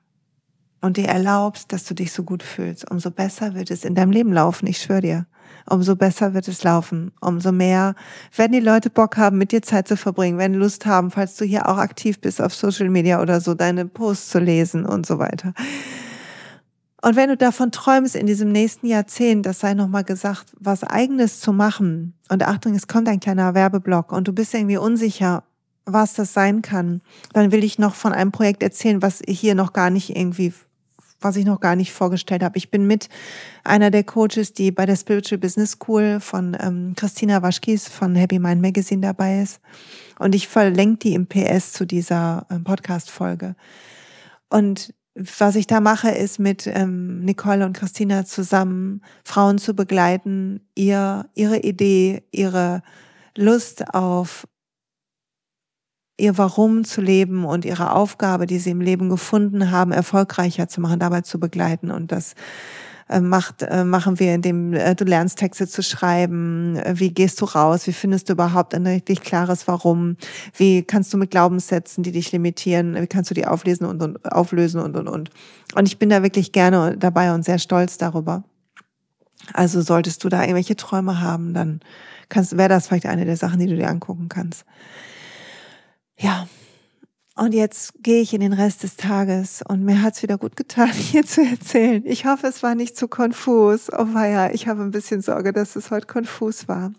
und 0.82 0.98
dir 0.98 1.08
erlaubst, 1.08 1.72
dass 1.74 1.86
du 1.86 1.94
dich 1.94 2.12
so 2.12 2.24
gut 2.24 2.44
fühlst, 2.44 2.90
umso 2.90 3.12
besser 3.12 3.56
wird 3.56 3.72
es 3.72 3.84
in 3.84 3.96
deinem 3.96 4.12
Leben 4.12 4.34
laufen, 4.34 4.68
ich 4.68 4.82
schwöre 4.82 5.02
dir. 5.02 5.26
Umso 5.70 5.96
besser 5.96 6.34
wird 6.34 6.48
es 6.48 6.64
laufen, 6.64 7.12
umso 7.20 7.52
mehr 7.52 7.96
werden 8.36 8.54
die 8.54 8.60
Leute 8.60 8.90
Bock 8.90 9.18
haben, 9.18 9.38
mit 9.38 9.52
dir 9.52 9.62
Zeit 9.62 9.88
zu 9.88 9.98
verbringen, 9.98 10.38
werden 10.38 10.56
Lust 10.56 10.86
haben, 10.86 11.12
falls 11.12 11.36
du 11.36 11.46
hier 11.46 11.68
auch 11.68 11.78
aktiv 11.78 12.22
bist 12.22 12.42
auf 12.42 12.54
Social 12.54 12.90
Media 12.90 13.22
oder 13.22 13.42
so, 13.42 13.54
deine 13.54 13.86
Posts 13.86 14.30
zu 14.30 14.40
lesen 14.40 14.86
und 14.86 15.06
so 15.06 15.20
weiter. 15.20 15.54
Und 17.02 17.16
wenn 17.16 17.30
du 17.30 17.38
davon 17.38 17.72
träumst, 17.72 18.16
in 18.16 18.26
diesem 18.26 18.52
nächsten 18.52 18.88
Jahrzehnt, 18.88 19.46
das 19.46 19.60
sei 19.60 19.74
nochmal 19.76 20.04
gesagt, 20.04 20.48
was 20.60 20.84
eigenes 20.84 21.40
zu 21.40 21.54
machen, 21.54 22.16
und 22.30 22.44
Achtung, 22.44 22.74
es 22.76 22.88
kommt 22.88 23.08
ein 23.08 23.20
kleiner 23.20 23.54
Werbeblock 23.54 24.12
und 24.12 24.28
du 24.28 24.34
bist 24.34 24.54
irgendwie 24.54 24.78
unsicher, 24.78 25.44
was 25.86 26.14
das 26.14 26.34
sein 26.34 26.62
kann, 26.62 27.02
dann 27.34 27.52
will 27.52 27.64
ich 27.64 27.80
noch 27.80 27.96
von 27.96 28.14
einem 28.14 28.32
Projekt 28.32 28.62
erzählen, 28.62 29.02
was 29.02 29.22
hier 29.28 29.56
noch 29.56 29.74
gar 29.74 29.90
nicht 29.90 30.16
irgendwie 30.16 30.54
was 31.20 31.36
ich 31.36 31.46
noch 31.46 31.60
gar 31.60 31.76
nicht 31.76 31.94
vorgestellt 31.94 32.44
habe. 32.44 32.58
Ich 32.58 32.70
bin 32.70 32.86
mit 32.86 33.10
einer 33.64 33.90
der 33.90 34.04
Coaches, 34.04 34.54
die 34.54 34.72
bei 34.72 34.86
der 34.86 34.96
Spiritual 34.96 35.40
Business 35.40 35.72
School 35.72 36.20
von 36.20 36.56
ähm, 36.60 36.94
Christina 36.96 37.42
Waschkis 37.42 37.88
von 37.88 38.16
Happy 38.16 38.40
Mind 38.40 38.62
Magazine 38.62 39.02
dabei 39.02 39.42
ist. 39.42 39.60
Und 40.20 40.36
ich 40.36 40.48
verlinke 40.48 41.00
die 41.00 41.14
im 41.14 41.28
PS 41.28 41.74
zu 41.74 41.86
dieser 41.86 42.46
ähm, 42.52 42.64
Podcast-Folge. 42.64 43.56
Und 44.50 44.94
was 45.18 45.56
ich 45.56 45.68
da 45.68 45.80
mache, 45.80 46.10
ist 46.12 46.40
mit 46.40 46.68
ähm, 46.68 47.22
Nicole 47.22 47.66
und 47.66 47.74
Christina 47.74 48.26
zusammen 48.26 49.02
Frauen 49.24 49.58
zu 49.58 49.74
begleiten, 49.74 50.62
ihr, 50.76 51.30
ihre 51.34 51.58
Idee, 51.60 52.24
ihre 52.32 52.84
Lust 53.36 53.94
auf 53.94 54.48
ihr 56.20 56.38
Warum 56.38 56.84
zu 56.84 57.02
leben 57.02 57.46
und 57.46 57.66
ihre 57.66 57.94
Aufgabe, 57.94 58.48
die 58.48 58.60
sie 58.60 58.72
im 58.72 58.82
Leben 58.82 59.10
gefunden 59.10 59.72
haben, 59.72 59.92
erfolgreicher 59.92 60.68
zu 60.68 60.82
machen, 60.82 61.00
dabei 61.00 61.22
zu 61.22 61.40
begleiten. 61.40 61.92
Und 61.92 62.12
das 62.12 62.34
macht, 63.22 63.64
äh, 63.64 63.84
machen 63.84 64.20
wir, 64.20 64.36
indem 64.36 64.74
äh, 64.74 64.96
du 64.96 65.06
lernst, 65.06 65.38
Texte 65.38 65.68
zu 65.68 65.82
schreiben. 65.82 66.80
Wie 66.94 67.12
gehst 67.12 67.40
du 67.42 67.46
raus? 67.46 67.88
Wie 67.88 67.94
findest 67.94 68.30
du 68.30 68.34
überhaupt 68.34 68.76
ein 68.76 68.86
richtig 68.86 69.22
klares 69.22 69.68
Warum? 69.68 70.18
Wie 70.56 70.84
kannst 70.84 71.14
du 71.14 71.18
mit 71.18 71.32
Glaubenssätzen, 71.32 72.04
die 72.04 72.12
dich 72.12 72.32
limitieren, 72.32 72.96
wie 72.96 73.08
kannst 73.08 73.32
du 73.32 73.34
die 73.34 73.46
auflesen 73.46 73.86
und, 73.86 74.02
und 74.02 74.32
auflösen 74.32 74.82
und, 74.82 74.98
und, 74.98 75.08
und. 75.08 75.30
Und 75.76 75.88
ich 75.88 76.00
bin 76.00 76.10
da 76.10 76.22
wirklich 76.24 76.52
gerne 76.52 76.98
dabei 76.98 77.34
und 77.34 77.44
sehr 77.44 77.60
stolz 77.60 77.98
darüber. 77.98 78.44
Also 79.54 79.82
solltest 79.82 80.24
du 80.24 80.30
da 80.30 80.42
irgendwelche 80.42 80.76
Träume 80.76 81.22
haben, 81.22 81.54
dann 81.54 81.80
kannst, 82.30 82.58
wäre 82.58 82.70
das 82.70 82.88
vielleicht 82.88 83.06
eine 83.06 83.26
der 83.26 83.38
Sachen, 83.38 83.60
die 83.60 83.68
du 83.68 83.76
dir 83.76 83.90
angucken 83.90 84.28
kannst. 84.30 84.66
Ja, 86.20 86.48
und 87.38 87.54
jetzt 87.54 87.94
gehe 88.02 88.22
ich 88.22 88.34
in 88.34 88.42
den 88.42 88.54
Rest 88.54 88.84
des 88.84 88.96
Tages 88.96 89.62
und 89.68 89.84
mir 89.84 90.02
hat's 90.02 90.24
wieder 90.24 90.38
gut 90.38 90.56
getan, 90.56 90.92
hier 90.94 91.26
zu 91.26 91.42
erzählen. 91.42 92.04
Ich 92.06 92.26
hoffe, 92.26 92.48
es 92.48 92.64
war 92.64 92.76
nicht 92.76 92.98
zu 92.98 93.08
konfus. 93.08 93.92
Oh 93.92 94.08
ja, 94.14 94.50
ich 94.52 94.68
habe 94.68 94.82
ein 94.82 94.92
bisschen 94.92 95.22
Sorge, 95.22 95.54
dass 95.54 95.76
es 95.76 95.92
heute 95.92 96.08
konfus 96.08 96.68
war. 96.68 96.92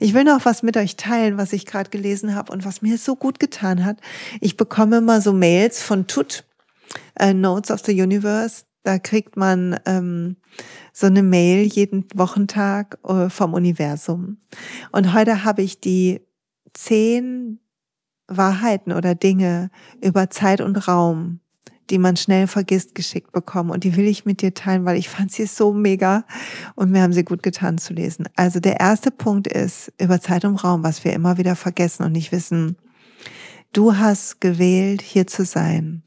Ich 0.00 0.14
will 0.14 0.24
noch 0.24 0.44
was 0.44 0.62
mit 0.62 0.76
euch 0.76 0.96
teilen, 0.96 1.36
was 1.36 1.52
ich 1.52 1.66
gerade 1.66 1.90
gelesen 1.90 2.34
habe 2.34 2.52
und 2.52 2.64
was 2.64 2.82
mir 2.82 2.98
so 2.98 3.16
gut 3.16 3.38
getan 3.38 3.84
hat. 3.84 3.98
Ich 4.40 4.56
bekomme 4.56 4.98
immer 4.98 5.20
so 5.20 5.32
Mails 5.32 5.82
von 5.82 6.06
Tut, 6.06 6.44
äh, 7.18 7.34
Notes 7.34 7.70
of 7.70 7.80
the 7.84 8.00
Universe. 8.00 8.64
Da 8.82 8.98
kriegt 8.98 9.36
man 9.36 9.78
ähm, 9.84 10.36
so 10.92 11.06
eine 11.06 11.22
Mail 11.22 11.66
jeden 11.66 12.06
Wochentag 12.14 12.98
äh, 13.06 13.28
vom 13.28 13.52
Universum. 13.52 14.38
Und 14.92 15.12
heute 15.12 15.44
habe 15.44 15.62
ich 15.62 15.80
die 15.80 16.20
zehn 16.72 17.58
Wahrheiten 18.28 18.92
oder 18.92 19.14
Dinge 19.14 19.70
über 20.02 20.30
Zeit 20.30 20.60
und 20.60 20.88
Raum, 20.88 21.40
die 21.90 21.98
man 21.98 22.16
schnell 22.16 22.46
vergisst, 22.46 22.94
geschickt 22.94 23.32
bekommen. 23.32 23.70
Und 23.70 23.84
die 23.84 23.96
will 23.96 24.06
ich 24.06 24.24
mit 24.24 24.42
dir 24.42 24.54
teilen, 24.54 24.84
weil 24.84 24.98
ich 24.98 25.08
fand 25.08 25.32
sie 25.32 25.46
so 25.46 25.72
mega 25.72 26.24
und 26.74 26.90
mir 26.90 27.02
haben 27.02 27.12
sie 27.12 27.24
gut 27.24 27.42
getan 27.42 27.78
zu 27.78 27.92
lesen. 27.92 28.28
Also 28.36 28.60
der 28.60 28.80
erste 28.80 29.10
Punkt 29.10 29.46
ist 29.46 29.92
über 30.00 30.20
Zeit 30.20 30.44
und 30.44 30.56
Raum, 30.56 30.82
was 30.82 31.04
wir 31.04 31.12
immer 31.12 31.38
wieder 31.38 31.56
vergessen 31.56 32.04
und 32.04 32.12
nicht 32.12 32.32
wissen. 32.32 32.76
Du 33.72 33.96
hast 33.96 34.40
gewählt, 34.40 35.02
hier 35.02 35.26
zu 35.26 35.44
sein. 35.44 36.02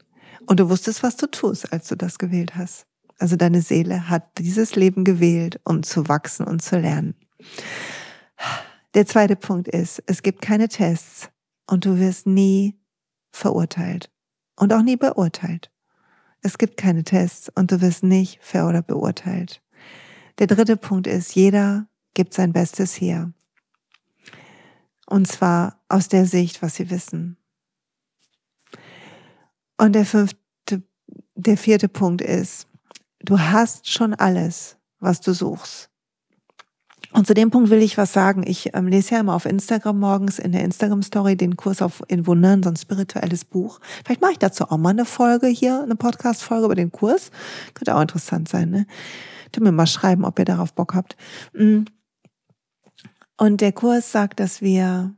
Und 0.46 0.58
du 0.60 0.68
wusstest, 0.68 1.02
was 1.02 1.16
du 1.16 1.26
tust, 1.26 1.72
als 1.72 1.88
du 1.88 1.96
das 1.96 2.18
gewählt 2.18 2.56
hast. 2.56 2.86
Also 3.18 3.36
deine 3.36 3.60
Seele 3.60 4.08
hat 4.08 4.38
dieses 4.38 4.74
Leben 4.76 5.04
gewählt, 5.04 5.60
um 5.64 5.82
zu 5.82 6.08
wachsen 6.08 6.46
und 6.46 6.62
zu 6.62 6.78
lernen. 6.78 7.14
Der 8.94 9.06
zweite 9.06 9.36
Punkt 9.36 9.68
ist, 9.68 10.02
es 10.06 10.22
gibt 10.22 10.42
keine 10.42 10.68
Tests, 10.68 11.28
und 11.70 11.84
du 11.84 11.98
wirst 11.98 12.26
nie 12.26 12.76
verurteilt 13.30 14.10
und 14.56 14.72
auch 14.72 14.82
nie 14.82 14.96
beurteilt. 14.96 15.70
Es 16.42 16.58
gibt 16.58 16.76
keine 16.76 17.04
Tests 17.04 17.48
und 17.54 17.70
du 17.70 17.80
wirst 17.80 18.02
nicht 18.02 18.40
ver- 18.42 18.68
oder 18.68 18.82
beurteilt. 18.82 19.62
Der 20.38 20.48
dritte 20.48 20.76
Punkt 20.76 21.06
ist, 21.06 21.34
jeder 21.34 21.86
gibt 22.14 22.34
sein 22.34 22.52
Bestes 22.52 22.92
hier. 22.94 23.32
Und 25.06 25.28
zwar 25.28 25.80
aus 25.88 26.08
der 26.08 26.26
Sicht, 26.26 26.60
was 26.60 26.74
sie 26.74 26.90
wissen. 26.90 27.36
Und 29.78 29.92
der 29.92 30.04
fünfte, 30.04 30.82
der 31.34 31.56
vierte 31.56 31.88
Punkt 31.88 32.20
ist, 32.20 32.66
du 33.20 33.38
hast 33.38 33.88
schon 33.88 34.14
alles, 34.14 34.76
was 34.98 35.20
du 35.20 35.32
suchst. 35.32 35.89
Und 37.12 37.26
zu 37.26 37.34
dem 37.34 37.50
Punkt 37.50 37.70
will 37.70 37.82
ich 37.82 37.98
was 37.98 38.12
sagen. 38.12 38.44
Ich 38.46 38.74
ähm, 38.74 38.86
lese 38.86 39.14
ja 39.14 39.20
immer 39.20 39.34
auf 39.34 39.44
Instagram 39.44 39.98
morgens 39.98 40.38
in 40.38 40.52
der 40.52 40.62
Instagram-Story 40.62 41.36
den 41.36 41.56
Kurs 41.56 41.82
auf 41.82 42.02
in 42.08 42.26
Wundern, 42.26 42.62
so 42.62 42.70
ein 42.70 42.76
spirituelles 42.76 43.44
Buch. 43.44 43.80
Vielleicht 44.04 44.20
mache 44.20 44.32
ich 44.32 44.38
dazu 44.38 44.64
auch 44.64 44.76
mal 44.76 44.90
eine 44.90 45.04
Folge 45.04 45.48
hier, 45.48 45.82
eine 45.82 45.96
Podcast-Folge 45.96 46.66
über 46.66 46.74
den 46.76 46.92
Kurs. 46.92 47.30
Könnte 47.74 47.96
auch 47.96 48.00
interessant 48.00 48.48
sein, 48.48 48.70
ne? 48.70 48.86
Könnt 49.52 49.64
mir 49.64 49.72
mal 49.72 49.86
schreiben, 49.86 50.24
ob 50.24 50.38
ihr 50.38 50.44
darauf 50.44 50.72
Bock 50.72 50.94
habt. 50.94 51.16
Mm. 51.52 51.82
Und 53.36 53.60
der 53.60 53.72
Kurs 53.72 54.12
sagt, 54.12 54.38
dass 54.38 54.60
wir 54.60 55.14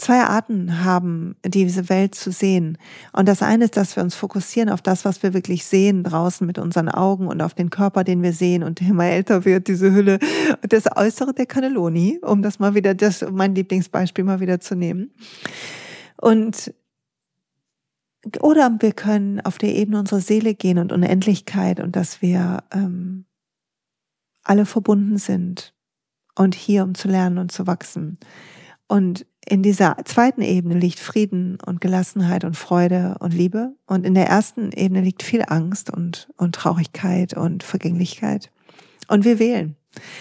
zwei 0.00 0.22
Arten 0.22 0.84
haben, 0.84 1.36
diese 1.44 1.88
Welt 1.88 2.14
zu 2.14 2.32
sehen. 2.32 2.78
Und 3.12 3.28
das 3.28 3.42
eine 3.42 3.64
ist, 3.64 3.76
dass 3.76 3.96
wir 3.96 4.02
uns 4.02 4.14
fokussieren 4.14 4.70
auf 4.70 4.82
das, 4.82 5.04
was 5.04 5.22
wir 5.22 5.34
wirklich 5.34 5.64
sehen 5.64 6.04
draußen 6.04 6.46
mit 6.46 6.58
unseren 6.58 6.88
Augen 6.88 7.28
und 7.28 7.42
auf 7.42 7.54
den 7.54 7.70
Körper, 7.70 8.02
den 8.02 8.22
wir 8.22 8.32
sehen 8.32 8.62
und 8.62 8.80
immer 8.80 9.04
älter 9.04 9.44
wird, 9.44 9.68
diese 9.68 9.92
Hülle. 9.92 10.18
Das 10.62 10.84
Äußere 10.96 11.34
der 11.34 11.46
Cannelloni, 11.46 12.18
um 12.22 12.42
das 12.42 12.58
mal 12.58 12.74
wieder, 12.74 12.94
das 12.94 13.24
mein 13.30 13.54
Lieblingsbeispiel 13.54 14.24
mal 14.24 14.40
wieder 14.40 14.60
zu 14.60 14.74
nehmen. 14.74 15.12
Und 16.16 16.74
oder 18.40 18.70
wir 18.80 18.92
können 18.92 19.40
auf 19.40 19.58
der 19.58 19.74
Ebene 19.74 19.98
unserer 19.98 20.20
Seele 20.20 20.54
gehen 20.54 20.78
und 20.78 20.92
Unendlichkeit 20.92 21.80
und 21.80 21.96
dass 21.96 22.20
wir 22.20 22.64
ähm, 22.70 23.24
alle 24.42 24.66
verbunden 24.66 25.16
sind 25.16 25.74
und 26.34 26.54
hier, 26.54 26.84
um 26.84 26.94
zu 26.94 27.08
lernen 27.08 27.38
und 27.38 27.50
zu 27.52 27.66
wachsen. 27.66 28.18
Und 28.88 29.26
in 29.50 29.64
dieser 29.64 29.96
zweiten 30.04 30.42
Ebene 30.42 30.78
liegt 30.78 31.00
Frieden 31.00 31.58
und 31.66 31.80
Gelassenheit 31.80 32.44
und 32.44 32.56
Freude 32.56 33.16
und 33.18 33.34
Liebe. 33.34 33.74
Und 33.84 34.06
in 34.06 34.14
der 34.14 34.28
ersten 34.28 34.70
Ebene 34.70 35.00
liegt 35.00 35.24
viel 35.24 35.42
Angst 35.44 35.90
und, 35.90 36.28
und 36.36 36.54
Traurigkeit 36.54 37.36
und 37.36 37.64
Vergänglichkeit. 37.64 38.52
Und 39.08 39.24
wir 39.24 39.40
wählen. 39.40 39.74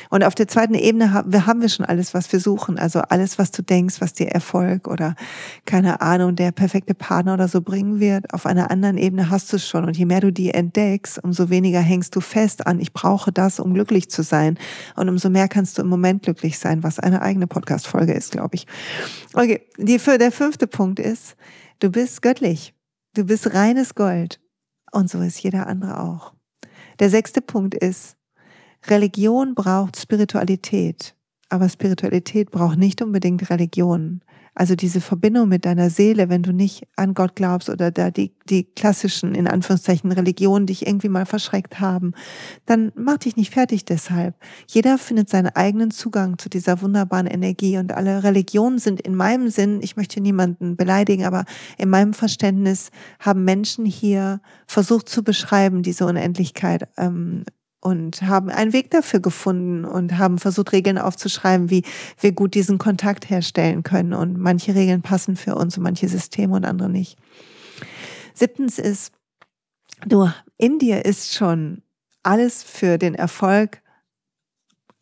Und 0.10 0.24
auf 0.24 0.36
der 0.36 0.48
zweiten 0.48 0.74
Ebene 0.74 1.14
haben 1.14 1.62
wir 1.62 1.70
schon 1.70 1.86
alles, 1.86 2.14
was 2.14 2.32
wir 2.32 2.40
suchen. 2.40 2.78
Also 2.78 3.00
alles, 3.00 3.38
was 3.38 3.52
du 3.52 3.62
denkst, 3.62 4.02
was 4.02 4.14
dir 4.14 4.30
Erfolg 4.30 4.88
oder 4.88 5.16
keine 5.66 6.02
Ahnung, 6.02 6.36
der 6.36 6.52
perfekte 6.52 6.94
Partner 6.94 7.34
oder 7.34 7.48
so 7.48 7.62
bringen 7.62 8.00
wird. 8.00 8.34
Auf 8.34 8.46
einer 8.46 8.72
anderen 8.72 8.98
Ebene 8.98 9.30
hast 9.30 9.52
du 9.52 9.58
es 9.58 9.68
schon. 9.68 9.86
Und 9.86 9.98
je 9.98 10.06
mehr 10.06 10.22
du 10.22 10.32
die 10.32 10.54
entdeckst, 10.54 11.24
umso 11.24 11.50
weniger 11.50 11.80
hängst 11.80 12.16
du 12.16 12.22
fest 12.22 12.68
an, 12.68 12.80
ich 12.80 12.94
brauche 12.94 13.32
das, 13.32 13.60
um 13.60 13.74
glücklich 13.74 14.10
zu 14.10 14.24
sein. 14.24 14.58
Und 14.96 15.10
umso 15.10 15.30
mehr 15.30 15.48
kannst 15.48 15.78
du 15.78 15.82
im 15.82 15.88
Moment 15.88 16.24
glücklich 16.24 16.60
sein, 16.60 16.84
was 16.84 17.00
eine 17.00 17.22
eigene 17.22 17.48
Podcast-Folge 17.48 18.14
ist, 18.14 18.32
glaube 18.32 18.56
ich. 18.56 18.68
Okay, 19.34 19.62
die, 19.78 19.98
der 19.98 20.32
fünfte 20.32 20.68
Punkt 20.68 21.00
ist, 21.00 21.36
du 21.80 21.90
bist 21.90 22.22
göttlich. 22.22 22.74
Du 23.16 23.24
bist 23.24 23.54
reines 23.54 23.96
Gold. 23.96 24.40
Und 24.92 25.10
so 25.10 25.22
ist 25.22 25.42
jeder 25.42 25.68
andere 25.68 26.00
auch. 26.00 26.34
Der 27.00 27.10
sechste 27.10 27.42
Punkt 27.42 27.76
ist, 27.76 28.18
Religion 28.88 29.56
braucht 29.56 29.98
Spiritualität, 29.98 31.16
aber 31.50 31.68
Spiritualität 31.70 32.52
braucht 32.52 32.78
nicht 32.78 33.02
unbedingt 33.02 33.50
Religion. 33.50 34.22
Also 34.60 34.76
diese 34.76 35.00
Verbindung 35.00 35.48
mit 35.48 35.64
deiner 35.64 35.90
Seele, 35.90 36.28
wenn 36.28 36.44
du 36.44 36.52
nicht 36.52 36.86
an 36.98 37.14
Gott 37.14 37.36
glaubst 37.36 37.70
oder 37.70 37.92
da 37.92 38.12
die, 38.12 38.34
die 38.50 38.66
klassischen, 38.66 39.34
in 39.34 39.48
Anführungszeichen, 39.48 40.12
Religionen 40.12 40.66
dich 40.66 40.86
irgendwie 40.86 41.08
mal 41.08 41.26
verschreckt 41.26 41.80
haben, 41.80 42.14
dann 42.66 42.92
mach 42.94 43.20
dich 43.20 43.38
nicht 43.38 43.54
fertig 43.54 43.86
deshalb. 43.86 44.36
Jeder 44.68 44.98
findet 44.98 45.30
seinen 45.30 45.56
eigenen 45.56 45.92
Zugang 45.92 46.38
zu 46.38 46.50
dieser 46.50 46.82
wunderbaren 46.82 47.28
Energie 47.28 47.78
und 47.78 47.94
alle 47.94 48.24
Religionen 48.24 48.80
sind 48.80 49.00
in 49.00 49.16
meinem 49.16 49.50
Sinn, 49.50 49.80
ich 49.82 49.96
möchte 49.96 50.20
niemanden 50.20 50.76
beleidigen, 50.76 51.24
aber 51.24 51.46
in 51.78 51.90
meinem 51.90 52.14
Verständnis 52.14 52.90
haben 53.20 53.46
Menschen 53.46 53.86
hier 53.86 54.42
versucht 54.68 55.08
zu 55.08 55.24
beschreiben, 55.24 55.84
diese 55.84 56.06
Unendlichkeit 56.06 56.90
ähm, 56.98 57.46
und 57.82 58.22
haben 58.24 58.50
einen 58.50 58.74
Weg 58.74 58.92
dafür 58.92 59.20
gefunden 59.20 59.86
und 59.86 60.18
haben 60.18 60.38
versucht, 60.38 60.74
Regeln 60.74 60.98
aufzuschreiben, 60.98 61.70
wie 61.70 61.84
wir 62.20 62.32
gut 62.34 62.54
diesen 62.54 62.78
Kontakt 62.78 63.30
herstellen 63.30 63.84
können. 63.84 64.14
Und 64.14 64.38
manche 64.38 64.76
Regeln 64.76 65.02
passen 65.02 65.36
für 65.36 65.56
uns 65.56 65.78
und 65.78 65.84
manche 65.84 66.08
Systeme 66.08 66.56
und 66.56 66.66
andere 66.66 66.90
nicht. 66.90 67.18
Siebtens 68.34 68.80
ist, 68.80 69.14
du, 70.06 70.30
in 70.58 70.80
dir 70.80 71.06
ist 71.06 71.34
schon 71.34 71.82
alles 72.24 72.64
für 72.64 72.98
den 72.98 73.16
Erfolg 73.16 73.82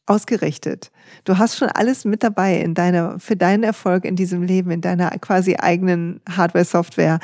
ausgerichtet. 0.05 0.91
Du 1.25 1.37
hast 1.37 1.57
schon 1.57 1.69
alles 1.69 2.05
mit 2.05 2.23
dabei 2.23 2.61
in 2.61 2.75
deiner, 2.75 3.19
für 3.19 3.35
deinen 3.35 3.63
Erfolg 3.63 4.05
in 4.05 4.15
diesem 4.15 4.43
Leben, 4.43 4.71
in 4.71 4.81
deiner 4.81 5.09
quasi 5.17 5.55
eigenen 5.55 6.21
Hardware-Software. 6.29 7.19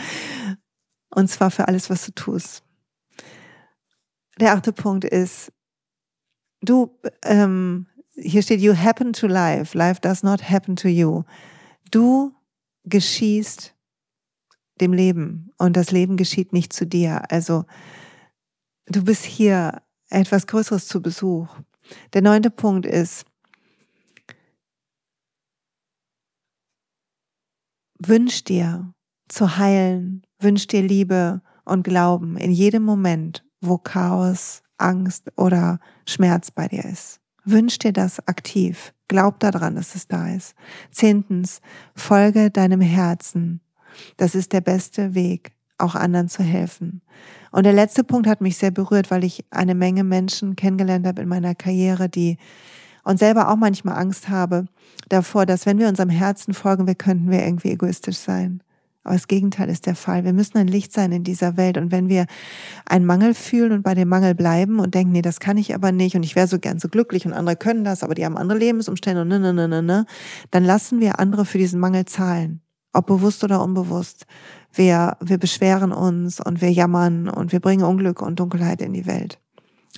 Und 1.09 1.29
zwar 1.29 1.51
für 1.51 1.67
alles, 1.67 1.89
was 1.89 2.05
du 2.05 2.11
tust 2.11 2.63
der 4.39 4.53
achte 4.53 4.73
Punkt 4.73 5.05
ist, 5.05 5.51
du, 6.61 6.97
ähm, 7.23 7.87
hier 8.15 8.41
steht, 8.41 8.61
you 8.61 8.75
happen 8.75 9.13
to 9.13 9.27
life. 9.27 9.77
Life 9.77 10.01
does 10.01 10.23
not 10.23 10.49
happen 10.49 10.75
to 10.75 10.87
you. 10.87 11.23
Du 11.91 12.33
geschießt 12.85 13.73
dem 14.81 14.93
Leben 14.93 15.51
und 15.57 15.77
das 15.77 15.91
Leben 15.91 16.17
geschieht 16.17 16.53
nicht 16.53 16.73
zu 16.73 16.85
dir. 16.85 17.23
Also 17.31 17.65
du 18.87 19.03
bist 19.03 19.23
hier 19.23 19.81
etwas 20.09 20.47
Größeres 20.47 20.87
zu 20.87 21.01
Besuch. 21.01 21.47
Der 22.13 22.21
neunte 22.21 22.49
Punkt 22.49 22.85
ist, 22.85 23.25
wünsch 27.99 28.43
dir 28.43 28.93
zu 29.27 29.57
heilen, 29.57 30.25
wünsch 30.39 30.67
dir 30.67 30.81
Liebe 30.81 31.41
und 31.65 31.83
Glauben 31.83 32.37
in 32.37 32.51
jedem 32.51 32.83
Moment 32.83 33.45
wo 33.65 33.77
Chaos, 33.77 34.61
Angst 34.77 35.31
oder 35.37 35.79
Schmerz 36.07 36.51
bei 36.51 36.67
dir 36.67 36.85
ist. 36.85 37.19
Wünsch 37.45 37.77
dir 37.79 37.93
das 37.93 38.25
aktiv. 38.27 38.93
Glaub 39.07 39.39
daran, 39.39 39.75
dass 39.75 39.95
es 39.95 40.07
da 40.07 40.29
ist. 40.29 40.55
Zehntens, 40.91 41.61
folge 41.95 42.49
deinem 42.51 42.81
Herzen. 42.81 43.61
Das 44.17 44.33
ist 44.33 44.53
der 44.53 44.61
beste 44.61 45.13
Weg, 45.13 45.51
auch 45.77 45.95
anderen 45.95 46.29
zu 46.29 46.41
helfen. 46.43 47.01
Und 47.51 47.65
der 47.65 47.73
letzte 47.73 48.03
Punkt 48.03 48.27
hat 48.27 48.41
mich 48.41 48.57
sehr 48.57 48.71
berührt, 48.71 49.11
weil 49.11 49.23
ich 49.23 49.45
eine 49.51 49.75
Menge 49.75 50.03
Menschen 50.03 50.55
kennengelernt 50.55 51.05
habe 51.05 51.21
in 51.21 51.27
meiner 51.27 51.53
Karriere, 51.53 52.09
die 52.09 52.37
und 53.03 53.19
selber 53.19 53.49
auch 53.49 53.57
manchmal 53.57 53.97
Angst 53.97 54.29
habe 54.29 54.65
davor, 55.09 55.45
dass 55.45 55.65
wenn 55.65 55.77
wir 55.77 55.89
unserem 55.89 56.09
Herzen 56.09 56.53
folgen, 56.53 56.87
wir 56.87 56.95
könnten 56.95 57.29
wir 57.29 57.43
irgendwie 57.43 57.71
egoistisch 57.71 58.17
sein. 58.17 58.63
Aber 59.03 59.15
das 59.15 59.27
Gegenteil 59.27 59.69
ist 59.69 59.85
der 59.85 59.95
Fall. 59.95 60.23
Wir 60.23 60.33
müssen 60.33 60.57
ein 60.57 60.67
Licht 60.67 60.93
sein 60.93 61.11
in 61.11 61.23
dieser 61.23 61.57
Welt. 61.57 61.77
Und 61.77 61.91
wenn 61.91 62.07
wir 62.07 62.25
einen 62.85 63.05
Mangel 63.05 63.33
fühlen 63.33 63.73
und 63.73 63.83
bei 63.83 63.95
dem 63.95 64.07
Mangel 64.07 64.33
bleiben 64.33 64.79
und 64.79 64.93
denken, 64.95 65.11
nee, 65.11 65.21
das 65.21 65.39
kann 65.39 65.57
ich 65.57 65.75
aber 65.75 65.91
nicht 65.91 66.15
und 66.15 66.23
ich 66.23 66.35
wäre 66.35 66.47
so 66.47 66.57
gern 66.57 66.79
so 66.79 66.87
glücklich 66.87 67.25
und 67.25 67.33
andere 67.33 67.57
können 67.57 67.83
das, 67.83 68.03
aber 68.03 68.15
die 68.15 68.25
haben 68.25 68.37
andere 68.37 68.57
Lebensumstände 68.57 69.21
und 69.21 69.27
ne, 69.27 69.39
ne, 69.39 69.53
ne, 69.53 69.67
ne, 69.67 69.81
ne, 69.81 70.05
dann 70.51 70.63
lassen 70.63 71.01
wir 71.01 71.19
andere 71.19 71.45
für 71.45 71.57
diesen 71.57 71.79
Mangel 71.79 72.05
zahlen. 72.05 72.61
Ob 72.93 73.07
bewusst 73.07 73.43
oder 73.43 73.61
unbewusst. 73.61 74.25
Wir, 74.71 75.17
wir 75.19 75.37
beschweren 75.37 75.91
uns 75.91 76.39
und 76.39 76.61
wir 76.61 76.71
jammern 76.71 77.27
und 77.27 77.51
wir 77.51 77.59
bringen 77.59 77.83
Unglück 77.83 78.21
und 78.21 78.39
Dunkelheit 78.39 78.81
in 78.81 78.93
die 78.93 79.07
Welt. 79.07 79.39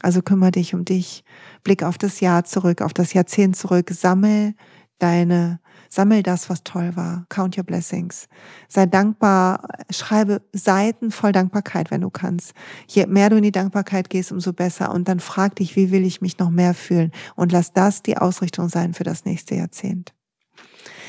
Also 0.01 0.21
kümmere 0.21 0.51
dich 0.51 0.73
um 0.73 0.85
dich. 0.85 1.23
Blick 1.63 1.83
auf 1.83 1.97
das 1.97 2.19
Jahr 2.19 2.45
zurück, 2.45 2.81
auf 2.81 2.93
das 2.93 3.13
Jahrzehnt 3.13 3.55
zurück. 3.55 3.89
Sammel 3.91 4.53
deine 4.99 5.59
Sammel 5.95 6.23
das, 6.23 6.49
was 6.49 6.61
toll 6.65 6.97
war. 6.97 7.25
Count 7.29 7.57
your 7.57 7.63
blessings. 7.63 8.27
Sei 8.67 8.85
dankbar. 8.85 9.65
Schreibe 9.89 10.41
Seiten 10.51 11.09
voll 11.09 11.31
Dankbarkeit, 11.31 11.89
wenn 11.89 12.01
du 12.01 12.09
kannst. 12.09 12.53
Je 12.85 13.05
mehr 13.05 13.29
du 13.29 13.37
in 13.37 13.43
die 13.43 13.53
Dankbarkeit 13.53 14.09
gehst, 14.09 14.33
umso 14.33 14.51
besser. 14.51 14.93
Und 14.93 15.07
dann 15.07 15.21
frag 15.21 15.55
dich, 15.55 15.77
wie 15.77 15.91
will 15.91 16.05
ich 16.05 16.19
mich 16.19 16.37
noch 16.37 16.49
mehr 16.49 16.73
fühlen? 16.73 17.11
Und 17.37 17.53
lass 17.53 17.71
das 17.71 18.03
die 18.03 18.17
Ausrichtung 18.17 18.67
sein 18.67 18.93
für 18.93 19.05
das 19.05 19.23
nächste 19.23 19.55
Jahrzehnt. 19.55 20.13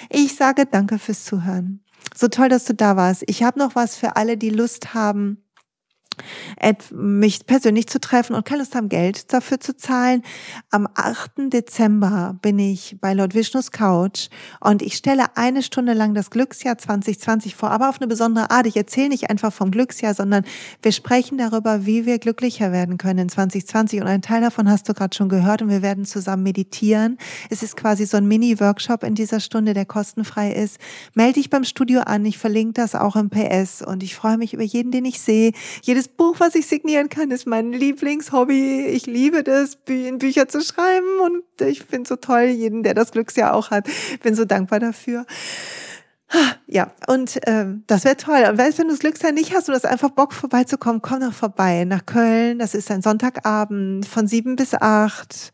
Ich 0.08 0.36
sage 0.36 0.66
danke 0.66 1.00
fürs 1.00 1.24
Zuhören. 1.24 1.82
So 2.14 2.28
toll, 2.28 2.48
dass 2.48 2.64
du 2.64 2.72
da 2.72 2.96
warst. 2.96 3.24
Ich 3.26 3.42
habe 3.42 3.58
noch 3.58 3.74
was 3.74 3.96
für 3.96 4.14
alle, 4.14 4.36
die 4.36 4.50
Lust 4.50 4.94
haben, 4.94 5.42
mich 6.92 7.46
persönlich 7.46 7.86
zu 7.86 8.00
treffen 8.00 8.34
und 8.34 8.44
keine 8.44 8.60
Lust 8.60 8.74
haben, 8.74 8.88
Geld 8.88 9.32
dafür 9.32 9.60
zu 9.60 9.76
zahlen. 9.76 10.22
Am 10.70 10.88
8. 10.94 11.52
Dezember 11.52 12.36
bin 12.42 12.58
ich 12.58 12.96
bei 13.00 13.14
Lord 13.14 13.34
Vishnus 13.34 13.70
Couch 13.70 14.28
und 14.60 14.82
ich 14.82 14.96
stelle 14.96 15.36
eine 15.36 15.62
Stunde 15.62 15.92
lang 15.92 16.14
das 16.14 16.30
Glücksjahr 16.30 16.78
2020 16.78 17.54
vor, 17.54 17.70
aber 17.70 17.88
auf 17.88 18.00
eine 18.00 18.08
besondere 18.08 18.50
Art. 18.50 18.66
Ich 18.66 18.76
erzähle 18.76 19.08
nicht 19.08 19.30
einfach 19.30 19.52
vom 19.52 19.70
Glücksjahr, 19.70 20.14
sondern 20.14 20.44
wir 20.82 20.92
sprechen 20.92 21.38
darüber, 21.38 21.86
wie 21.86 22.06
wir 22.06 22.18
glücklicher 22.18 22.72
werden 22.72 22.98
können 22.98 23.20
in 23.20 23.28
2020 23.28 24.00
und 24.00 24.06
einen 24.06 24.22
Teil 24.22 24.40
davon 24.40 24.70
hast 24.70 24.88
du 24.88 24.94
gerade 24.94 25.16
schon 25.16 25.28
gehört 25.28 25.62
und 25.62 25.68
wir 25.68 25.82
werden 25.82 26.04
zusammen 26.04 26.42
meditieren. 26.42 27.18
Es 27.50 27.62
ist 27.62 27.76
quasi 27.76 28.06
so 28.06 28.16
ein 28.16 28.26
Mini-Workshop 28.26 29.02
in 29.02 29.14
dieser 29.14 29.40
Stunde, 29.40 29.74
der 29.74 29.84
kostenfrei 29.84 30.52
ist. 30.52 30.78
Melde 31.14 31.34
dich 31.34 31.50
beim 31.50 31.64
Studio 31.64 32.00
an, 32.00 32.24
ich 32.24 32.38
verlinke 32.38 32.74
das 32.74 32.94
auch 32.94 33.16
im 33.16 33.30
PS 33.30 33.82
und 33.82 34.02
ich 34.02 34.14
freue 34.14 34.38
mich 34.38 34.54
über 34.54 34.62
jeden, 34.62 34.90
den 34.90 35.04
ich 35.04 35.20
sehe. 35.20 35.52
Jedes 35.82 36.05
jedes 36.06 36.16
Buch, 36.16 36.36
was 36.38 36.54
ich 36.54 36.66
signieren 36.66 37.08
kann, 37.08 37.30
ist 37.30 37.46
mein 37.46 37.72
Lieblingshobby. 37.72 38.86
Ich 38.86 39.06
liebe 39.06 39.42
das, 39.42 39.78
in 39.88 40.18
Bücher 40.18 40.48
zu 40.48 40.60
schreiben 40.60 41.20
und 41.24 41.66
ich 41.66 41.82
finde 41.82 42.08
so 42.08 42.16
toll, 42.16 42.44
jeden, 42.44 42.82
der 42.82 42.94
das 42.94 43.12
Glücksjahr 43.12 43.54
auch 43.54 43.70
hat. 43.70 43.88
Bin 44.22 44.34
so 44.34 44.44
dankbar 44.44 44.80
dafür. 44.80 45.26
Ja, 46.66 46.90
und 47.06 47.38
ähm, 47.46 47.84
das 47.86 48.04
wäre 48.04 48.16
toll. 48.16 48.44
Und 48.50 48.58
weißt, 48.58 48.78
wenn 48.78 48.86
du 48.86 48.92
das 48.92 49.00
Glücksjahr 49.00 49.32
nicht 49.32 49.54
hast 49.54 49.68
und 49.68 49.74
hast 49.74 49.86
einfach 49.86 50.10
Bock 50.10 50.32
vorbeizukommen, 50.32 51.00
komm 51.00 51.20
doch 51.20 51.32
vorbei 51.32 51.84
nach 51.84 52.04
Köln. 52.04 52.58
Das 52.58 52.74
ist 52.74 52.90
ein 52.90 53.02
Sonntagabend 53.02 54.06
von 54.06 54.26
sieben 54.26 54.56
bis 54.56 54.74
acht. 54.74 55.52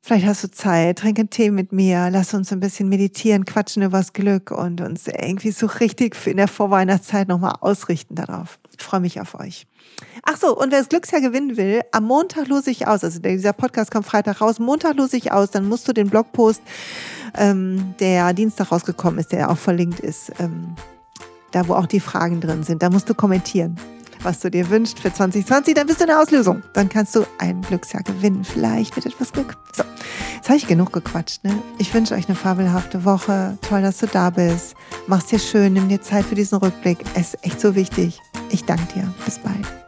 Vielleicht 0.00 0.26
hast 0.26 0.44
du 0.44 0.50
Zeit, 0.50 1.00
trink 1.00 1.18
einen 1.18 1.30
Tee 1.30 1.50
mit 1.50 1.72
mir, 1.72 2.08
lass 2.10 2.32
uns 2.32 2.50
ein 2.52 2.60
bisschen 2.60 2.88
meditieren, 2.88 3.44
quatschen 3.44 3.82
übers 3.82 4.12
Glück 4.14 4.52
und 4.52 4.80
uns 4.80 5.06
irgendwie 5.06 5.50
so 5.50 5.66
richtig 5.66 6.16
in 6.26 6.38
der 6.38 6.48
Vorweihnachtszeit 6.48 7.28
nochmal 7.28 7.56
ausrichten 7.60 8.14
darauf. 8.14 8.58
Ich 8.78 8.82
freue 8.82 9.00
mich 9.00 9.20
auf 9.20 9.34
euch. 9.34 9.66
Ach 10.24 10.36
so, 10.36 10.56
und 10.56 10.72
wer 10.72 10.80
das 10.80 10.88
Glücksjahr 10.88 11.20
gewinnen 11.20 11.56
will, 11.56 11.80
am 11.92 12.04
Montag 12.04 12.48
lose 12.48 12.70
ich 12.70 12.86
aus. 12.86 13.04
Also 13.04 13.20
dieser 13.20 13.52
Podcast 13.52 13.90
kommt 13.90 14.06
Freitag 14.06 14.40
raus. 14.40 14.58
Montag 14.58 14.96
lose 14.96 15.16
ich 15.16 15.32
aus. 15.32 15.50
Dann 15.50 15.68
musst 15.68 15.88
du 15.88 15.92
den 15.92 16.10
Blogpost, 16.10 16.60
ähm, 17.36 17.94
der 18.00 18.32
Dienstag 18.32 18.72
rausgekommen 18.72 19.18
ist, 19.20 19.32
der 19.32 19.50
auch 19.50 19.58
verlinkt 19.58 20.00
ist, 20.00 20.32
ähm, 20.38 20.74
da 21.52 21.66
wo 21.68 21.74
auch 21.74 21.86
die 21.86 22.00
Fragen 22.00 22.40
drin 22.40 22.62
sind, 22.62 22.82
da 22.82 22.90
musst 22.90 23.08
du 23.08 23.14
kommentieren, 23.14 23.76
was 24.22 24.40
du 24.40 24.50
dir 24.50 24.68
wünschst 24.68 24.98
für 24.98 25.12
2020. 25.12 25.74
Dann 25.74 25.86
bist 25.86 26.00
du 26.00 26.04
in 26.04 26.08
der 26.08 26.20
Auslösung. 26.20 26.62
Dann 26.74 26.88
kannst 26.88 27.14
du 27.14 27.24
ein 27.38 27.62
Glücksjahr 27.62 28.02
gewinnen. 28.02 28.44
Vielleicht 28.44 28.96
mit 28.96 29.06
etwas 29.06 29.32
Glück. 29.32 29.56
So, 29.74 29.84
jetzt 30.36 30.48
habe 30.48 30.58
ich 30.58 30.66
genug 30.66 30.92
gequatscht. 30.92 31.44
Ne? 31.44 31.56
Ich 31.78 31.92
wünsche 31.94 32.14
euch 32.14 32.28
eine 32.28 32.36
fabelhafte 32.36 33.04
Woche. 33.04 33.56
Toll, 33.62 33.82
dass 33.82 33.98
du 33.98 34.06
da 34.06 34.30
bist. 34.30 34.74
Mach's 35.06 35.26
dir 35.26 35.38
schön, 35.38 35.72
nimm 35.72 35.88
dir 35.88 36.02
Zeit 36.02 36.24
für 36.24 36.34
diesen 36.34 36.58
Rückblick. 36.58 36.98
Es 37.14 37.34
ist 37.34 37.44
echt 37.44 37.60
so 37.60 37.74
wichtig. 37.74 38.20
Ich 38.50 38.64
danke 38.64 38.92
dir. 38.94 39.14
Bis 39.24 39.38
bald. 39.38 39.87